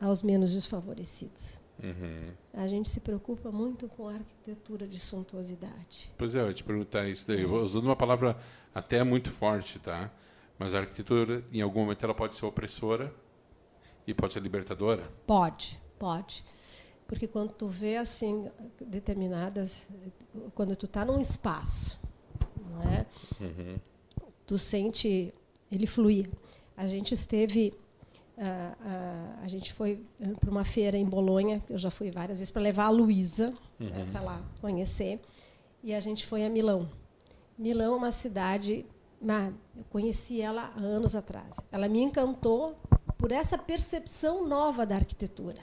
aos 0.00 0.22
menos 0.22 0.52
desfavorecidos. 0.52 1.58
Uhum. 1.82 2.32
A 2.52 2.66
gente 2.66 2.88
se 2.88 3.00
preocupa 3.00 3.50
muito 3.50 3.88
com 3.88 4.08
a 4.08 4.14
arquitetura 4.14 4.86
de 4.86 4.98
suntuosidade. 4.98 6.12
Pois 6.16 6.34
é, 6.34 6.40
eu 6.40 6.48
ia 6.48 6.54
te 6.54 6.64
perguntar 6.64 7.08
isso 7.08 7.26
daí. 7.26 7.44
Uhum. 7.44 7.62
Usando 7.62 7.84
uma 7.84 7.96
palavra 7.96 8.36
até 8.74 9.02
muito 9.02 9.30
forte, 9.30 9.78
tá? 9.78 10.10
Mas 10.58 10.74
a 10.74 10.80
arquitetura, 10.80 11.42
em 11.52 11.62
algum 11.62 11.80
momento, 11.80 12.04
ela 12.04 12.14
pode 12.14 12.36
ser 12.36 12.44
opressora 12.44 13.12
e 14.06 14.12
pode 14.12 14.32
ser 14.32 14.42
libertadora? 14.42 15.08
Pode, 15.26 15.80
pode. 15.98 16.44
Porque 17.06 17.26
quando 17.26 17.52
tu 17.52 17.66
vê 17.66 17.96
assim 17.96 18.48
determinadas, 18.80 19.88
quando 20.54 20.76
tu 20.76 20.86
está 20.86 21.04
num 21.04 21.18
espaço, 21.18 21.98
não 22.70 22.82
é? 22.82 23.06
Uhum. 23.40 23.78
Tu 24.46 24.58
sente 24.58 25.34
ele 25.72 25.86
fluir. 25.86 26.30
A 26.76 26.86
gente 26.86 27.14
esteve 27.14 27.72
a 29.42 29.48
gente 29.48 29.72
foi 29.72 30.02
uh, 30.20 30.36
para 30.38 30.50
uma 30.50 30.64
feira 30.64 30.96
em 30.96 31.04
Bolonha, 31.04 31.60
que 31.60 31.72
eu 31.72 31.78
já 31.78 31.90
fui 31.90 32.10
várias 32.10 32.38
vezes, 32.38 32.50
para 32.50 32.62
levar 32.62 32.86
a 32.86 32.90
Luísa 32.90 33.52
uhum. 33.78 33.86
né, 33.86 34.08
para 34.10 34.20
lá 34.22 34.42
conhecer. 34.60 35.20
E 35.82 35.94
a 35.94 36.00
gente 36.00 36.26
foi 36.26 36.44
a 36.44 36.48
Milão. 36.48 36.88
Milão 37.58 37.94
é 37.94 37.96
uma 37.96 38.12
cidade, 38.12 38.86
uma, 39.20 39.52
eu 39.76 39.84
conheci 39.90 40.40
ela 40.40 40.72
há 40.74 40.80
anos 40.80 41.14
atrás. 41.14 41.58
Ela 41.70 41.88
me 41.88 42.00
encantou 42.00 42.78
por 43.18 43.30
essa 43.30 43.58
percepção 43.58 44.46
nova 44.46 44.86
da 44.86 44.94
arquitetura 44.94 45.60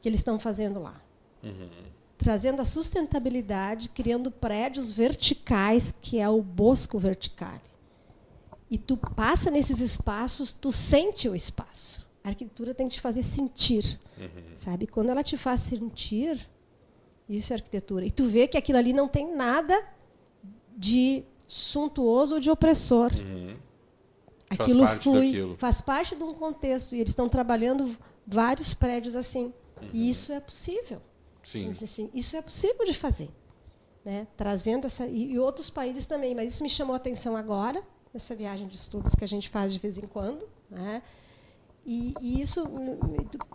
que 0.00 0.08
eles 0.08 0.20
estão 0.20 0.38
fazendo 0.38 0.80
lá. 0.80 1.00
Uhum. 1.42 1.68
Trazendo 2.16 2.62
a 2.62 2.64
sustentabilidade, 2.64 3.88
criando 3.88 4.30
prédios 4.30 4.92
verticais, 4.92 5.92
que 6.00 6.18
é 6.18 6.28
o 6.28 6.42
Bosco 6.42 6.98
Verticale 6.98 7.69
e 8.70 8.78
tu 8.78 8.96
passa 8.96 9.50
nesses 9.50 9.80
espaços, 9.80 10.52
tu 10.52 10.70
sente 10.70 11.28
o 11.28 11.34
espaço. 11.34 12.06
A 12.22 12.28
arquitetura 12.28 12.72
tem 12.72 12.86
que 12.88 12.94
te 12.94 13.00
fazer 13.00 13.24
sentir, 13.24 13.98
uhum. 14.16 14.56
sabe? 14.56 14.86
Quando 14.86 15.08
ela 15.08 15.24
te 15.24 15.36
faz 15.36 15.60
sentir, 15.60 16.48
isso 17.28 17.52
é 17.52 17.56
arquitetura. 17.56 18.06
E 18.06 18.10
tu 18.10 18.24
vê 18.24 18.46
que 18.46 18.56
aquilo 18.56 18.78
ali 18.78 18.92
não 18.92 19.08
tem 19.08 19.34
nada 19.34 19.74
de 20.76 21.24
suntuoso 21.48 22.34
ou 22.34 22.40
de 22.40 22.48
opressor. 22.48 23.10
Uhum. 23.12 23.56
Aquilo 24.48 24.86
faz 24.86 25.02
flui, 25.02 25.26
daquilo. 25.26 25.56
faz 25.56 25.80
parte 25.80 26.14
de 26.14 26.22
um 26.22 26.34
contexto. 26.34 26.94
E 26.94 27.00
eles 27.00 27.10
estão 27.10 27.28
trabalhando 27.28 27.96
vários 28.26 28.72
prédios 28.72 29.16
assim. 29.16 29.52
Uhum. 29.80 29.88
E 29.92 30.10
isso 30.10 30.32
é 30.32 30.38
possível. 30.38 31.02
Sim. 31.42 31.70
Assim, 31.70 32.10
isso 32.14 32.36
é 32.36 32.42
possível 32.42 32.84
de 32.84 32.94
fazer. 32.94 33.30
Né? 34.04 34.28
Trazendo 34.36 34.86
essa. 34.86 35.06
E, 35.06 35.32
e 35.32 35.38
outros 35.38 35.70
países 35.70 36.06
também. 36.06 36.34
Mas 36.34 36.54
isso 36.54 36.62
me 36.62 36.68
chamou 36.68 36.94
a 36.94 36.96
atenção 36.96 37.36
agora 37.36 37.82
nessa 38.12 38.34
viagem 38.34 38.66
de 38.66 38.74
estudos 38.74 39.14
que 39.14 39.24
a 39.24 39.28
gente 39.28 39.48
faz 39.48 39.72
de 39.72 39.78
vez 39.78 39.98
em 39.98 40.06
quando, 40.06 40.48
né? 40.68 41.02
E, 41.84 42.14
e, 42.20 42.40
isso 42.40 42.64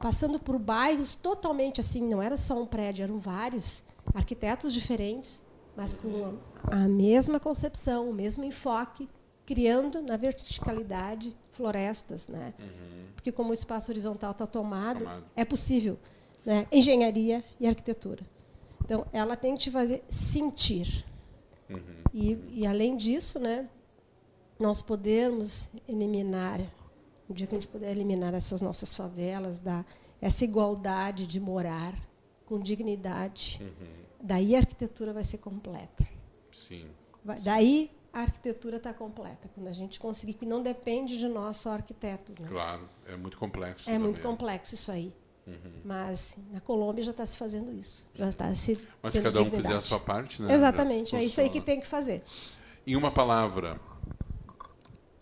passando 0.01 0.39
por 0.39 0.57
bairros 0.57 1.15
totalmente 1.15 1.79
assim, 1.79 2.01
não 2.01 2.21
era 2.21 2.35
só 2.35 2.59
um 2.59 2.65
prédio, 2.65 3.03
eram 3.03 3.19
vários 3.19 3.83
arquitetos 4.13 4.73
diferentes, 4.73 5.43
mas 5.75 5.93
com 5.93 6.37
a 6.63 6.87
mesma 6.87 7.39
concepção, 7.39 8.09
o 8.09 8.13
mesmo 8.13 8.43
enfoque, 8.43 9.07
criando 9.45 10.01
na 10.01 10.17
verticalidade 10.17 11.35
florestas, 11.51 12.27
né? 12.27 12.53
Uhum. 12.59 13.05
Porque 13.15 13.31
como 13.31 13.51
o 13.51 13.53
espaço 13.53 13.91
horizontal 13.91 14.31
está 14.31 14.47
tomado, 14.47 14.99
tomado, 14.99 15.25
é 15.35 15.45
possível, 15.45 15.99
né? 16.45 16.67
Engenharia 16.71 17.43
e 17.59 17.67
arquitetura. 17.67 18.23
Então, 18.83 19.05
ela 19.11 19.35
tem 19.35 19.53
que 19.53 19.61
te 19.61 19.71
fazer 19.71 20.03
sentir. 20.09 21.05
Uhum. 21.69 21.79
E, 22.13 22.61
e 22.61 22.67
além 22.67 22.95
disso, 22.95 23.39
né? 23.39 23.67
Nós 24.59 24.81
podermos 24.81 25.69
eliminar, 25.87 26.59
o 27.27 27.33
dia 27.33 27.47
que 27.47 27.55
a 27.55 27.59
gente 27.59 27.67
puder 27.67 27.91
eliminar 27.91 28.33
essas 28.33 28.61
nossas 28.61 28.93
favelas, 28.93 29.59
dar 29.59 29.85
essa 30.21 30.43
igualdade 30.43 31.27
de 31.27 31.39
morar 31.39 31.93
com 32.45 32.59
dignidade, 32.59 33.59
uhum. 33.61 33.87
daí 34.21 34.55
a 34.55 34.59
arquitetura 34.59 35.11
vai 35.11 35.23
ser 35.23 35.39
completa. 35.39 36.07
Sim. 36.51 36.87
Vai, 37.23 37.39
daí 37.41 37.91
a 38.13 38.21
arquitetura 38.21 38.77
está 38.77 38.93
completa, 38.93 39.49
quando 39.53 39.67
a 39.67 39.73
gente 39.73 39.99
conseguir, 39.99 40.35
que 40.35 40.45
não 40.45 40.61
depende 40.61 41.17
de 41.17 41.27
nós 41.27 41.57
só 41.57 41.71
arquitetos. 41.71 42.39
Né? 42.39 42.47
Claro, 42.47 42.87
é 43.07 43.17
muito 43.17 43.37
complexo. 43.37 43.89
É 43.89 43.93
também. 43.93 44.07
muito 44.07 44.21
complexo 44.21 44.73
isso 44.73 44.91
aí. 44.91 45.13
Uhum. 45.45 45.81
Mas 45.83 46.37
na 46.51 46.59
Colômbia 46.59 47.03
já 47.03 47.11
está 47.11 47.25
se 47.25 47.37
fazendo 47.37 47.71
isso. 47.77 48.07
Já 48.15 48.29
está 48.29 48.53
se 48.55 48.79
Mas 49.03 49.13
se 49.13 49.21
cada 49.21 49.41
um 49.41 49.43
dignidade. 49.43 49.63
fizer 49.63 49.77
a 49.77 49.81
sua 49.81 49.99
parte, 49.99 50.41
né? 50.41 50.53
Exatamente, 50.53 51.15
é 51.15 51.23
isso 51.23 51.39
aí 51.41 51.49
que 51.49 51.61
tem 51.61 51.79
que 51.79 51.85
fazer. 51.85 52.23
Em 52.87 52.95
uma 52.95 53.11
palavra, 53.11 53.79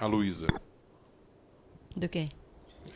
a 0.04 0.06
Luísa. 0.06 0.48
Do 1.96 2.10
quê? 2.10 2.28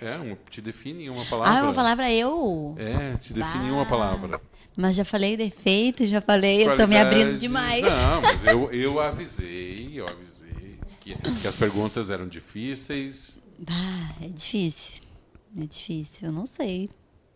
É, 0.02 0.18
um, 0.18 0.36
te 0.50 0.62
define 0.62 1.06
em 1.06 1.10
uma 1.10 1.24
palavra. 1.26 1.54
Ah, 1.54 1.64
uma 1.64 1.74
palavra 1.74 2.12
eu? 2.12 2.76
É, 2.78 3.16
te 3.16 3.34
define 3.34 3.64
bah. 3.64 3.70
em 3.70 3.72
uma 3.72 3.86
palavra. 3.86 4.42
Mas 4.76 4.96
já 4.96 5.06
falei 5.06 5.38
defeito, 5.38 6.06
já 6.06 6.22
falei, 6.22 6.66
Qualidade. 6.66 6.70
eu 6.70 6.74
estou 6.74 6.88
me 6.88 6.98
abrindo 6.98 7.40
demais. 7.40 7.82
Não, 7.82 8.22
mas 8.22 8.44
eu, 8.46 8.70
eu 8.76 9.00
avisei, 9.00 9.92
eu 9.96 10.08
avisei 10.08 10.80
que, 11.00 11.16
que 11.16 11.48
as 11.48 11.56
perguntas 11.56 12.10
eram 12.10 12.28
difíceis. 12.28 13.40
Bah, 13.58 14.16
é 14.22 14.28
difícil. 14.28 15.04
É 15.58 15.66
difícil, 15.66 16.28
eu 16.28 16.34
não 16.34 16.46
sei. 16.46 16.90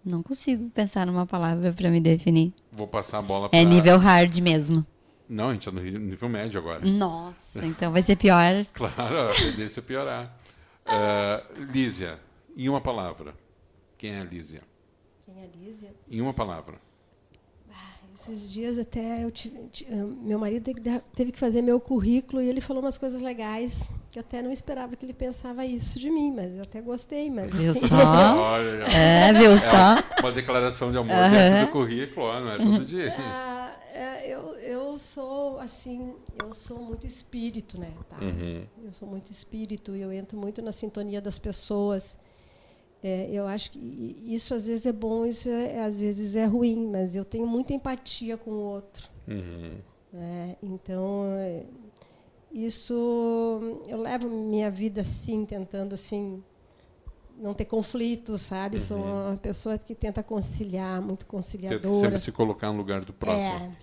Não 0.04 0.22
consigo 0.22 0.70
pensar 0.72 1.08
numa 1.08 1.26
palavra 1.26 1.72
para 1.72 1.90
me 1.90 2.02
definir. 2.02 2.54
Vou 2.72 2.88
passar 2.88 3.20
a 3.20 3.22
bola 3.22 3.50
para. 3.50 3.58
É 3.58 3.64
nível 3.64 3.98
hard 3.98 4.38
mesmo. 4.40 4.86
Não, 5.32 5.48
a 5.48 5.54
gente 5.54 5.70
está 5.70 5.72
no 5.72 5.82
nível 5.82 6.28
médio 6.28 6.60
agora. 6.60 6.86
Nossa, 6.86 7.66
então 7.66 7.90
vai 7.90 8.04
ser 8.04 8.18
pior. 8.18 8.66
claro, 8.74 9.30
a 9.30 9.34
tendência 9.34 9.80
é 9.80 9.84
piorar. 9.84 10.38
Uh, 10.86 11.64
Lísia, 11.72 12.20
em 12.58 12.68
uma 12.68 12.82
palavra. 12.82 13.34
Quem 13.98 14.12
é 14.12 14.20
a 14.20 14.24
Lísia? 14.26 14.62
Quem 15.26 15.36
é 15.42 15.46
a 15.46 15.58
Lísia? 15.58 15.94
Em 16.10 16.20
uma 16.20 16.34
palavra. 16.34 16.76
Esses 18.14 18.52
dias 18.52 18.78
até 18.78 19.24
eu 19.24 19.32
meu 20.22 20.38
marido 20.38 20.70
teve 21.16 21.32
que 21.32 21.40
fazer 21.40 21.62
meu 21.62 21.80
currículo 21.80 22.40
e 22.40 22.48
ele 22.48 22.62
falou 22.62 22.84
umas 22.84 22.98
coisas 22.98 23.20
legais 23.20 23.84
que 24.12 24.20
eu 24.20 24.22
até 24.22 24.44
não 24.44 24.52
esperava 24.52 24.96
que 24.96 25.06
ele 25.06 25.14
pensava 25.14 25.66
isso 25.66 25.98
de 25.98 26.12
mim, 26.12 26.32
mas 26.32 26.54
eu 26.56 26.64
até 26.64 26.82
gostei. 26.82 27.32
Mas, 27.32 27.52
viu 27.52 27.72
assim, 27.72 27.88
só? 27.88 28.58
é, 28.94 29.34
viu 29.34 29.54
é 29.54 29.58
só? 29.58 30.20
Uma 30.20 30.32
declaração 30.34 30.92
de 30.92 30.98
amor 30.98 31.16
uhum. 31.16 31.32
dentro 31.32 31.66
do 31.66 31.72
currículo, 31.72 32.40
não 32.42 32.52
é 32.52 32.58
todo 32.58 32.86
dia. 32.86 33.16
Ah, 33.18 33.72
é, 33.94 34.28
eu, 34.28 34.56
eu 34.58 34.98
sou 34.98 35.60
assim, 35.60 36.16
eu 36.42 36.54
sou 36.54 36.80
muito 36.80 37.06
espírito, 37.06 37.80
né? 37.80 37.94
Tá? 38.10 38.18
Uhum. 38.18 38.66
Eu 38.84 38.94
sou 38.94 39.08
muito 39.08 39.32
espírito 39.32 39.96
e 39.96 40.02
eu 40.02 40.12
entro 40.12 40.38
muito 40.38 40.62
na 40.62 40.72
sintonia 40.72 41.22
das 41.22 41.38
pessoas. 41.38 42.18
É, 43.04 43.30
eu 43.32 43.48
acho 43.48 43.72
que 43.72 43.80
isso 44.28 44.54
às 44.54 44.68
vezes 44.68 44.86
é 44.86 44.92
bom, 44.92 45.26
isso 45.26 45.50
é, 45.50 45.84
às 45.84 46.00
vezes 46.00 46.36
é 46.36 46.46
ruim, 46.46 46.88
mas 46.88 47.16
eu 47.16 47.26
tenho 47.26 47.48
muita 47.48 47.74
empatia 47.74 48.38
com 48.38 48.52
o 48.52 48.64
outro. 48.64 49.10
Uhum. 49.28 49.78
É, 50.14 50.56
então, 50.62 51.26
é, 51.38 51.66
isso 52.52 53.82
eu 53.88 54.00
levo 54.00 54.30
minha 54.30 54.70
vida 54.70 55.02
assim, 55.02 55.46
tentando 55.46 55.94
assim 55.94 56.44
não 57.42 57.54
ter 57.56 57.66
conflitos, 57.66 58.42
sabe? 58.42 58.78
Uhum. 58.78 58.82
Sou 58.82 58.98
uma 58.98 59.38
pessoa 59.38 59.78
que 59.78 59.96
tenta 59.96 60.22
conciliar, 60.22 61.02
muito 61.02 61.26
conciliadora. 61.26 61.82
Tenta 61.82 61.96
sempre 61.96 62.20
se 62.20 62.32
colocar 62.32 62.72
no 62.72 62.78
lugar 62.78 63.04
do 63.04 63.12
próximo. 63.12 63.76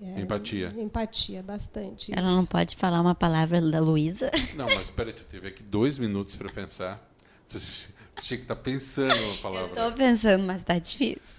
É, 0.00 0.18
é, 0.18 0.20
empatia. 0.20 0.72
Empatia, 0.78 1.42
bastante. 1.42 2.12
Ela 2.12 2.28
isso. 2.28 2.36
não 2.36 2.46
pode 2.46 2.76
falar 2.76 3.00
uma 3.00 3.14
palavra 3.14 3.60
da 3.60 3.80
Luísa. 3.80 4.30
Não, 4.54 4.66
mas 4.66 4.82
espera, 4.82 5.12
tu 5.12 5.24
teve 5.24 5.48
aqui 5.48 5.62
dois 5.62 5.98
minutos 5.98 6.36
para 6.36 6.50
pensar. 6.52 7.04
Tinha 7.48 8.38
que 8.38 8.44
estar 8.44 8.54
tá 8.54 8.62
pensando 8.62 9.20
uma 9.24 9.36
palavra. 9.38 9.68
Estou 9.70 9.92
pensando, 9.92 10.46
mas 10.46 10.60
está 10.60 10.78
difícil. 10.78 11.38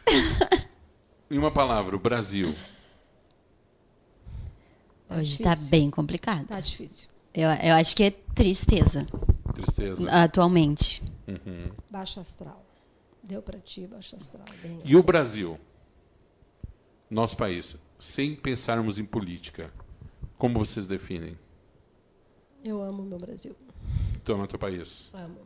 Em 1.32 1.38
uma 1.38 1.52
palavra, 1.52 1.96
o 1.96 2.00
Brasil. 2.00 2.54
Tá 5.08 5.18
Hoje 5.18 5.34
está 5.34 5.56
bem 5.70 5.90
complicado. 5.90 6.44
Está 6.44 6.60
difícil. 6.60 7.10
Eu, 7.34 7.50
eu 7.50 7.76
acho 7.76 7.96
que 7.96 8.04
é 8.04 8.12
tristeza. 8.12 9.08
Tristeza. 9.54 10.10
Atualmente. 10.12 11.02
Uhum. 11.28 11.72
Baixo 11.90 12.20
astral. 12.20 12.66
Deu 13.24 13.42
para 13.42 13.60
ti, 13.60 13.88
baixo 13.88 14.16
astral. 14.16 14.46
Bem 14.62 14.80
e 14.80 14.84
assim. 14.84 14.96
o 14.96 15.04
Brasil? 15.04 15.60
Nosso 17.10 17.36
país. 17.36 17.78
Sem 17.98 18.36
pensarmos 18.36 19.00
em 19.00 19.06
política. 19.06 19.72
Como 20.38 20.60
vocês 20.60 20.86
definem? 20.86 21.38
Eu 22.64 22.82
amo 22.82 23.04
meu 23.04 23.18
Brasil. 23.18 23.56
Tu 24.24 24.34
ama 24.34 24.48
teu 24.48 24.60
país? 24.60 25.12
Amo. 25.14 25.40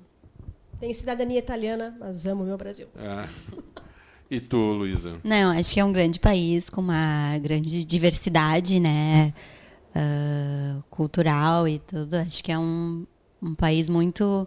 Tenho 0.79 0.93
cidadania 0.95 1.37
italiana, 1.37 1.95
mas 1.99 2.25
amo 2.25 2.43
o 2.43 2.45
meu 2.45 2.57
Brasil. 2.57 2.87
É. 2.95 3.27
E 4.31 4.39
tu, 4.39 4.57
Luísa? 4.57 5.19
Não, 5.23 5.51
acho 5.51 5.73
que 5.73 5.79
é 5.79 5.83
um 5.83 5.91
grande 5.91 6.19
país 6.19 6.69
com 6.69 6.81
uma 6.81 7.37
grande 7.39 7.83
diversidade, 7.83 8.79
né? 8.79 9.33
Uh, 9.89 10.83
cultural 10.89 11.67
e 11.67 11.79
tudo. 11.79 12.13
Acho 12.15 12.43
que 12.43 12.51
é 12.51 12.57
um, 12.59 13.07
um 13.41 13.55
país 13.55 13.89
muito 13.89 14.45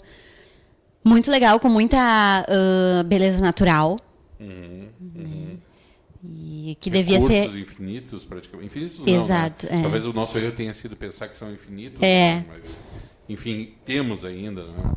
muito 1.04 1.30
legal, 1.30 1.58
com 1.58 1.68
muita 1.68 2.46
uh, 2.48 3.04
beleza 3.04 3.40
natural. 3.40 3.98
Uhum, 4.38 4.88
né? 5.00 5.24
uhum. 5.24 5.58
E 6.24 6.76
que 6.80 6.88
devia 6.88 7.18
Recursos 7.18 7.52
ser. 7.52 7.58
infinitos, 7.58 8.24
praticamente. 8.24 8.78
Infinitos 8.78 9.06
Exato. 9.06 9.66
Não, 9.66 9.72
né? 9.72 9.78
é. 9.80 9.82
Talvez 9.82 10.06
o 10.06 10.12
nosso 10.12 10.38
erro 10.38 10.52
tenha 10.52 10.72
sido 10.72 10.96
pensar 10.96 11.28
que 11.28 11.36
são 11.36 11.52
infinitos. 11.52 12.00
É. 12.00 12.36
Né? 12.36 12.44
Mas, 12.48 12.76
enfim, 13.28 13.74
temos 13.84 14.24
ainda. 14.24 14.64
Né? 14.64 14.94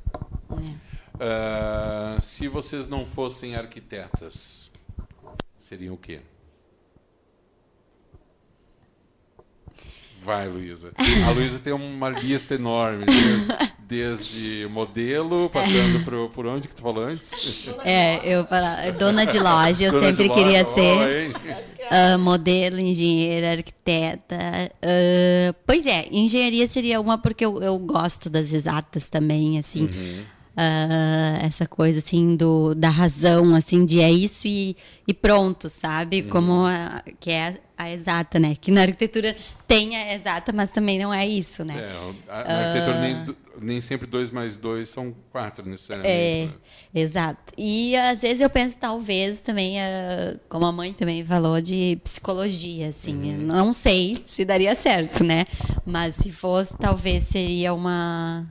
É. 0.51 2.17
Uh, 2.17 2.21
se 2.21 2.47
vocês 2.47 2.87
não 2.87 3.05
fossem 3.05 3.55
arquitetas, 3.55 4.69
seriam 5.59 5.95
o 5.95 5.97
quê? 5.97 6.21
Vai, 10.25 10.47
Luísa. 10.47 10.91
A 11.27 11.29
Luísa 11.29 11.59
tem 11.59 11.71
uma 11.71 12.09
lista 12.09 12.55
enorme, 12.55 13.05
desde 13.79 14.67
modelo, 14.71 15.51
passando 15.51 16.03
por, 16.03 16.29
por 16.31 16.47
onde 16.47 16.67
que 16.67 16.73
tu 16.73 16.81
falou 16.81 17.03
antes? 17.03 17.67
É, 17.83 18.19
eu 18.25 18.43
falo, 18.47 18.65
dona 18.97 19.23
de 19.23 19.39
loja, 19.39 19.85
eu 19.85 19.91
dona 19.91 20.07
sempre 20.07 20.29
queria 20.29 20.63
loja, 20.63 20.73
ser. 20.73 21.31
Uh, 21.85 22.17
modelo, 22.17 22.79
engenheira, 22.79 23.51
arquiteta. 23.51 24.35
Uh, 24.83 25.55
pois 25.67 25.85
é, 25.85 26.07
engenharia 26.11 26.65
seria 26.65 26.99
uma 26.99 27.19
porque 27.19 27.45
eu, 27.45 27.61
eu 27.61 27.77
gosto 27.77 28.27
das 28.27 28.51
exatas 28.51 29.07
também, 29.07 29.59
assim. 29.59 29.83
Uhum 29.83 30.35
uh, 30.55 31.45
essa 31.45 31.67
coisa 31.67 31.99
assim 31.99 32.35
do 32.35 32.73
da 32.73 32.89
razão 32.89 33.53
assim 33.55 33.85
de 33.85 34.01
é 34.01 34.11
isso 34.11 34.47
e, 34.47 34.75
e 35.07 35.13
pronto 35.13 35.69
sabe 35.69 36.21
uhum. 36.21 36.29
como 36.29 36.65
a, 36.65 37.03
que 37.19 37.31
é 37.31 37.57
a 37.77 37.91
exata 37.91 38.39
né 38.39 38.55
que 38.55 38.71
na 38.71 38.81
arquitetura 38.81 39.35
tem 39.67 39.95
a 39.95 40.13
exata 40.13 40.53
mas 40.53 40.71
também 40.71 40.99
não 40.99 41.13
é 41.13 41.27
isso 41.27 41.63
né 41.63 41.75
é, 41.77 42.31
a, 42.31 42.43
na 42.43 42.67
arquitetura 42.67 42.97
uh, 42.97 43.01
nem, 43.01 43.35
nem 43.61 43.81
sempre 43.81 44.07
dois 44.07 44.31
mais 44.31 44.57
dois 44.57 44.89
são 44.89 45.13
quatro 45.31 45.67
necessariamente 45.67 46.11
é, 46.11 46.45
né? 46.45 46.53
exato 46.93 47.53
e 47.57 47.95
às 47.95 48.21
vezes 48.21 48.41
eu 48.41 48.49
penso 48.49 48.77
talvez 48.77 49.41
também 49.41 49.77
uh, 49.77 50.39
como 50.47 50.65
a 50.65 50.71
mãe 50.71 50.93
também 50.93 51.25
falou 51.25 51.59
de 51.61 51.99
psicologia 52.03 52.89
assim 52.89 53.33
uhum. 53.33 53.45
não 53.45 53.73
sei 53.73 54.23
se 54.25 54.45
daria 54.45 54.75
certo 54.75 55.23
né 55.23 55.45
mas 55.85 56.15
se 56.15 56.31
fosse 56.31 56.75
talvez 56.77 57.23
seria 57.23 57.73
uma 57.73 58.47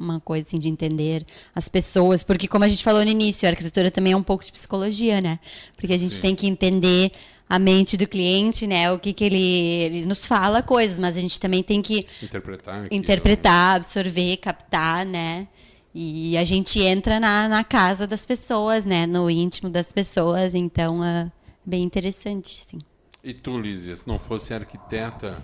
uma 0.00 0.18
coisa 0.18 0.48
assim 0.48 0.58
de 0.58 0.68
entender 0.68 1.26
as 1.54 1.68
pessoas, 1.68 2.22
porque 2.22 2.48
como 2.48 2.64
a 2.64 2.68
gente 2.68 2.82
falou 2.82 3.04
no 3.04 3.10
início, 3.10 3.46
a 3.46 3.50
arquitetura 3.50 3.90
também 3.90 4.14
é 4.14 4.16
um 4.16 4.22
pouco 4.22 4.42
de 4.42 4.50
psicologia, 4.50 5.20
né? 5.20 5.38
Porque 5.76 5.92
a 5.92 5.98
gente 5.98 6.14
Sim. 6.14 6.22
tem 6.22 6.34
que 6.34 6.46
entender 6.46 7.12
a 7.50 7.58
mente 7.58 7.96
do 7.96 8.06
cliente, 8.06 8.64
né? 8.64 8.92
O 8.92 8.98
que 9.00 9.12
que 9.12 9.24
ele, 9.24 9.82
ele 9.82 10.06
nos 10.06 10.24
fala 10.24 10.62
coisas, 10.62 11.00
mas 11.00 11.16
a 11.16 11.20
gente 11.20 11.40
também 11.40 11.64
tem 11.64 11.82
que 11.82 12.06
interpretar, 12.22 12.86
interpretar, 12.92 13.76
absorver, 13.76 14.36
captar, 14.36 15.04
né? 15.04 15.48
E 15.92 16.36
a 16.36 16.44
gente 16.44 16.80
entra 16.80 17.18
na, 17.18 17.48
na 17.48 17.64
casa 17.64 18.06
das 18.06 18.24
pessoas, 18.24 18.86
né? 18.86 19.04
No 19.04 19.28
íntimo 19.28 19.68
das 19.68 19.90
pessoas, 19.90 20.54
então 20.54 21.04
é 21.04 21.28
bem 21.66 21.82
interessante, 21.82 22.64
sim. 22.68 22.78
E 23.24 23.34
tu, 23.34 23.58
Lízia, 23.58 23.96
se 23.96 24.06
não 24.06 24.16
fosse 24.16 24.54
arquiteta, 24.54 25.42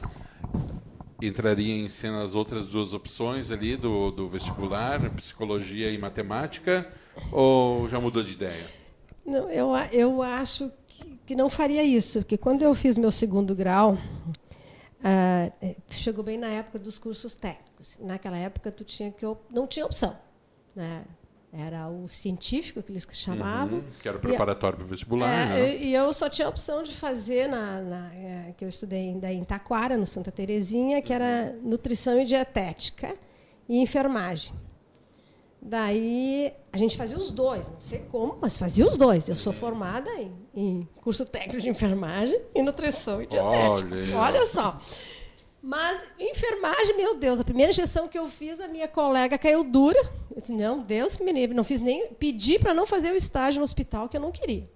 entraria 1.21 1.75
em 1.75 1.89
cena 1.89 2.23
as 2.23 2.37
outras 2.37 2.69
duas 2.69 2.95
opções 2.95 3.51
ali 3.51 3.77
do, 3.77 4.13
do 4.13 4.29
vestibular, 4.29 5.11
psicologia 5.11 5.91
e 5.91 5.99
matemática, 5.99 6.89
ou 7.33 7.89
já 7.89 8.01
mudou 8.01 8.23
de 8.23 8.35
ideia? 8.35 8.86
Não, 9.27 9.51
eu, 9.51 9.75
eu 9.93 10.23
acho 10.23 10.71
que, 10.87 11.19
que 11.27 11.35
não 11.35 11.51
faria 11.51 11.83
isso, 11.83 12.21
porque 12.21 12.39
quando 12.39 12.63
eu 12.63 12.75
fiz 12.75 12.97
meu 12.97 13.11
segundo 13.11 13.55
grau, 13.55 13.99
ah, 15.03 15.53
chegou 15.89 16.25
bem 16.25 16.39
na 16.39 16.49
época 16.49 16.79
dos 16.79 16.99
cursos 16.99 17.35
técnicos. 17.35 17.99
Naquela 18.01 18.37
época 18.37 18.73
tu 18.73 18.85
tinha 18.85 19.11
que 19.11 19.25
não 19.51 19.67
tinha 19.67 19.85
opção, 19.85 20.17
né? 20.75 21.05
Era 21.53 21.89
o 21.89 22.07
científico 22.07 22.83
que 22.83 22.93
eles 22.93 23.07
chamavam. 23.13 23.79
Uhum, 23.79 23.85
que 24.03 24.09
era 24.09 24.19
o 24.19 24.21
preparatório 24.21 24.77
para 24.77 24.85
o 24.85 24.89
vestibular. 24.89 25.33
É, 25.33 25.47
né? 25.47 25.77
E 25.77 25.95
eu 25.95 26.13
só 26.13 26.29
tinha 26.29 26.47
a 26.47 26.51
opção 26.51 26.83
de 26.83 26.95
fazer, 26.95 27.49
na, 27.49 27.81
na 27.81 28.15
é, 28.15 28.55
que 28.55 28.65
eu 28.65 28.69
estudei 28.69 29.09
ainda 29.09 29.33
em 29.33 29.43
Taquara, 29.43 29.97
no 29.97 30.05
Santa 30.05 30.31
Terezinha, 30.31 31.01
que 31.01 31.13
era 31.15 31.57
nutrição 31.63 32.21
e 32.21 32.25
dietética. 32.25 33.17
e 33.69 33.79
enfermagem. 33.79 34.55
Daí 35.69 36.53
a 36.73 36.79
gente 36.79 36.97
fazia 36.97 37.19
os 37.19 37.33
dois, 37.33 37.67
não 37.67 37.81
sei 37.81 37.99
como, 38.09 38.39
mas 38.41 38.57
fazia 38.57 38.87
os 38.87 38.97
dois. 38.97 39.29
Eu 39.29 39.35
sou 39.35 39.53
formada 39.53 40.09
em, 40.15 40.33
em 40.55 40.89
curso 41.03 41.27
técnico 41.27 41.61
de 41.61 41.69
enfermagem 41.69 42.41
e 42.55 42.63
nutrição 42.63 43.21
e 43.21 43.27
dietética. 43.27 43.97
Olha, 43.97 44.17
Olha 44.17 44.47
só. 44.47 44.81
Mas 45.61 46.01
enfermagem, 46.21 46.97
meu 46.97 47.17
Deus, 47.17 47.41
a 47.41 47.45
primeira 47.45 47.71
injeção 47.71 48.07
que 48.07 48.17
eu 48.17 48.29
fiz, 48.29 48.61
a 48.61 48.69
minha 48.69 48.87
colega 48.87 49.37
caiu 49.37 49.65
dura. 49.65 49.99
Eu 50.31 50.41
disse, 50.41 50.53
não, 50.53 50.79
Deus 50.79 51.17
que 51.17 51.25
me 51.25 51.33
livre, 51.33 51.57
não 51.57 51.65
fiz 51.65 51.81
nem. 51.81 52.13
Pedi 52.13 52.61
para 52.61 52.73
não 52.73 52.87
fazer 52.87 53.11
o 53.11 53.17
estágio 53.17 53.59
no 53.59 53.65
hospital, 53.65 54.09
que 54.09 54.17
eu 54.17 54.21
não 54.21 54.31
queria. 54.31 54.71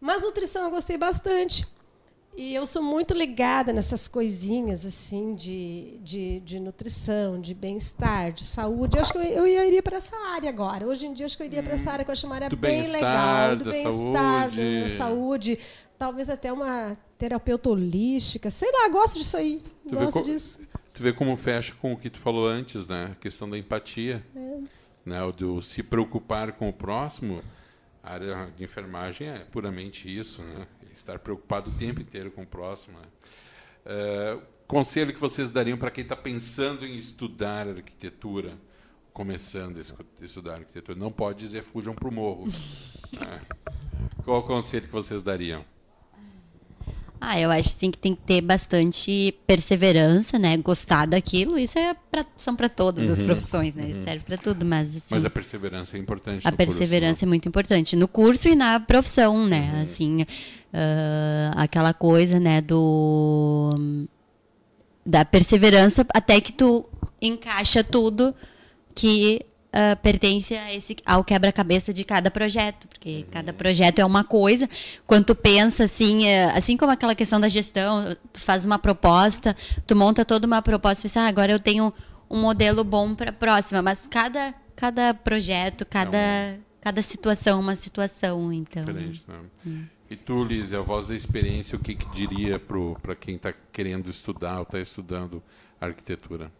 Mas 0.00 0.24
nutrição 0.24 0.64
eu 0.64 0.70
gostei 0.72 0.98
bastante. 0.98 1.64
E 2.36 2.52
eu 2.52 2.66
sou 2.66 2.82
muito 2.82 3.14
ligada 3.14 3.72
nessas 3.72 4.08
coisinhas 4.08 4.84
assim 4.84 5.36
de, 5.36 5.98
de, 6.02 6.40
de 6.40 6.58
nutrição, 6.58 7.40
de 7.40 7.54
bem-estar, 7.54 8.32
de 8.32 8.42
saúde. 8.42 8.96
Eu 8.96 9.02
acho 9.02 9.12
que 9.12 9.18
eu, 9.18 9.46
eu 9.46 9.64
iria 9.64 9.80
para 9.82 9.98
essa 9.98 10.16
área 10.34 10.48
agora. 10.50 10.84
Hoje 10.86 11.06
em 11.06 11.12
dia, 11.12 11.26
acho 11.26 11.36
que 11.36 11.44
eu 11.44 11.46
iria 11.46 11.62
para 11.62 11.74
essa 11.74 11.92
área 11.92 12.04
que 12.04 12.10
eu 12.10 12.12
acho 12.12 12.26
uma 12.26 12.34
área 12.34 12.48
Do 12.48 12.56
bem 12.56 12.82
legal. 12.90 13.56
Do 13.56 13.70
bem-estar, 13.70 14.50
saúde. 14.50 14.82
da 14.82 14.88
saúde. 14.96 15.58
Talvez 15.96 16.28
até 16.28 16.52
uma 16.52 16.96
terapeuta 17.16 17.70
holística. 17.70 18.50
Sei 18.50 18.68
lá, 18.72 18.88
gosto 18.88 19.16
disso 19.16 19.36
aí. 19.36 19.62
Tu 19.88 19.96
vê, 19.96 20.04
gosto 20.04 20.18
co- 20.18 20.24
disso. 20.24 20.58
tu 20.92 21.02
vê 21.04 21.12
como 21.12 21.36
fecha 21.36 21.72
com 21.80 21.92
o 21.92 21.96
que 21.96 22.10
tu 22.10 22.18
falou 22.18 22.48
antes, 22.48 22.88
né? 22.88 23.10
A 23.12 23.14
questão 23.14 23.48
da 23.48 23.56
empatia. 23.56 24.24
É. 24.34 24.58
Né? 25.06 25.22
O 25.22 25.30
do 25.30 25.62
se 25.62 25.84
preocupar 25.84 26.50
com 26.52 26.68
o 26.68 26.72
próximo. 26.72 27.40
A 28.02 28.12
área 28.14 28.48
de 28.56 28.64
enfermagem 28.64 29.28
é 29.28 29.38
puramente 29.50 30.12
isso, 30.14 30.42
né? 30.42 30.66
Estar 30.98 31.18
preocupado 31.18 31.70
o 31.70 31.74
tempo 31.74 32.00
inteiro 32.00 32.30
com 32.30 32.42
o 32.42 32.46
próximo. 32.46 32.98
Né? 32.98 33.06
É, 33.86 34.38
conselho 34.66 35.12
que 35.12 35.20
vocês 35.20 35.50
dariam 35.50 35.76
para 35.76 35.90
quem 35.90 36.02
está 36.02 36.16
pensando 36.16 36.86
em 36.86 36.96
estudar 36.96 37.68
arquitetura, 37.68 38.58
começando 39.12 39.78
a 39.78 40.24
estudar 40.24 40.54
arquitetura? 40.54 40.98
Não 40.98 41.12
pode 41.12 41.38
dizer 41.38 41.62
fujam 41.62 41.94
para 41.94 42.08
o 42.08 42.12
morro. 42.12 42.46
né? 43.20 43.40
Qual 44.24 44.40
o 44.40 44.42
conselho 44.42 44.86
que 44.86 44.92
vocês 44.92 45.22
dariam? 45.22 45.64
Ah, 47.26 47.40
eu 47.40 47.50
acho 47.50 47.70
sim 47.70 47.90
que 47.90 47.96
tem 47.96 48.14
que 48.14 48.20
ter 48.20 48.42
bastante 48.42 49.34
perseverança, 49.46 50.38
né? 50.38 50.58
Gostar 50.58 51.06
daquilo. 51.06 51.58
Isso 51.58 51.78
é 51.78 51.94
pra, 52.10 52.26
são 52.36 52.54
para 52.54 52.68
todas 52.68 53.08
as 53.08 53.22
profissões, 53.22 53.74
né? 53.74 53.88
Isso 53.88 54.04
serve 54.04 54.24
para 54.24 54.36
tudo, 54.36 54.64
mas 54.64 54.88
assim, 54.94 55.14
Uhum. 55.14 55.16
Mas 55.16 55.24
a 55.24 55.30
perseverança 55.30 55.96
é 55.96 56.00
importante. 56.00 56.46
a 56.46 56.50
no 56.50 56.56
curso, 56.56 56.70
né? 56.72 56.76
perseverança 56.78 57.24
é 57.24 57.26
muito 57.26 57.48
importante 57.48 57.96
no 57.96 58.06
curso 58.06 58.48
e 58.48 58.54
na 58.54 58.78
profissão, 58.78 59.46
né? 59.46 59.72
Uhum. 59.74 59.82
Assim, 59.82 60.26
ah, 60.74 61.52
aquela 61.62 61.94
coisa, 61.94 62.40
né, 62.40 62.60
do 62.60 63.72
da 65.06 65.24
perseverança 65.24 66.04
até 66.14 66.40
que 66.40 66.52
tu 66.52 66.84
encaixa 67.22 67.84
tudo 67.84 68.34
que 68.94 69.40
ah, 69.72 69.94
pertence 69.96 70.54
a 70.54 70.74
esse, 70.74 70.96
ao 71.06 71.22
quebra-cabeça 71.22 71.92
de 71.92 72.02
cada 72.02 72.28
projeto, 72.28 72.88
porque 72.88 73.24
cada 73.30 73.52
projeto 73.52 74.00
é 74.00 74.04
uma 74.04 74.24
coisa. 74.24 74.68
Quando 75.06 75.26
tu 75.26 75.34
pensa 75.34 75.84
assim, 75.84 76.26
eh, 76.26 76.50
assim 76.56 76.76
como 76.76 76.90
aquela 76.90 77.14
questão 77.14 77.40
da 77.40 77.48
gestão, 77.48 78.16
tu 78.32 78.40
faz 78.40 78.64
uma 78.64 78.78
proposta, 78.78 79.56
tu 79.86 79.94
monta 79.94 80.24
toda 80.24 80.46
uma 80.46 80.60
proposta, 80.60 81.02
pensa, 81.02 81.20
ah, 81.22 81.28
agora 81.28 81.52
eu 81.52 81.60
tenho 81.60 81.92
um 82.28 82.40
modelo 82.40 82.82
bom 82.82 83.14
para 83.14 83.30
a 83.30 83.32
próxima, 83.32 83.80
mas 83.80 84.06
cada 84.08 84.54
cada 84.76 85.14
projeto, 85.14 85.86
cada 85.86 86.58
cada 86.80 87.00
situação 87.00 87.58
é 87.58 87.60
uma 87.62 87.76
situação, 87.76 88.52
então. 88.52 88.84
Diferente, 88.84 89.24
né? 89.64 89.88
E 90.08 90.16
tu, 90.16 90.44
Liz, 90.44 90.74
a 90.74 90.80
voz 90.80 91.08
da 91.08 91.14
experiência, 91.14 91.76
o 91.76 91.80
que, 91.80 91.94
que 91.94 92.06
diria 92.10 92.58
para 92.58 93.16
quem 93.16 93.36
está 93.36 93.52
querendo 93.72 94.10
estudar 94.10 94.58
ou 94.58 94.62
está 94.62 94.78
estudando 94.78 95.42
arquitetura? 95.80 96.52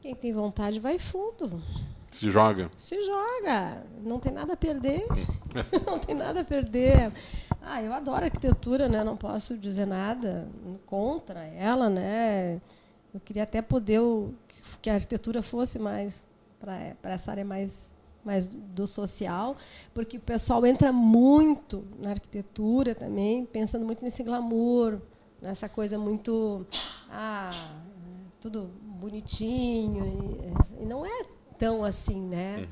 Quem 0.00 0.14
tem 0.14 0.32
vontade 0.32 0.78
vai 0.78 0.98
fundo. 0.98 1.62
Se 2.10 2.30
joga? 2.30 2.70
Se 2.76 3.00
joga. 3.02 3.84
Não 4.02 4.18
tem 4.18 4.32
nada 4.32 4.54
a 4.54 4.56
perder. 4.56 5.04
não 5.86 5.98
tem 5.98 6.14
nada 6.14 6.40
a 6.40 6.44
perder. 6.44 7.12
Ah, 7.60 7.82
eu 7.82 7.92
adoro 7.92 8.24
arquitetura, 8.24 8.88
né? 8.88 9.04
Não 9.04 9.16
posso 9.16 9.58
dizer 9.58 9.86
nada 9.86 10.48
contra 10.86 11.40
ela, 11.40 11.90
né? 11.90 12.60
Eu 13.12 13.20
queria 13.20 13.42
até 13.42 13.60
poder 13.60 14.00
o, 14.00 14.32
que 14.80 14.88
a 14.88 14.94
arquitetura 14.94 15.42
fosse 15.42 15.78
mais 15.78 16.22
para 16.58 16.94
essa 17.02 17.30
área 17.30 17.44
mais 17.44 17.92
mais 18.24 18.46
do 18.48 18.86
social, 18.86 19.56
porque 19.94 20.18
o 20.18 20.20
pessoal 20.20 20.64
entra 20.66 20.92
muito 20.92 21.84
na 21.98 22.10
arquitetura 22.10 22.94
também, 22.94 23.46
pensando 23.46 23.84
muito 23.84 24.04
nesse 24.04 24.22
glamour, 24.22 25.00
nessa 25.40 25.68
coisa 25.68 25.98
muito 25.98 26.66
ah, 27.10 27.50
tudo 28.40 28.70
bonitinho 28.82 30.04
e, 30.78 30.82
e 30.82 30.86
não 30.86 31.04
é 31.04 31.24
tão 31.58 31.82
assim, 31.84 32.20
né? 32.20 32.68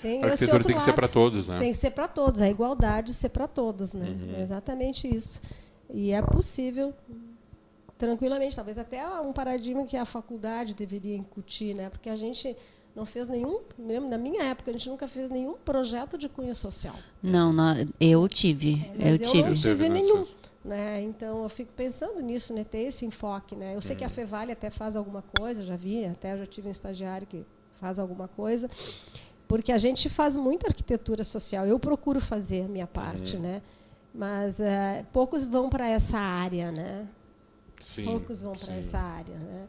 Tem 0.00 0.22
A 0.22 0.26
arquitetura 0.26 0.64
tem 0.64 0.76
que 0.76 0.82
ser 0.82 0.90
lado. 0.90 0.96
para 0.96 1.08
todos, 1.08 1.48
né? 1.48 1.58
Tem 1.58 1.72
que 1.72 1.78
ser 1.78 1.90
para 1.90 2.08
todos, 2.08 2.40
a 2.40 2.48
igualdade 2.48 3.12
ser 3.12 3.28
para 3.28 3.46
todos, 3.46 3.92
né? 3.92 4.08
Uhum. 4.08 4.34
É 4.36 4.42
exatamente 4.42 5.12
isso. 5.12 5.40
E 5.90 6.12
é 6.12 6.22
possível 6.22 6.94
tranquilamente, 7.98 8.54
talvez 8.54 8.78
até 8.78 9.04
um 9.20 9.32
paradigma 9.32 9.84
que 9.84 9.96
a 9.96 10.04
faculdade 10.04 10.74
deveria 10.74 11.16
incutir, 11.16 11.74
né? 11.74 11.90
Porque 11.90 12.08
a 12.08 12.16
gente 12.16 12.56
não 12.98 13.06
fez 13.06 13.28
nenhum, 13.28 13.60
lembro, 13.78 14.08
na 14.08 14.18
minha 14.18 14.42
época, 14.42 14.70
a 14.70 14.72
gente 14.72 14.88
nunca 14.90 15.06
fez 15.06 15.30
nenhum 15.30 15.54
projeto 15.54 16.18
de 16.18 16.28
cunho 16.28 16.54
social. 16.54 16.94
Não, 17.22 17.52
não, 17.52 17.74
eu 18.00 18.28
tive, 18.28 18.74
É, 18.98 19.04
Mas 19.04 19.04
eu 19.04 19.12
eu 19.12 19.18
tive. 19.18 19.48
não 19.48 19.54
tive 19.54 19.88
né, 19.88 20.00
nenhum. 20.00 20.26
Né? 20.64 21.02
Então 21.02 21.44
eu 21.44 21.48
fico 21.48 21.72
pensando 21.72 22.20
nisso, 22.20 22.52
né? 22.52 22.64
ter 22.64 22.80
esse 22.80 23.06
enfoque. 23.06 23.54
Né? 23.54 23.74
Eu 23.76 23.80
sei 23.80 23.94
que 23.94 24.04
a 24.04 24.08
Fevale 24.08 24.50
até 24.50 24.68
faz 24.68 24.96
alguma 24.96 25.22
coisa, 25.22 25.64
já 25.64 25.76
vi, 25.76 26.04
até 26.04 26.34
eu 26.34 26.38
já 26.38 26.46
tive 26.46 26.68
um 26.68 26.70
estagiário 26.70 27.26
que 27.26 27.44
faz 27.80 27.98
alguma 27.98 28.26
coisa, 28.26 28.68
porque 29.46 29.70
a 29.70 29.78
gente 29.78 30.08
faz 30.08 30.36
muita 30.36 30.66
arquitetura 30.66 31.22
social. 31.22 31.64
Eu 31.66 31.78
procuro 31.78 32.20
fazer 32.20 32.64
a 32.64 32.68
minha 32.68 32.86
parte, 32.86 33.38
né? 33.38 33.62
mas 34.12 34.58
eh, 34.58 35.04
poucos 35.12 35.44
vão 35.44 35.70
para 35.70 35.88
essa 35.88 36.18
área, 36.18 36.72
né? 36.72 37.06
Sim. 37.80 38.06
poucos 38.06 38.42
vão 38.42 38.52
para 38.54 38.74
essa 38.74 38.98
área. 38.98 39.36
Né? 39.36 39.68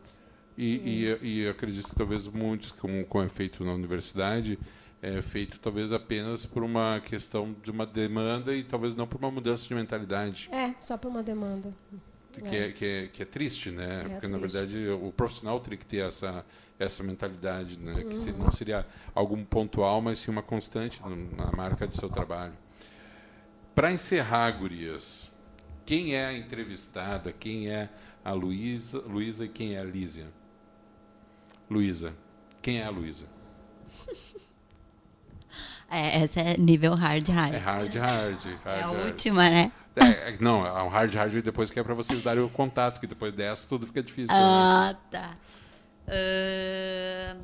E, 0.62 1.16
e, 1.22 1.26
e 1.28 1.39
eu 1.43 1.51
acredito 1.51 1.88
que 1.89 1.95
talvez 1.95 2.28
muitos, 2.28 2.74
como, 2.74 3.05
como 3.05 3.24
é 3.24 3.30
feito 3.30 3.64
na 3.64 3.72
universidade, 3.72 4.60
é 5.01 5.22
feito 5.22 5.57
talvez 5.57 5.93
apenas 5.93 6.45
por 6.45 6.64
uma 6.64 6.99
questão 6.99 7.55
de 7.64 7.72
uma 7.72 7.86
demanda 7.86 8.53
e 8.53 8.62
talvez 8.64 8.93
não 8.93 9.07
por 9.07 9.18
uma 9.20 9.32
mudança 9.32 9.66
de 9.66 9.74
mentalidade, 9.74 10.49
É, 10.51 10.74
só 10.82 10.97
por 10.97 11.07
uma 11.07 11.24
demanda. 11.24 11.74
que 12.34 12.55
é, 12.55 12.72
que 12.74 12.86
é, 12.86 13.07
que 13.07 13.24
é 13.24 13.26
triste, 13.26 13.72
né? 13.72 14.01
É 14.05 14.10
Porque, 14.10 14.28
na 14.28 14.38
triste. 14.38 14.53
verdade, 14.57 14.89
o 14.89 15.14
profissional 15.14 15.60
teria 15.62 15.78
que 15.78 15.86
ter 15.86 16.05
essa, 16.05 16.45
essa 16.78 17.03
mentalidade, 17.03 17.80
né? 17.80 17.93
Que 18.03 18.07
Uhum. 18.07 18.12
se- 18.12 18.32
não 18.34 18.51
seria 18.51 18.86
algo 19.16 19.38
pontual, 19.45 20.01
mas 20.01 20.20
sim 20.20 20.30
uma 20.32 20.43
constante 20.43 20.99
na 21.38 21.51
marca 21.53 21.88
de 21.88 21.95
seu 21.95 22.10
trabalho. 22.10 22.53
Para 23.74 23.91
encerrar, 23.93 24.51
gurias, 24.51 25.32
quem 25.86 26.16
é 26.16 26.26
a 26.26 26.34
entrevistada, 26.34 27.32
quem 27.32 27.70
é 27.70 27.89
a 28.26 28.34
Luísa 28.34 28.99
Luísa 28.99 29.45
e 29.45 29.49
quem 29.49 29.76
é 29.76 29.80
a 29.80 29.84
Lísia? 29.84 30.28
Luísa, 31.70 32.13
quem 32.61 32.80
é 32.80 32.86
a 32.86 32.89
Luísa? 32.89 33.26
É, 35.91 36.22
essa 36.22 36.39
é 36.39 36.55
nível 36.55 36.93
hard, 36.93 37.28
hard. 37.30 37.55
É 37.55 37.57
hard, 37.57 37.95
hard. 37.95 38.45
hard, 38.45 38.45
É 38.63 38.84
a 38.84 38.88
hard. 38.89 39.05
última, 39.07 39.49
né? 39.49 39.72
É, 39.95 40.30
é, 40.30 40.38
não, 40.39 40.63
é 40.63 40.84
um 40.84 40.88
hard, 40.88 41.11
hard 41.15 41.34
depois 41.41 41.72
que 41.72 41.80
é 41.80 41.84
para 41.84 41.95
vocês 41.95 42.22
darem 42.22 42.43
o 42.43 42.47
contato, 42.49 42.99
que 42.99 43.07
depois 43.07 43.34
dessa 43.34 43.67
tudo 43.67 43.88
fica 43.88 44.03
difícil. 44.03 44.36
né? 44.36 44.39
Ah, 44.43 44.95
tá. 45.09 45.32
Ahn, 46.07 47.41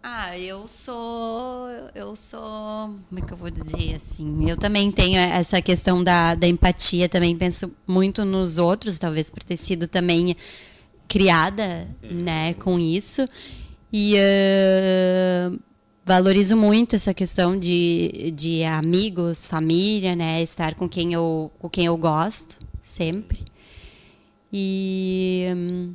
ah, 0.00 0.38
eu 0.38 0.68
sou. 0.68 1.66
Eu 1.92 2.14
sou. 2.14 2.40
Como 3.08 3.18
é 3.18 3.20
que 3.20 3.32
eu 3.32 3.36
vou 3.36 3.50
dizer 3.50 3.96
assim? 3.96 4.48
Eu 4.48 4.56
também 4.56 4.92
tenho 4.92 5.18
essa 5.18 5.60
questão 5.60 6.04
da, 6.04 6.36
da 6.36 6.46
empatia, 6.46 7.08
também 7.08 7.36
penso 7.36 7.68
muito 7.84 8.24
nos 8.24 8.58
outros, 8.58 8.98
talvez 9.00 9.28
por 9.28 9.42
ter 9.42 9.56
sido 9.56 9.88
também 9.88 10.36
criada, 11.08 11.88
né, 12.02 12.54
com 12.54 12.78
isso. 12.78 13.26
E 13.92 14.14
ahn, 14.16 15.58
valorizo 16.04 16.56
muito 16.56 16.96
essa 16.96 17.12
questão 17.14 17.58
de, 17.58 18.30
de 18.34 18.64
amigos, 18.64 19.46
família, 19.46 20.14
né? 20.16 20.42
Estar 20.42 20.74
com 20.74 20.88
quem 20.88 21.12
eu, 21.14 21.50
com 21.58 21.68
quem 21.68 21.86
eu 21.86 21.96
gosto, 21.96 22.58
sempre. 22.82 23.44
E. 24.52 25.46
hum, 25.54 25.94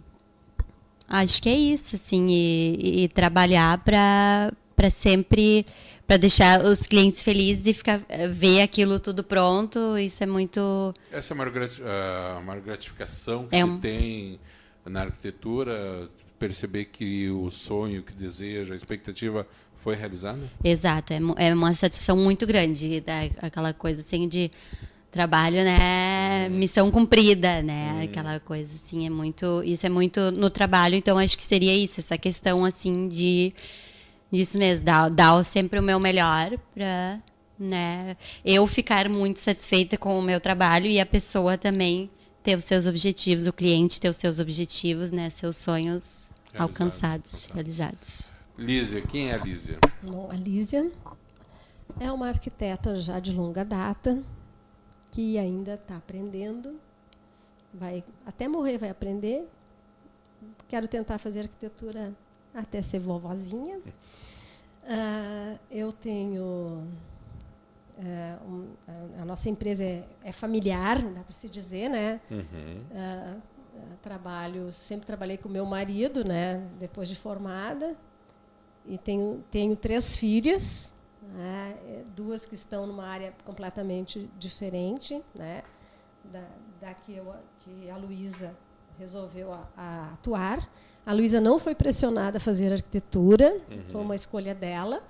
Acho 1.08 1.44
que 1.44 1.50
é 1.50 1.54
isso, 1.56 1.96
assim, 1.96 2.26
e, 2.28 3.04
e 3.04 3.08
trabalhar 3.08 3.78
para 3.84 4.52
sempre 4.90 5.64
para 6.08 6.18
deixar 6.18 6.64
os 6.66 6.82
clientes 6.88 7.22
felizes 7.24 7.66
e 7.68 7.74
ficar 7.74 8.02
ver 8.32 8.62
aquilo 8.62 9.00
tudo 9.00 9.24
pronto, 9.24 9.98
isso 9.98 10.24
é 10.24 10.26
muito 10.26 10.92
Essa 11.12 11.34
é 11.34 11.36
a 11.36 11.38
maior, 11.38 12.44
maior 12.44 12.62
gratificação 12.62 13.48
que 13.48 13.56
É 13.56 13.60
se 13.60 13.64
um- 13.64 13.80
tem 13.80 14.40
na 14.86 15.02
arquitetura, 15.02 16.10
perceber 16.44 16.86
que 16.86 17.30
o 17.30 17.50
sonho, 17.50 18.04
que 18.04 18.12
deseja, 18.12 18.74
a 18.74 18.76
expectativa 18.76 19.48
foi 19.78 19.96
realizada? 19.96 20.42
exato, 20.62 21.14
é, 21.14 21.20
é 21.38 21.54
uma 21.54 21.74
satisfação 21.74 22.18
muito 22.18 22.46
grande, 22.46 23.00
da, 23.00 23.22
aquela 23.42 23.74
coisa 23.74 24.02
assim 24.02 24.28
de 24.28 24.52
trabalho, 25.10 25.64
né, 25.64 26.50
missão 26.50 26.92
cumprida, 26.92 27.62
né, 27.62 28.04
aquela 28.04 28.42
coisa 28.42 28.76
assim, 28.76 29.06
é 29.06 29.10
muito, 29.10 29.64
isso 29.64 29.86
é 29.86 29.90
muito 29.90 30.32
no 30.32 30.50
trabalho, 30.50 30.96
então 30.96 31.18
acho 31.18 31.38
que 31.38 31.44
seria 31.46 31.74
isso, 31.74 32.02
essa 32.02 32.18
questão 32.18 32.66
assim 32.66 33.08
de 33.08 33.54
disso 34.30 34.58
mesmo, 34.58 34.84
dar, 34.84 35.10
dar 35.10 35.46
sempre 35.46 35.80
o 35.80 35.84
meu 35.84 35.98
melhor 35.98 36.58
para, 36.74 37.22
né, 37.58 38.18
eu 38.44 38.68
ficar 38.68 39.08
muito 39.08 39.40
satisfeita 39.40 39.98
com 39.98 40.20
o 40.20 40.22
meu 40.22 40.42
trabalho 40.42 40.88
e 40.88 41.00
a 41.00 41.06
pessoa 41.06 41.58
também 41.58 42.10
ter 42.44 42.58
os 42.58 42.66
seus 42.66 42.86
objetivos, 42.86 43.48
o 43.48 43.54
cliente 43.54 44.02
ter 44.02 44.10
os 44.10 44.18
seus 44.18 44.40
objetivos, 44.42 45.14
né, 45.14 45.30
seus 45.30 45.56
sonhos 45.56 46.33
Realizados, 46.54 46.60
alcançados, 46.82 47.46
realizados. 47.48 48.32
Lízia, 48.58 49.02
quem 49.02 49.32
é 49.32 49.34
a 49.34 49.38
Lízia? 49.38 49.80
Bom, 50.04 50.30
a 50.32 50.36
Lízia 50.36 50.92
é 52.00 52.12
uma 52.12 52.28
arquiteta 52.28 52.96
já 52.96 53.20
de 53.20 53.32
longa 53.34 53.66
data, 53.66 54.22
que 55.12 55.38
ainda 55.40 55.74
está 55.74 55.98
aprendendo, 55.98 56.80
vai 57.74 58.04
até 58.26 58.48
morrer 58.48 58.78
vai 58.78 58.90
aprender. 58.90 59.48
Quero 60.68 60.88
tentar 60.88 61.18
fazer 61.18 61.42
arquitetura 61.42 62.14
até 62.54 62.82
ser 62.84 63.00
vovozinha. 63.00 63.80
Ah, 64.86 65.56
eu 65.72 65.92
tenho 65.92 66.88
ah, 67.98 68.38
um- 68.46 68.68
a- 68.88 69.22
a 69.22 69.26
nossa 69.26 69.50
empresa 69.50 69.84
é, 69.84 70.04
é 70.24 70.32
familiar, 70.32 71.02
dá 71.02 71.22
para 71.22 71.34
se 71.34 71.50
dizer, 71.50 71.90
né? 71.90 72.20
Ah, 72.32 72.36
ah, 72.96 73.36
trabalho, 74.02 74.72
sempre 74.72 75.06
trabalhei 75.06 75.38
com 75.38 75.50
meu 75.50 75.66
marido, 75.66 76.24
né? 76.26 76.68
Depois 76.80 77.08
de 77.08 77.16
formada, 77.16 77.96
e 78.86 78.98
tenho, 78.98 79.44
tenho 79.50 79.76
três 79.76 80.18
filhas, 80.18 80.94
né, 81.22 81.78
eh, 81.86 82.04
duas 82.16 82.46
que 82.46 82.56
estão 82.56 82.86
numa 82.86 83.06
área 83.06 83.34
completamente 83.46 84.30
diferente, 84.38 85.24
né, 85.34 85.64
da, 86.26 86.44
da 86.82 86.94
que, 86.94 87.16
eu, 87.16 87.34
que 87.60 87.90
a 87.90 87.96
Luísa 87.98 88.56
resolveu 89.00 89.54
a, 89.54 89.68
a 89.76 90.14
atuar. 90.14 90.70
A 91.06 91.14
Luísa 91.14 91.42
não 91.42 91.60
foi 91.60 91.76
pressionada 91.76 92.38
a 92.38 92.40
fazer 92.40 92.72
arquitetura, 92.72 93.58
foi 93.90 94.02
uma 94.02 94.16
escolha 94.16 94.54
dela, 94.54 95.02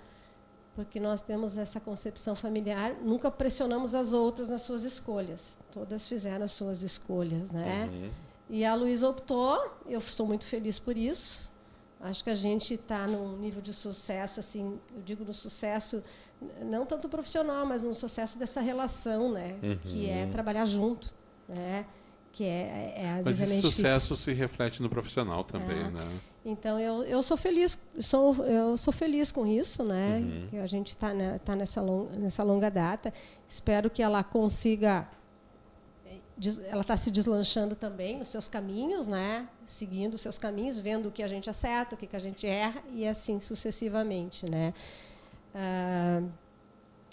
porque 0.75 0.99
nós 0.99 1.21
temos 1.21 1.55
essa 1.57 1.79
concepção 1.79 2.35
familiar, 2.35 2.95
nunca 3.01 3.29
pressionamos 3.29 3.93
as 3.93 4.11
outras 4.11 4.49
nas 4.49 4.61
suas 4.61 4.83
escolhas, 4.83 5.59
todas 5.71 6.07
fizeram 6.07 6.45
as 6.45 6.51
suas 6.51 6.81
escolhas, 6.81 7.51
né? 7.51 7.89
E 8.53 8.63
a 8.63 8.75
Luísa 8.75 9.09
optou, 9.09 9.59
eu 9.87 9.99
sou 9.99 10.27
muito 10.27 10.45
feliz 10.45 10.77
por 10.77 10.95
isso. 10.95 11.51
Acho 11.99 12.23
que 12.23 12.29
a 12.29 12.35
gente 12.35 12.75
está 12.75 13.07
num 13.07 13.35
nível 13.37 13.63
de 13.63 13.73
sucesso, 13.73 14.39
assim, 14.39 14.79
eu 14.95 15.01
digo 15.01 15.25
no 15.25 15.33
sucesso, 15.33 16.03
não 16.61 16.85
tanto 16.85 17.09
profissional, 17.09 17.65
mas 17.65 17.81
no 17.81 17.95
sucesso 17.95 18.37
dessa 18.37 18.61
relação, 18.61 19.31
né? 19.31 19.55
Que 19.81 20.07
é 20.07 20.27
trabalhar 20.27 20.65
junto, 20.65 21.11
né? 21.49 21.83
Que 22.31 22.43
é, 22.43 22.93
é 22.97 23.21
Mas 23.25 23.39
é 23.39 23.43
esse 23.43 23.49
meio 23.53 23.61
difícil. 23.63 23.71
sucesso 23.71 24.15
se 24.15 24.33
reflete 24.33 24.83
no 24.83 24.89
profissional 24.89 25.43
também, 25.43 25.79
É. 25.79 25.89
né? 25.89 26.19
Então 26.45 26.79
eu, 26.79 27.03
eu 27.05 27.23
sou 27.23 27.37
feliz, 27.37 27.79
sou, 28.01 28.35
eu 28.45 28.77
sou 28.77 28.91
feliz 28.93 29.31
com 29.31 29.47
isso, 29.47 29.83
né? 29.83 30.19
Uhum. 30.19 30.47
Que 30.49 30.57
a 30.57 30.67
gente 30.67 30.89
está 30.89 31.11
né, 31.11 31.39
tá 31.43 31.55
nessa, 31.55 31.81
long, 31.81 32.07
nessa 32.17 32.43
longa 32.43 32.69
data. 32.69 33.11
Espero 33.49 33.89
que 33.89 34.03
ela 34.03 34.23
consiga. 34.23 35.07
Ela 36.67 36.81
está 36.81 36.97
se 36.97 37.11
deslanchando 37.11 37.75
também 37.75 38.17
nos 38.17 38.27
seus 38.29 38.47
caminhos, 38.47 39.07
né? 39.07 39.47
Seguindo 39.65 40.15
os 40.15 40.21
seus 40.21 40.37
caminhos, 40.37 40.79
vendo 40.79 41.07
o 41.09 41.11
que 41.11 41.21
a 41.21 41.27
gente 41.27 41.49
acerta, 41.49 41.95
o 41.95 41.97
que, 41.97 42.07
que 42.07 42.15
a 42.15 42.19
gente 42.19 42.47
erra 42.47 42.81
e 42.91 43.07
assim 43.07 43.39
sucessivamente, 43.39 44.49
né? 44.49 44.73
Ah, 45.53 46.23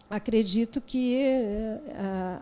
acredito 0.08 0.80
que 0.80 1.16
eh, 1.16 1.80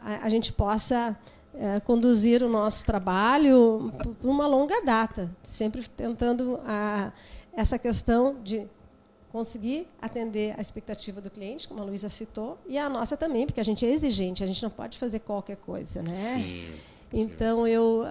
a, 0.03 0.21
a 0.25 0.29
gente 0.29 0.53
possa 0.53 1.19
eh, 1.55 1.81
conduzir 1.81 2.43
o 2.43 2.49
nosso 2.49 2.85
trabalho 2.85 3.93
por 3.99 4.31
uma 4.31 4.47
longa 4.47 4.81
data, 4.81 5.31
sempre 5.45 5.87
tentando 5.89 6.59
a, 6.65 7.13
essa 7.53 7.79
questão 7.79 8.37
de 8.43 8.67
conseguir 9.31 9.87
atender 10.01 10.55
a 10.57 10.61
expectativa 10.61 11.21
do 11.21 11.31
cliente, 11.31 11.69
como 11.69 11.81
a 11.81 11.85
Luísa 11.85 12.09
citou, 12.09 12.59
e 12.67 12.79
a 12.79 12.89
nossa 12.89 13.17
também, 13.17 13.47
porque 13.47 13.61
a 13.61 13.65
gente 13.65 13.85
é 13.85 13.91
exigente, 13.91 14.43
a 14.43 14.47
gente 14.47 14.63
não 14.63 14.71
pode 14.71 14.99
fazer 14.99 15.21
qualquer 15.21 15.57
coisa, 15.57 16.03
né? 16.03 16.17
Sim. 16.17 16.73
Então 17.13 17.67
eu 17.67 18.05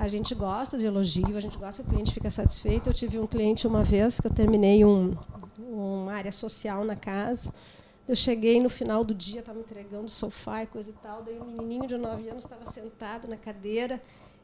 a 0.00 0.06
gente 0.08 0.34
gosta 0.34 0.78
de 0.78 0.86
elogio, 0.86 1.36
a 1.36 1.40
gente 1.40 1.58
gosta 1.58 1.82
que 1.82 1.88
o 1.88 1.92
cliente 1.92 2.14
fica 2.14 2.30
satisfeito. 2.30 2.88
Eu 2.88 2.94
tive 2.94 3.18
um 3.18 3.26
cliente 3.26 3.66
uma 3.66 3.82
vez 3.82 4.20
que 4.20 4.26
eu 4.26 4.32
terminei 4.32 4.84
um, 4.84 5.16
uma 5.58 6.12
área 6.12 6.30
social 6.30 6.84
na 6.84 6.94
casa. 6.94 7.52
Eu 8.06 8.14
cheguei 8.14 8.60
no 8.60 8.68
final 8.68 9.04
do 9.04 9.14
dia, 9.14 9.40
estava 9.40 9.58
entregando 9.58 10.08
sofá 10.08 10.62
e 10.62 10.66
coisa 10.66 10.90
e 10.90 10.92
tal. 10.92 11.22
Daí 11.22 11.40
um 11.40 11.46
menininho 11.46 11.86
de 11.86 11.96
9 11.96 12.28
anos 12.28 12.44
estava 12.44 12.70
sentado 12.70 13.26
na 13.26 13.36
cadeira 13.36 14.00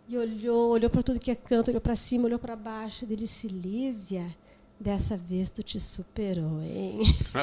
e 0.09 0.17
olhou, 0.19 0.71
olhou 0.71 0.91
para 0.91 1.03
tudo 1.03 1.21
que 1.21 1.31
é 1.31 1.37
canto, 1.37 1.69
olhou 1.69 1.81
para 1.81 1.95
cima, 1.95 2.25
olhou 2.25 2.39
para 2.39 2.57
baixo. 2.57 3.05
Ele 3.05 3.15
disse: 3.15 3.47
Lízia, 3.47 4.27
dessa 4.81 5.15
vez 5.17 5.51
tu 5.51 5.63
te 5.63 5.79
superou, 5.79 6.63
hein? 6.63 7.03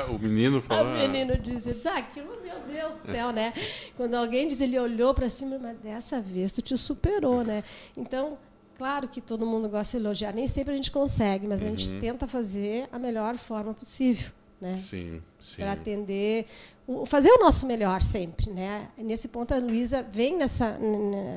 O 0.10 0.18
menino 0.18 0.58
O 0.60 0.62
fala. 0.62 0.98
menino 0.98 1.38
disse, 1.38 1.70
eu 1.70 1.74
disse, 1.76 1.88
ah, 1.88 1.98
aquilo, 1.98 2.30
meu 2.42 2.60
Deus 2.62 2.96
do 2.96 3.12
céu, 3.12 3.32
né? 3.32 3.54
Quando 3.96 4.16
alguém 4.16 4.48
diz, 4.48 4.60
ele 4.60 4.78
olhou 4.80 5.14
para 5.14 5.30
cima, 5.30 5.60
mas 5.60 5.78
dessa 5.78 6.20
vez 6.20 6.52
tu 6.52 6.62
te 6.64 6.76
superou, 6.76 7.44
né? 7.44 7.64
Então, 7.96 8.40
claro 8.76 9.08
que 9.08 9.22
todo 9.22 9.46
mundo 9.46 9.70
gosta 9.70 9.98
de 10.00 10.04
elogiar, 10.04 10.34
nem 10.34 10.48
sempre 10.48 10.74
a 10.74 10.76
gente 10.76 10.90
consegue, 10.92 11.46
mas 11.48 11.62
a 11.62 11.66
gente 11.68 11.92
tenta 12.00 12.28
fazer 12.28 12.90
a 12.92 12.98
melhor 12.98 13.38
forma 13.38 13.74
possível, 13.74 14.32
né? 14.60 14.76
Sim, 14.78 15.22
sim. 15.40 15.62
Para 15.62 15.74
atender, 15.74 16.48
o- 16.88 17.06
fazer 17.06 17.30
o 17.32 17.38
nosso 17.40 17.66
melhor 17.66 18.02
sempre, 18.02 18.50
né? 18.50 18.88
Nesse 18.98 19.28
ponto 19.28 19.54
a 19.54 19.58
Luísa 19.60 20.02
vem 20.02 20.38
nessa 20.38 20.78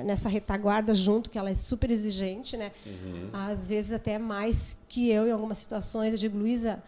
nessa 0.05 0.28
retaguarda 0.28 0.94
junto, 0.94 1.28
que 1.28 1.36
ela 1.38 1.51
é 1.51 1.55
super 1.55 1.90
exigente, 1.90 2.57
né? 2.57 2.70
Às 3.32 3.66
vezes 3.68 3.92
até 3.92 4.18
mais 4.18 4.76
que 4.88 5.11
eu 5.11 5.26
em 5.26 5.32
algumas 5.32 5.59
situações. 5.59 6.12
Eu 6.12 6.18
digo, 6.18 6.38
Luísa, 6.38 6.82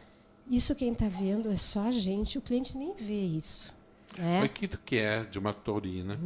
isso 0.48 0.74
quem 0.74 0.92
está 0.92 1.08
vendo 1.08 1.50
é 1.50 1.56
só 1.56 1.80
a 1.88 1.90
gente, 1.92 2.38
o 2.38 2.40
cliente 2.40 2.76
nem 2.78 2.94
vê 2.94 3.20
isso. 3.20 3.74
Né? 4.18 4.40
Mas 4.42 4.50
que 4.52 4.68
tu 4.68 4.78
que 4.84 4.96
é 4.98 5.24
de 5.24 5.38
uma 5.38 5.54
taurina? 5.54 6.18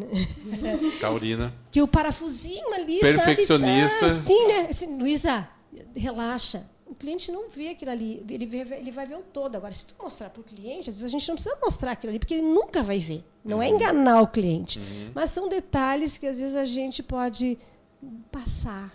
taurina. 1.00 1.54
Que 1.70 1.80
o 1.80 1.86
parafusinho 1.88 2.74
ali, 2.74 2.98
Perfeccionista. 2.98 4.00
sabe? 4.08 4.18
Ah, 4.18 4.22
sim, 4.22 4.46
né? 4.48 4.66
Assim, 4.70 4.98
Luísa, 4.98 5.48
relaxa. 5.94 6.66
O 6.96 6.98
cliente 6.98 7.30
não 7.30 7.50
vê 7.50 7.68
aquilo 7.68 7.90
ali, 7.90 8.24
ele, 8.28 8.46
vê, 8.46 8.58
ele 8.74 8.90
vai 8.90 9.04
ver 9.04 9.16
o 9.16 9.22
todo. 9.22 9.54
Agora, 9.54 9.72
se 9.74 9.84
tu 9.84 9.94
mostrar 10.02 10.30
para 10.30 10.40
o 10.40 10.44
cliente, 10.44 10.88
às 10.88 10.96
vezes 10.96 11.04
a 11.04 11.08
gente 11.08 11.28
não 11.28 11.34
precisa 11.34 11.54
mostrar 11.62 11.92
aquilo 11.92 12.10
ali, 12.10 12.18
porque 12.18 12.32
ele 12.32 12.42
nunca 12.42 12.82
vai 12.82 12.98
ver. 12.98 13.22
Não 13.44 13.58
Uhum. 13.58 13.62
é 13.62 13.68
enganar 13.68 14.22
o 14.22 14.26
cliente. 14.26 14.80
Mas 15.14 15.30
são 15.30 15.46
detalhes 15.46 16.16
que 16.16 16.26
às 16.26 16.38
vezes 16.40 16.56
a 16.56 16.64
gente 16.64 17.02
pode 17.02 17.58
passar, 18.32 18.92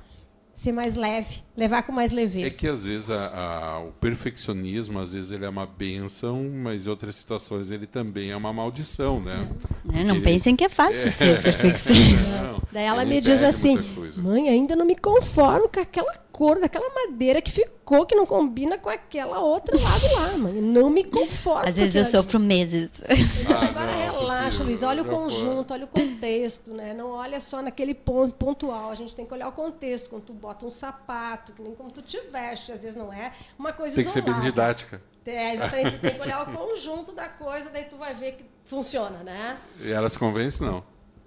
ser 0.54 0.72
mais 0.72 0.95
leve, 0.95 1.43
levar 1.56 1.84
com 1.84 1.91
mais 1.91 2.12
leveza. 2.12 2.47
É 2.47 2.49
que 2.49 2.68
às 2.68 2.86
vezes 2.86 3.10
a- 3.10 3.28
a- 3.76 3.80
o 3.82 3.91
perfeccionismo, 3.93 4.99
às 4.99 5.14
vezes 5.14 5.32
ele 5.32 5.45
é 5.45 5.49
uma 5.49 5.66
benção, 5.66 6.43
mas 6.52 6.88
em 6.88 6.89
outras 6.89 7.16
situações 7.16 7.72
ele 7.72 7.86
também 7.88 8.32
é 8.32 8.36
uma 8.36 8.52
maldição, 8.52 9.20
né? 9.22 9.47
Né, 9.86 10.04
Não 10.04 10.16
Ele- 10.16 10.24
pensem 10.24 10.56
que 10.56 10.64
é 10.64 10.70
fácil 10.70 11.12
ser 11.14 11.41
perfeccionista. 11.41 12.43
Não, 12.47 12.62
Daí 12.72 12.84
ela 12.86 13.06
me 13.06 13.20
diz 13.22 13.41
assim: 13.43 13.78
mãe, 14.18 14.49
ainda 14.49 14.76
não 14.76 14.86
me 14.86 14.95
conformo 14.95 15.70
com 15.70 15.80
aquela 15.80 16.14
cor 16.41 16.59
daquela 16.59 16.89
madeira 16.89 17.39
que 17.39 17.51
ficou, 17.51 18.03
que 18.03 18.15
não 18.15 18.25
combina 18.25 18.75
com 18.75 18.89
aquela 18.89 19.39
outra 19.41 19.77
lado 19.79 20.15
lá, 20.15 20.37
mãe. 20.39 20.53
Não 20.53 20.89
me 20.89 21.03
conformo. 21.03 21.69
Às 21.69 21.75
vezes 21.75 21.93
eu 21.93 22.01
aquilo 22.01 22.17
ali." 22.17 22.23
sofro 22.23 22.39
meses. 22.39 23.03
Ah, 23.47 23.65
Agora 23.67 23.91
não, 23.91 24.19
relaxa, 24.21 24.63
Luiz. 24.63 24.81
Olha 24.81 25.03
o 25.03 25.05
foi. 25.05 25.13
conjunto, 25.13 25.71
olha 25.71 25.85
o 25.85 25.87
contexto, 25.87 26.73
né? 26.73 26.95
Não 26.95 27.11
olha 27.11 27.39
só 27.39 27.61
naquele 27.61 27.93
ponto 27.93 28.33
pontual. 28.33 28.89
A 28.89 28.95
gente 28.95 29.15
tem 29.15 29.23
que 29.23 29.31
olhar 29.35 29.49
o 29.49 29.51
contexto. 29.51 30.09
Quando 30.09 30.23
tu 30.23 30.33
bota 30.33 30.65
um 30.65 30.71
sapato, 30.71 31.53
que 31.53 31.61
nem 31.61 31.75
como 31.75 31.91
tu 31.91 32.01
te 32.01 32.19
veste, 32.31 32.71
às 32.71 32.81
vezes 32.81 32.97
não 32.97 33.13
é 33.13 33.33
uma 33.59 33.71
coisa 33.71 33.95
Tem 33.95 34.03
que 34.05 34.09
ser 34.11 34.21
bem 34.21 34.31
isolada. 34.31 34.49
didática. 34.49 35.01
É, 35.23 35.53
exatamente. 35.53 35.91
Tu 35.91 35.99
tem 36.01 36.15
que 36.15 36.21
olhar 36.21 36.41
o 36.49 36.57
conjunto 36.57 37.11
da 37.11 37.29
coisa, 37.29 37.69
daí 37.69 37.83
tu 37.85 37.97
vai 37.97 38.15
ver 38.15 38.31
que 38.31 38.45
funciona, 38.65 39.19
né? 39.23 39.59
E 39.79 39.91
ela 39.91 40.09
se 40.09 40.17
convence, 40.17 40.59
não. 40.63 40.83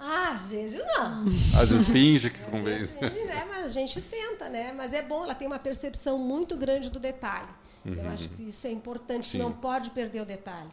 Ah, 0.06 0.32
às 0.32 0.50
vezes 0.50 0.84
não. 0.84 1.24
Às 1.58 1.70
vezes 1.70 1.88
finge 1.88 2.28
que 2.28 2.36
Às 2.36 2.44
convence. 2.44 2.98
vezes 2.98 3.14
finge, 3.14 3.24
né? 3.24 3.46
Mas 3.48 3.64
a 3.64 3.68
gente 3.68 4.02
tenta, 4.02 4.50
né? 4.50 4.70
Mas 4.72 4.92
é 4.92 5.00
bom, 5.00 5.24
ela 5.24 5.34
tem 5.34 5.46
uma 5.46 5.58
percepção 5.58 6.18
muito 6.18 6.56
grande 6.58 6.90
do 6.90 7.00
detalhe. 7.00 7.48
Eu 7.86 8.06
acho 8.08 8.28
que 8.30 8.42
isso 8.48 8.66
é 8.66 8.70
importante, 8.70 9.28
Sim. 9.28 9.38
não 9.38 9.52
pode 9.52 9.90
perder 9.90 10.20
o 10.20 10.24
detalhe. 10.26 10.70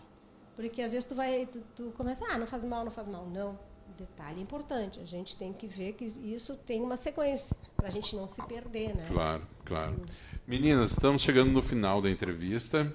Porque 0.55 0.81
às 0.81 0.91
vezes 0.91 1.05
tu 1.05 1.15
vai, 1.15 1.45
tu, 1.45 1.61
tu 1.75 1.93
começa, 1.95 2.25
ah, 2.29 2.37
não 2.37 2.45
faz 2.45 2.63
mal, 2.63 2.83
não 2.83 2.91
faz 2.91 3.07
mal. 3.07 3.25
Não, 3.25 3.51
o 3.51 3.93
detalhe 3.97 4.39
é 4.39 4.43
importante. 4.43 4.99
A 4.99 5.05
gente 5.05 5.35
tem 5.35 5.51
que 5.53 5.67
ver 5.67 5.93
que 5.93 6.05
isso 6.05 6.55
tem 6.55 6.81
uma 6.81 6.97
sequência, 6.97 7.55
para 7.75 7.87
a 7.87 7.91
gente 7.91 8.15
não 8.15 8.27
se 8.27 8.41
perder, 8.43 8.95
né? 8.95 9.05
Claro, 9.07 9.47
claro. 9.65 10.01
Meninas, 10.45 10.91
estamos 10.91 11.21
chegando 11.21 11.51
no 11.51 11.61
final 11.61 12.01
da 12.01 12.09
entrevista 12.09 12.93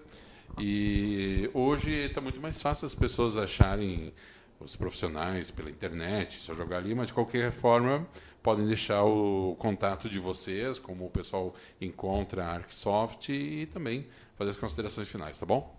e 0.59 1.51
hoje 1.53 1.93
está 1.93 2.21
muito 2.21 2.41
mais 2.41 2.61
fácil 2.61 2.87
as 2.87 2.95
pessoas 2.95 3.37
acharem 3.37 4.13
os 4.61 4.77
profissionais 4.77 5.51
pela 5.51 5.71
internet, 5.71 6.41
só 6.41 6.55
jogar 6.55 6.79
ali, 6.79 6.95
mas 6.95 7.09
de 7.09 7.15
qualquer 7.15 7.53
forma 7.53 8.07
podem 8.43 8.67
deixar 8.67 9.05
o 9.05 9.57
contato 9.59 10.09
de 10.09 10.19
vocês, 10.19 10.79
como 10.79 11.07
o 11.07 11.11
pessoal 11.11 11.53
encontra 11.81 12.45
a 12.45 12.55
Arcsoft 12.55 13.31
e 13.31 13.67
também 13.67 14.07
fazer 14.37 14.51
as 14.51 14.57
considerações 14.57 15.09
finais, 15.09 15.39
tá 15.39 15.45
bom? 15.45 15.75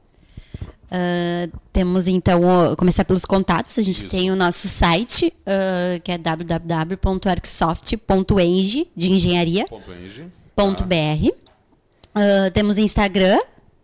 Uh, 0.87 1.51
temos 1.73 2.07
então, 2.07 2.43
o, 2.43 2.75
começar 2.75 3.05
pelos 3.05 3.25
contatos. 3.25 3.77
A 3.77 3.81
gente 3.81 3.97
Isso. 3.97 4.09
tem 4.09 4.31
o 4.31 4.35
nosso 4.35 4.67
site, 4.67 5.33
uh, 5.41 5.99
que 6.01 6.11
é 6.11 6.17
www.arcsoft.eng, 6.17 8.89
de 8.95 9.11
engenharia. 9.11 9.65
Ponto 9.65 9.91
Eng. 9.91 10.31
Ponto 10.55 10.83
Tá. 10.83 10.95
Uh, 12.15 12.49
temos 12.53 12.77
Instagram, 12.77 13.39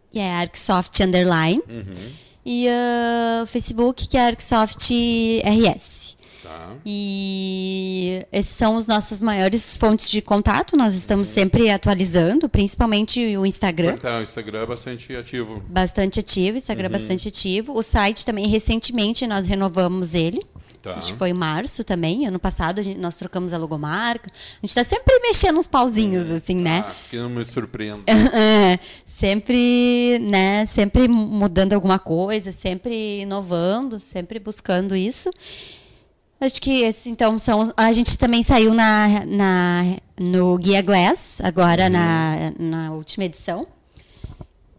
que 0.09 0.19
é 0.19 0.33
Arcsoft 0.33 0.97
Underline. 1.01 1.61
Uhum. 1.69 2.13
E 2.45 2.67
uh, 2.67 3.45
Facebook, 3.47 4.07
que 4.07 4.17
é 4.17 4.25
Arcsoft 4.27 4.91
RS. 5.43 6.17
Tá. 6.43 6.73
E 6.85 8.25
esses 8.31 8.53
são 8.53 8.75
os 8.77 8.85
nossas 8.85 9.21
maiores 9.21 9.77
fontes 9.77 10.09
de 10.09 10.21
contato. 10.21 10.75
Nós 10.75 10.93
estamos 10.93 11.27
sempre 11.29 11.69
atualizando, 11.69 12.49
principalmente 12.49 13.37
o 13.37 13.45
Instagram. 13.45 13.93
Então, 13.97 14.19
o 14.19 14.21
Instagram 14.23 14.63
é 14.63 14.65
bastante 14.65 15.15
ativo. 15.15 15.63
Bastante 15.69 16.19
ativo, 16.19 16.57
Instagram 16.57 16.87
Uhum. 16.87 16.91
bastante 16.93 17.27
ativo. 17.29 17.73
O 17.77 17.81
site 17.81 18.25
também, 18.25 18.47
recentemente, 18.47 19.25
nós 19.25 19.47
renovamos 19.47 20.15
ele. 20.15 20.41
Tá. 20.81 20.95
Acho 20.95 21.13
que 21.13 21.17
foi 21.17 21.29
em 21.29 21.33
março 21.33 21.81
também. 21.81 22.27
Ano 22.27 22.37
passado 22.37 22.79
a 22.79 22.83
gente- 22.83 22.99
nós 22.99 23.15
trocamos 23.15 23.53
a 23.53 23.57
logomarca. 23.57 24.29
A 24.29 24.55
gente 24.65 24.77
está 24.77 24.83
sempre 24.83 25.17
mexendo 25.21 25.57
uns 25.57 25.65
pauzinhos, 25.65 26.29
assim, 26.29 26.55
né? 26.55 26.83
Ah, 26.85 26.93
que 27.09 27.15
não 27.15 27.29
me 27.29 27.45
surpreenda. 27.45 28.03
É, 28.35 28.77
sempre, 29.23 30.19
né, 30.19 30.65
sempre 30.65 31.07
mudando 31.07 31.71
alguma 31.71 31.97
coisa, 31.97 32.51
sempre 32.51 33.21
inovando, 33.21 33.97
sempre 33.97 34.37
buscando 34.37 34.97
isso. 34.97 35.31
Acho 36.41 36.61
que 36.61 36.81
esses, 36.81 37.07
então, 37.07 37.39
são... 37.39 37.71
A 37.77 37.93
gente 37.93 38.17
também 38.17 38.43
saiu 38.43 38.73
na, 38.73 39.25
na, 39.25 39.95
no 40.19 40.57
Guia 40.57 40.81
Glass, 40.81 41.39
agora 41.41 41.89
na, 41.89 42.51
na 42.59 42.91
última 42.91 43.23
edição. 43.23 43.65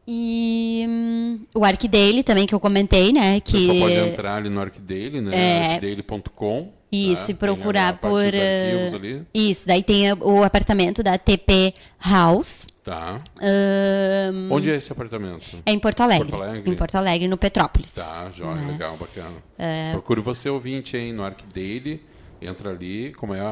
E 0.07 0.85
hum, 0.87 1.41
o 1.55 1.65
Arcdale 1.65 2.23
também, 2.23 2.47
que 2.47 2.55
eu 2.55 2.61
comentei, 2.61 3.15
né, 3.15 3.41
que... 3.41 3.53
pessoal 3.53 3.79
pode 3.79 3.95
entrar 3.95 4.37
ali 4.37 4.51
no 4.51 4.61
Arcdale, 4.61 5.23
né? 5.23 5.35
É. 5.35 5.73
Arcdale.com. 5.73 6.71
Isso, 6.93 7.27
tá? 7.29 7.33
e 7.33 7.35
procurar 7.35 7.99
por... 7.99 8.21
ali. 8.21 9.23
Isso, 9.33 9.67
daí 9.67 9.83
tem 9.83 10.13
o 10.13 10.45
apartamento 10.45 11.03
da 11.03 11.17
TP 11.17 11.73
House. 11.99 12.67
Tá. 12.85 13.19
Ahn, 13.41 14.49
Onde 14.53 14.71
é 14.71 14.77
esse 14.77 14.93
apartamento? 14.93 15.59
é 15.65 15.73
em 15.73 15.79
Porto 15.79 16.03
Alegre. 16.03 16.29
Porto 16.29 16.43
Alegre? 16.43 16.71
Em 16.71 16.77
Porto 16.77 16.95
Alegre, 16.97 17.29
no 17.29 17.39
Petrópolis. 17.39 17.95
Tá, 17.95 18.29
joia, 18.31 18.57
Né? 18.57 18.73
legal, 18.73 18.97
bacana. 18.99 19.37
É. 19.59 19.91
Procure 19.93 20.21
você 20.21 20.51
ouvinte, 20.51 20.95
hein, 20.97 21.13
no 21.13 21.25
Arcdale. 21.25 22.03
Entra 22.43 22.69
ali, 22.71 23.15
como 23.15 23.33
é 23.35 23.41
a- 23.41 23.45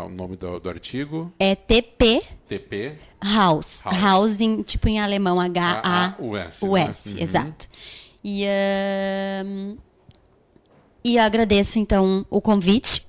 a- 0.00 0.04
o 0.04 0.10
nome 0.10 0.36
do, 0.36 0.60
do 0.60 0.68
artigo? 0.68 1.32
É 1.38 1.54
TP 1.54 2.22
TP 2.46 2.92
House. 3.24 3.82
House. 3.86 4.38
Em, 4.42 4.60
tipo 4.60 4.86
em 4.86 5.00
alemão, 5.00 5.40
H-A-U-S, 5.40 6.62
H-A-U-S, 6.66 7.08
né? 7.08 7.16
Uhum. 7.16 7.22
exato. 7.24 7.68
E, 8.22 8.44
ahn, 8.44 9.76
e 11.02 11.18
agradeço, 11.18 11.78
então, 11.78 12.26
o 12.28 12.38
convite, 12.40 13.06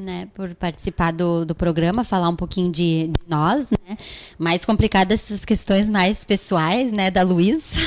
né, 0.00 0.28
por 0.34 0.54
participar 0.54 1.12
do, 1.12 1.44
do 1.44 1.54
programa, 1.54 2.02
falar 2.02 2.28
um 2.28 2.36
pouquinho 2.36 2.72
de, 2.72 3.08
de 3.08 3.20
nós, 3.28 3.70
né, 3.70 3.96
mais 4.38 4.64
complicadas 4.64 5.20
essas 5.20 5.44
questões 5.44 5.88
mais 5.88 6.24
pessoais, 6.24 6.92
né, 6.92 7.10
da 7.10 7.22
Luísa. 7.22 7.80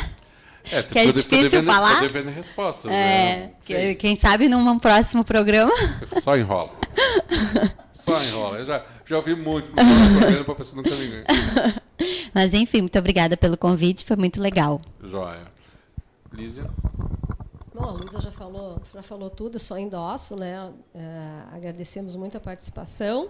É, 0.71 0.81
Que 0.81 0.99
é 0.99 1.11
difícil 1.11 1.49
devendo, 1.49 1.65
falar. 1.71 1.99
Devendo 1.99 2.29
respostas, 2.29 2.91
É, 2.91 3.51
né? 3.69 3.95
quem 3.95 4.15
sabe 4.15 4.47
num 4.47 4.79
próximo 4.79 5.23
programa. 5.25 5.71
Só 6.21 6.37
enrola. 6.37 6.71
Só 7.93 8.21
enrola. 8.21 8.59
Eu 8.59 8.65
já, 8.65 8.83
já 9.05 9.17
ouvi 9.17 9.35
muito 9.35 9.71
no 9.71 10.19
programa 10.19 10.43
pra 10.45 10.55
pessoa 10.55 10.81
nunca 10.81 10.95
me 10.95 11.23
Mas 12.33 12.53
enfim, 12.53 12.81
muito 12.81 12.97
obrigada 12.97 13.37
pelo 13.37 13.57
convite, 13.57 14.03
foi 14.05 14.15
muito 14.15 14.41
legal. 14.41 14.81
Joia. 15.03 15.51
Lízia? 16.33 16.65
Bom, 17.83 17.89
a 17.89 17.91
Luísa 17.91 18.21
já 18.21 18.31
falou, 18.31 18.81
já 18.93 19.03
falou 19.03 19.29
tudo, 19.29 19.59
só 19.59 19.77
endosso, 19.77 20.37
né? 20.37 20.71
É, 20.95 21.43
agradecemos 21.51 22.15
muito 22.15 22.37
a 22.37 22.39
participação 22.39 23.29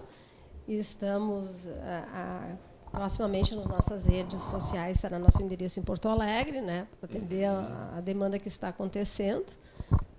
e 0.67 0.77
estamos 0.77 1.67
a- 1.67 2.55
proximamente 2.91 3.55
nas 3.55 3.65
nossas 3.65 4.05
redes 4.05 4.39
sociais, 4.43 4.97
estará 4.97 5.17
nosso 5.17 5.41
endereço 5.41 5.79
em 5.79 5.83
Porto 5.83 6.07
Alegre, 6.07 6.61
né? 6.61 6.87
Para 7.01 7.09
atender 7.09 7.45
a, 7.45 7.93
a 7.97 8.01
demanda 8.01 8.37
que 8.37 8.47
está 8.47 8.67
acontecendo, 8.67 9.47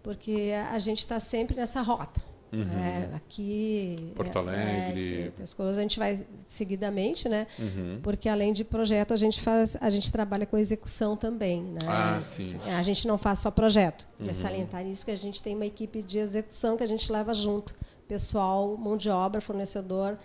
porque 0.02 0.52
a 0.72 0.80
gente 0.80 0.98
está 0.98 1.20
sempre 1.20 1.54
nessa 1.54 1.80
rota. 1.82 2.20
Né? 2.56 3.10
Aqui. 3.14 4.12
Porto 4.14 4.36
é, 4.36 4.40
Alegre. 4.40 5.22
É, 5.22 5.30
tem 5.30 5.42
as 5.42 5.54
coisas 5.54 5.78
a 5.78 5.82
gente 5.82 5.98
vai 5.98 6.24
seguidamente, 6.46 7.28
né? 7.28 7.46
Uhum. 7.58 8.00
Porque 8.02 8.28
além 8.28 8.52
de 8.52 8.64
projeto, 8.64 9.12
a 9.12 9.16
gente 9.16 9.40
faz, 9.40 9.76
a 9.80 9.90
gente 9.90 10.12
trabalha 10.12 10.46
com 10.46 10.56
execução 10.58 11.16
também, 11.16 11.62
né? 11.62 11.78
Ah, 11.86 12.20
sim. 12.20 12.56
A 12.66 12.82
gente 12.82 13.06
não 13.08 13.18
faz 13.18 13.40
só 13.40 13.50
projeto. 13.50 14.06
Uhum. 14.20 14.28
É 14.28 14.34
salientar 14.34 14.86
isso 14.86 15.04
que 15.04 15.10
a 15.10 15.16
gente 15.16 15.42
tem 15.42 15.54
uma 15.54 15.66
equipe 15.66 16.02
de 16.02 16.18
execução 16.18 16.76
que 16.76 16.82
a 16.82 16.88
gente 16.88 17.10
leva 17.10 17.32
junto. 17.34 17.74
Pessoal, 18.06 18.76
mão 18.76 18.96
de 18.96 19.08
obra, 19.08 19.40
fornecedor, 19.40 20.18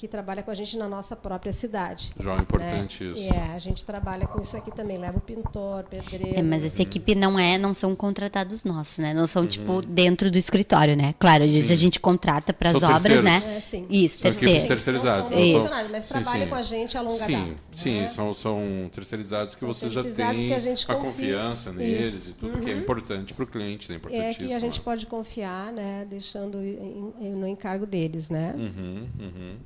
que 0.00 0.08
trabalha 0.08 0.42
com 0.42 0.50
a 0.50 0.54
gente 0.54 0.78
na 0.78 0.88
nossa 0.88 1.14
própria 1.14 1.52
cidade. 1.52 2.10
Joia, 2.18 2.40
importante 2.40 3.04
né? 3.04 3.10
isso. 3.10 3.34
É, 3.34 3.54
a 3.54 3.58
gente 3.58 3.84
trabalha 3.84 4.26
com 4.26 4.40
isso 4.40 4.56
aqui 4.56 4.70
também. 4.74 4.96
Leva 4.96 5.18
o 5.18 5.20
pintor, 5.20 5.84
pedreiro. 5.84 6.38
É, 6.38 6.42
mas 6.42 6.64
essa 6.64 6.80
equipe 6.80 7.14
não 7.14 7.38
é, 7.38 7.58
não 7.58 7.74
são 7.74 7.94
contratados 7.94 8.64
nossos, 8.64 8.96
né? 8.98 9.12
Não 9.12 9.26
são, 9.26 9.42
Uhum. 9.42 9.48
tipo, 9.48 9.82
dentro 9.82 10.30
do 10.30 10.38
escritório, 10.38 10.96
né? 10.96 11.14
Claro, 11.18 11.44
às 11.44 11.50
vezes 11.50 11.70
a 11.70 11.76
gente 11.76 12.00
contrata 12.00 12.50
para 12.50 12.70
as 12.70 12.76
obras, 12.76 13.02
terceiros. 13.02 13.24
né? 13.24 13.56
É, 13.58 13.60
sim. 13.60 13.86
Isso, 13.90 14.20
São 14.20 14.30
equipes 14.30 14.40
terceiro. 14.48 14.68
terceirizadas. 14.68 15.30
Não 15.32 15.38
não 15.38 15.46
são 15.46 15.64
Isso. 15.82 15.92
mas 15.92 16.02
Sim, 16.04 16.08
trabalham 16.08 16.42
sim. 16.44 16.48
com 16.48 16.54
a 16.54 16.62
gente 16.62 16.96
a 16.96 17.00
longa 17.02 17.16
Sim, 17.26 17.32
data. 17.50 17.56
sim, 17.72 18.00
né? 18.00 18.08
são, 18.08 18.32
são 18.32 18.90
terceirizados 18.90 19.54
que 19.54 19.60
São 19.60 19.68
vocês 19.68 19.92
já 19.92 20.02
terceirizados 20.02 20.40
têm 20.40 20.48
que 20.50 20.54
a 20.56 20.58
gente 20.58 20.90
a 20.90 20.94
confia. 20.94 21.10
confiança 21.10 21.72
neles 21.72 22.14
Isso. 22.14 22.36
Uhum. 22.40 22.48
e 22.48 22.52
tudo 22.52 22.64
que 22.64 22.70
é 22.70 22.74
importante 22.74 23.34
para 23.34 23.44
o 23.44 23.46
cliente, 23.46 23.92
né? 23.92 24.00
É 24.12 24.32
que 24.32 24.50
a 24.54 24.58
gente 24.58 24.78
né? 24.78 24.84
pode 24.84 25.06
confiar, 25.06 25.70
né? 25.74 26.06
Deixando 26.08 26.56
no 26.56 27.46
encargo 27.46 27.84
deles, 27.84 28.30
né? 28.30 28.54
Uhum, 28.56 29.06
uhum. 29.20 29.56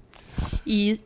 E 0.67 1.01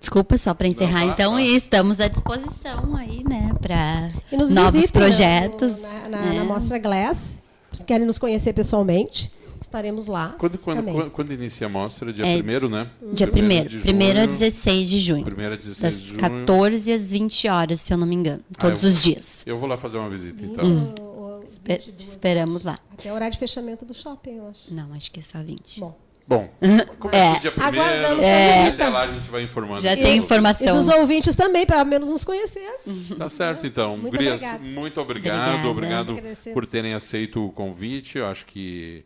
desculpa 0.00 0.36
só 0.36 0.52
para 0.54 0.66
encerrar, 0.68 1.00
Não, 1.00 1.06
tá, 1.08 1.12
então, 1.14 1.32
tá. 1.34 1.40
e 1.42 1.56
estamos 1.56 2.00
à 2.00 2.08
disposição 2.08 2.96
aí, 2.96 3.22
né, 3.22 3.50
para 3.60 4.10
novos 4.32 4.72
visitem, 4.72 4.76
né, 5.00 5.06
projetos. 5.06 5.76
no- 5.76 5.82
na, 5.82 6.08
na, 6.08 6.20
né? 6.22 6.32
na 6.38 6.44
Mostra 6.44 6.78
Glass. 6.78 7.40
Se 7.72 7.84
querem 7.84 8.04
nos 8.04 8.18
conhecer 8.18 8.52
pessoalmente, 8.52 9.30
estaremos 9.60 10.08
lá. 10.08 10.34
Quando, 10.38 10.58
quando, 10.58 10.82
quando, 10.92 11.10
quando 11.12 11.32
inicia 11.32 11.68
a 11.68 11.70
mostra? 11.70 12.12
Dia 12.12 12.26
É, 12.26 12.36
1 12.42 12.68
né? 12.68 12.90
Dia 13.12 13.26
1 13.28 13.30
de 13.70 13.78
primeiro 13.78 14.18
a 14.18 14.22
junho, 14.22 14.28
16 14.38 14.88
de 14.90 14.98
junho. 14.98 15.24
Primeiro 15.24 15.54
a 15.54 15.56
16 15.56 15.80
Das 15.94 16.02
de 16.02 16.08
junho. 16.08 16.20
14 16.20 16.92
às 16.92 17.12
20 17.12 17.46
horas, 17.48 17.80
se 17.80 17.92
eu 17.92 17.96
não 17.96 18.06
me 18.08 18.16
engano. 18.16 18.42
Ah, 18.56 18.60
Todos 18.62 18.82
eu- 18.82 18.88
os 18.90 19.02
dias. 19.04 19.44
Eu 19.46 19.56
vou 19.56 19.68
lá 19.68 19.76
fazer 19.76 19.98
uma 19.98 20.10
visita, 20.10 20.44
então. 20.44 20.94
Ou- 21.00 21.36
ou 21.36 21.42
Espe- 21.44 21.74
22, 21.74 21.94
te 21.96 22.06
esperamos 22.06 22.62
lá. 22.64 22.76
Até 22.92 23.12
o 23.12 23.14
horário 23.14 23.32
de 23.32 23.38
fechamento 23.38 23.84
do 23.84 23.94
shopping, 23.94 24.38
eu 24.38 24.48
acho. 24.48 24.62
Não, 24.74 24.92
acho 24.94 25.12
que 25.12 25.20
é 25.20 25.22
só 25.22 25.40
20. 25.40 25.78
Bom. 25.78 25.96
Bom, 26.30 26.48
começa 27.00 27.36
É. 27.38 27.40
dia 27.40 27.52
1 27.58 27.60
Aguardamos 27.60 28.24
a 28.24 28.66
Até 28.68 28.88
lá 28.88 29.02
a 29.02 29.06
gente 29.08 29.28
vai 29.28 29.42
informando. 29.42 29.80
Já 29.80 29.96
tem 29.96 30.18
informação. 30.18 30.68
E 30.76 30.78
dos 30.78 30.86
ouvintes 30.86 31.34
também, 31.34 31.66
pelo 31.66 31.84
menos 31.84 32.08
nos 32.08 32.22
conhecer. 32.22 32.70
Tá 33.18 33.28
certo, 33.28 33.66
então. 33.66 33.96
Muito 33.96 34.12
Gurias, 34.16 34.40
obrigada. 34.40 34.64
muito 34.64 35.00
obrigado. 35.00 35.40
Obrigada. 35.40 35.68
Obrigado 35.70 36.10
Agradecemos. 36.12 36.54
por 36.54 36.66
terem 36.66 36.94
aceito 36.94 37.44
o 37.44 37.50
convite. 37.50 38.18
Eu 38.18 38.26
acho 38.28 38.46
que 38.46 39.04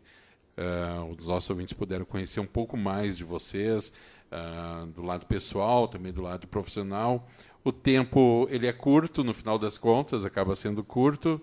eh, 0.55 1.15
os 1.17 1.27
nossos 1.27 1.49
ouvintes 1.49 1.73
puderam 1.73 2.05
conhecer 2.05 2.39
um 2.39 2.45
pouco 2.45 2.77
mais 2.77 3.17
de 3.17 3.23
vocês, 3.23 3.91
ah, 4.31 4.85
do 4.93 5.01
lado 5.01 5.25
pessoal, 5.25 5.87
também 5.87 6.13
do 6.13 6.21
lado 6.21 6.47
profissional. 6.47 7.27
O 7.63 7.71
tempo 7.71 8.47
ele 8.51 8.67
é 8.67 8.71
curto, 8.71 9.23
no 9.23 9.33
final 9.33 9.57
das 9.57 9.79
contas, 9.79 10.23
acaba 10.25 10.53
sendo 10.53 10.83
curto. 10.83 11.41